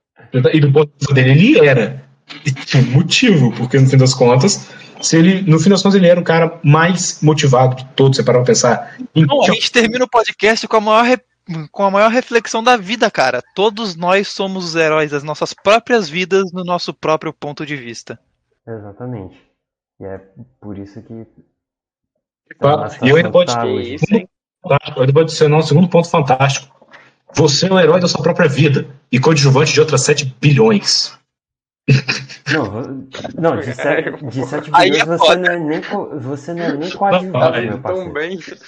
[0.52, 2.04] E do ponto de vista dele, ele era.
[2.44, 4.68] E tinha um motivo, porque no fim das contas,
[5.00, 8.22] se ele, no fim das contas, ele era o cara mais motivado de todos, você
[8.22, 8.96] parou pra pensar.
[9.14, 11.18] Não, a gente termina o podcast com a maior
[11.72, 13.42] com a maior reflexão da vida, cara.
[13.54, 18.20] Todos nós somos os heróis das nossas próprias vidas no nosso próprio ponto de vista.
[18.66, 19.36] Exatamente.
[19.98, 20.20] E é
[20.60, 21.26] por isso que.
[23.02, 23.52] E eu ainda pode
[25.20, 26.74] adicionar um segundo ponto fantástico.
[27.34, 31.16] Você é o herói da sua própria vida e coadjuvante de outras 7 bilhões.
[32.52, 33.08] Não,
[33.38, 35.80] não de 7, de 7 bilhões é você, não é nem,
[36.20, 38.12] você não é nem coadjuvante, meu parceiro.
[38.12, 38.38] Bem.
[38.38, 38.58] De...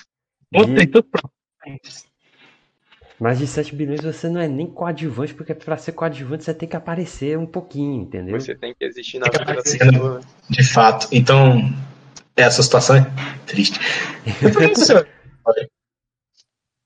[3.19, 6.69] Mas de 7 bilhões você não é nem coadjuvante, porque pra ser coadjuvante você tem
[6.69, 8.41] que aparecer um pouquinho, entendeu?
[8.41, 10.21] Você tem que existir na vida da pessoa.
[10.51, 11.09] De fato.
[11.13, 11.73] Então,
[12.37, 13.07] essa situação é
[13.47, 13.79] triste.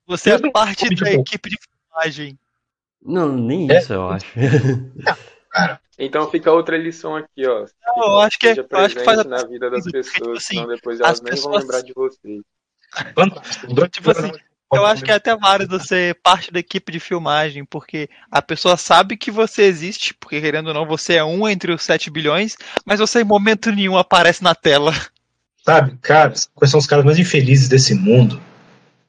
[0.07, 2.39] Você é parte da equipe de filmagem.
[3.03, 3.79] Não, nem é.
[3.79, 4.27] isso eu acho.
[5.51, 5.81] Cara.
[5.99, 7.67] Então fica outra lição aqui, ó.
[7.97, 10.69] Não, eu acho que, eu acho que faz na vida das pessoas, tipo assim, senão
[10.69, 11.53] depois elas nem pessoas...
[11.53, 12.43] vão lembrar de vocês.
[13.91, 14.33] tipo assim,
[14.73, 18.77] eu acho que é até válido ser parte da equipe de filmagem, porque a pessoa
[18.77, 22.57] sabe que você existe, porque querendo ou não, você é um entre os 7 bilhões,
[22.85, 24.93] mas você em momento nenhum aparece na tela.
[25.65, 28.41] Sabe, cara, quais são os caras mais infelizes desse mundo?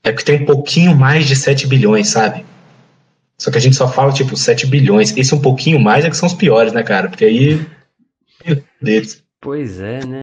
[0.03, 2.45] É porque tem um pouquinho mais de 7 bilhões, sabe?
[3.37, 5.15] Só que a gente só fala, tipo, 7 bilhões.
[5.15, 7.09] Esse um pouquinho mais é que são os piores, né, cara?
[7.09, 7.65] Porque aí.
[8.81, 9.23] Deus.
[9.39, 10.19] Pois é, né?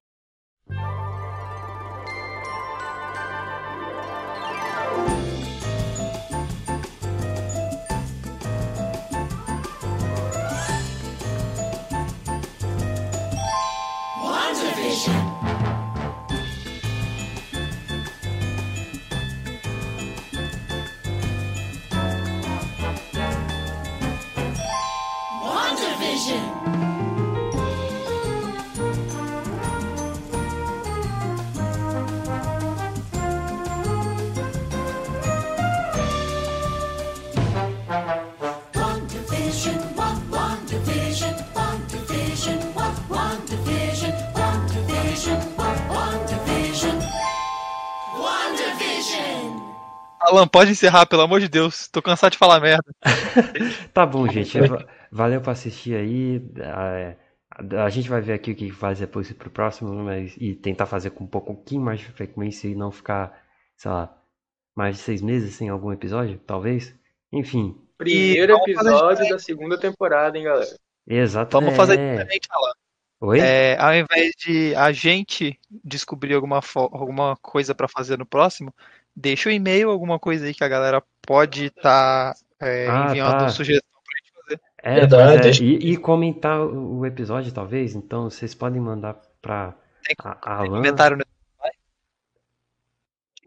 [50.25, 51.87] Alan, pode encerrar, pelo amor de Deus.
[51.87, 52.83] Tô cansado de falar merda.
[53.93, 54.57] tá bom, gente.
[55.11, 56.41] Valeu por assistir aí.
[57.77, 61.11] A, gente vai ver aqui o que faz depois pro próximo, mas e tentar fazer
[61.11, 63.39] com um pouquinho mais de frequência e não ficar,
[63.77, 64.17] sei lá,
[64.75, 66.93] mais de seis meses sem algum episódio, talvez.
[67.31, 67.79] Enfim.
[67.97, 70.75] Primeiro episódio da segunda temporada, hein, galera.
[71.07, 71.51] Exato.
[71.57, 72.73] Vamos fazer diferente, Alan.
[73.21, 73.39] Oi?
[73.39, 78.73] É, ao invés de a gente descobrir alguma, alguma coisa para fazer no próximo,
[79.15, 83.39] deixa o e-mail, alguma coisa aí que a galera pode estar tá, é, ah, enviando
[83.39, 83.49] tá.
[83.49, 84.61] sugestão pra gente fazer.
[84.83, 85.63] É, Verdade.
[85.63, 87.95] É, e, e, comentar o episódio, talvez.
[87.95, 89.73] Então, vocês podem mandar pra
[90.03, 91.23] tem, a, a tem comentário no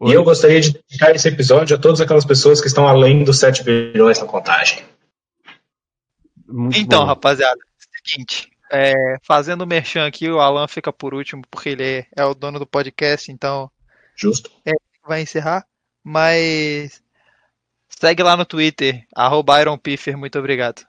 [0.01, 3.37] e eu gostaria de dedicar esse episódio a todas aquelas pessoas que estão além dos
[3.37, 4.81] 7 bilhões na contagem.
[6.47, 7.07] Muito então, bom.
[7.07, 7.59] rapaziada,
[8.05, 12.25] seguinte, é, fazendo o merchan aqui, o Alan fica por último, porque ele é, é
[12.25, 13.69] o dono do podcast, então.
[14.15, 14.49] Justo.
[14.65, 14.71] É,
[15.07, 15.65] vai encerrar,
[16.03, 17.03] mas
[17.89, 20.87] segue lá no Twitter, arroba IronPiffer, muito obrigado.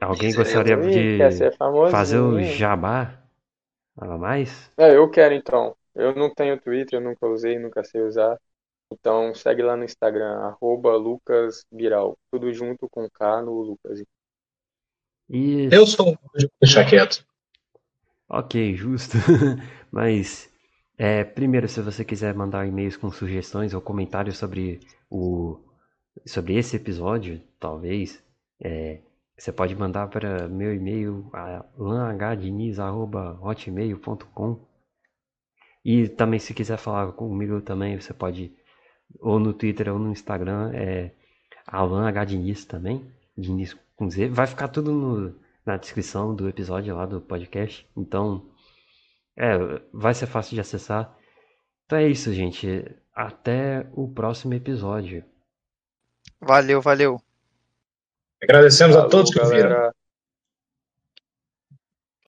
[0.00, 1.18] Alguém gostaria de
[1.90, 3.22] fazer o jabá?
[3.96, 4.70] Nada mais?
[4.76, 5.76] É, eu quero então.
[5.94, 8.38] Eu não tenho Twitter, eu nunca usei, nunca sei usar.
[8.90, 12.18] Então segue lá no Instagram, arroba Lucas Viral.
[12.30, 14.02] Tudo junto com K no Lucas.
[15.30, 15.68] E...
[15.72, 17.24] Eu sou de deixar quieto.
[18.28, 19.16] Ok, justo.
[19.90, 20.51] Mas
[21.04, 24.78] é, primeiro, se você quiser mandar e-mails com sugestões ou comentários sobre
[25.10, 25.58] o
[26.24, 28.22] sobre esse episódio, talvez,
[28.62, 29.00] é,
[29.36, 31.28] você pode mandar para meu e-mail
[31.76, 34.64] lanhdiniz@hotmail.com.
[35.84, 38.54] E também se quiser falar comigo também, você pode
[39.18, 41.10] ou no Twitter ou no Instagram, é
[41.66, 42.26] Alan H.
[42.26, 43.04] Diniz também,
[43.36, 44.28] Diniz com Z.
[44.28, 45.34] Vai ficar tudo no,
[45.66, 47.84] na descrição do episódio lá do podcast.
[47.96, 48.51] Então,
[49.36, 49.56] é,
[49.92, 51.16] vai ser fácil de acessar.
[51.86, 52.84] Então é isso, gente.
[53.14, 55.24] Até o próximo episódio.
[56.40, 57.20] Valeu, valeu.
[58.42, 59.68] Agradecemos Falou, a todos que galera.
[59.68, 59.92] viram.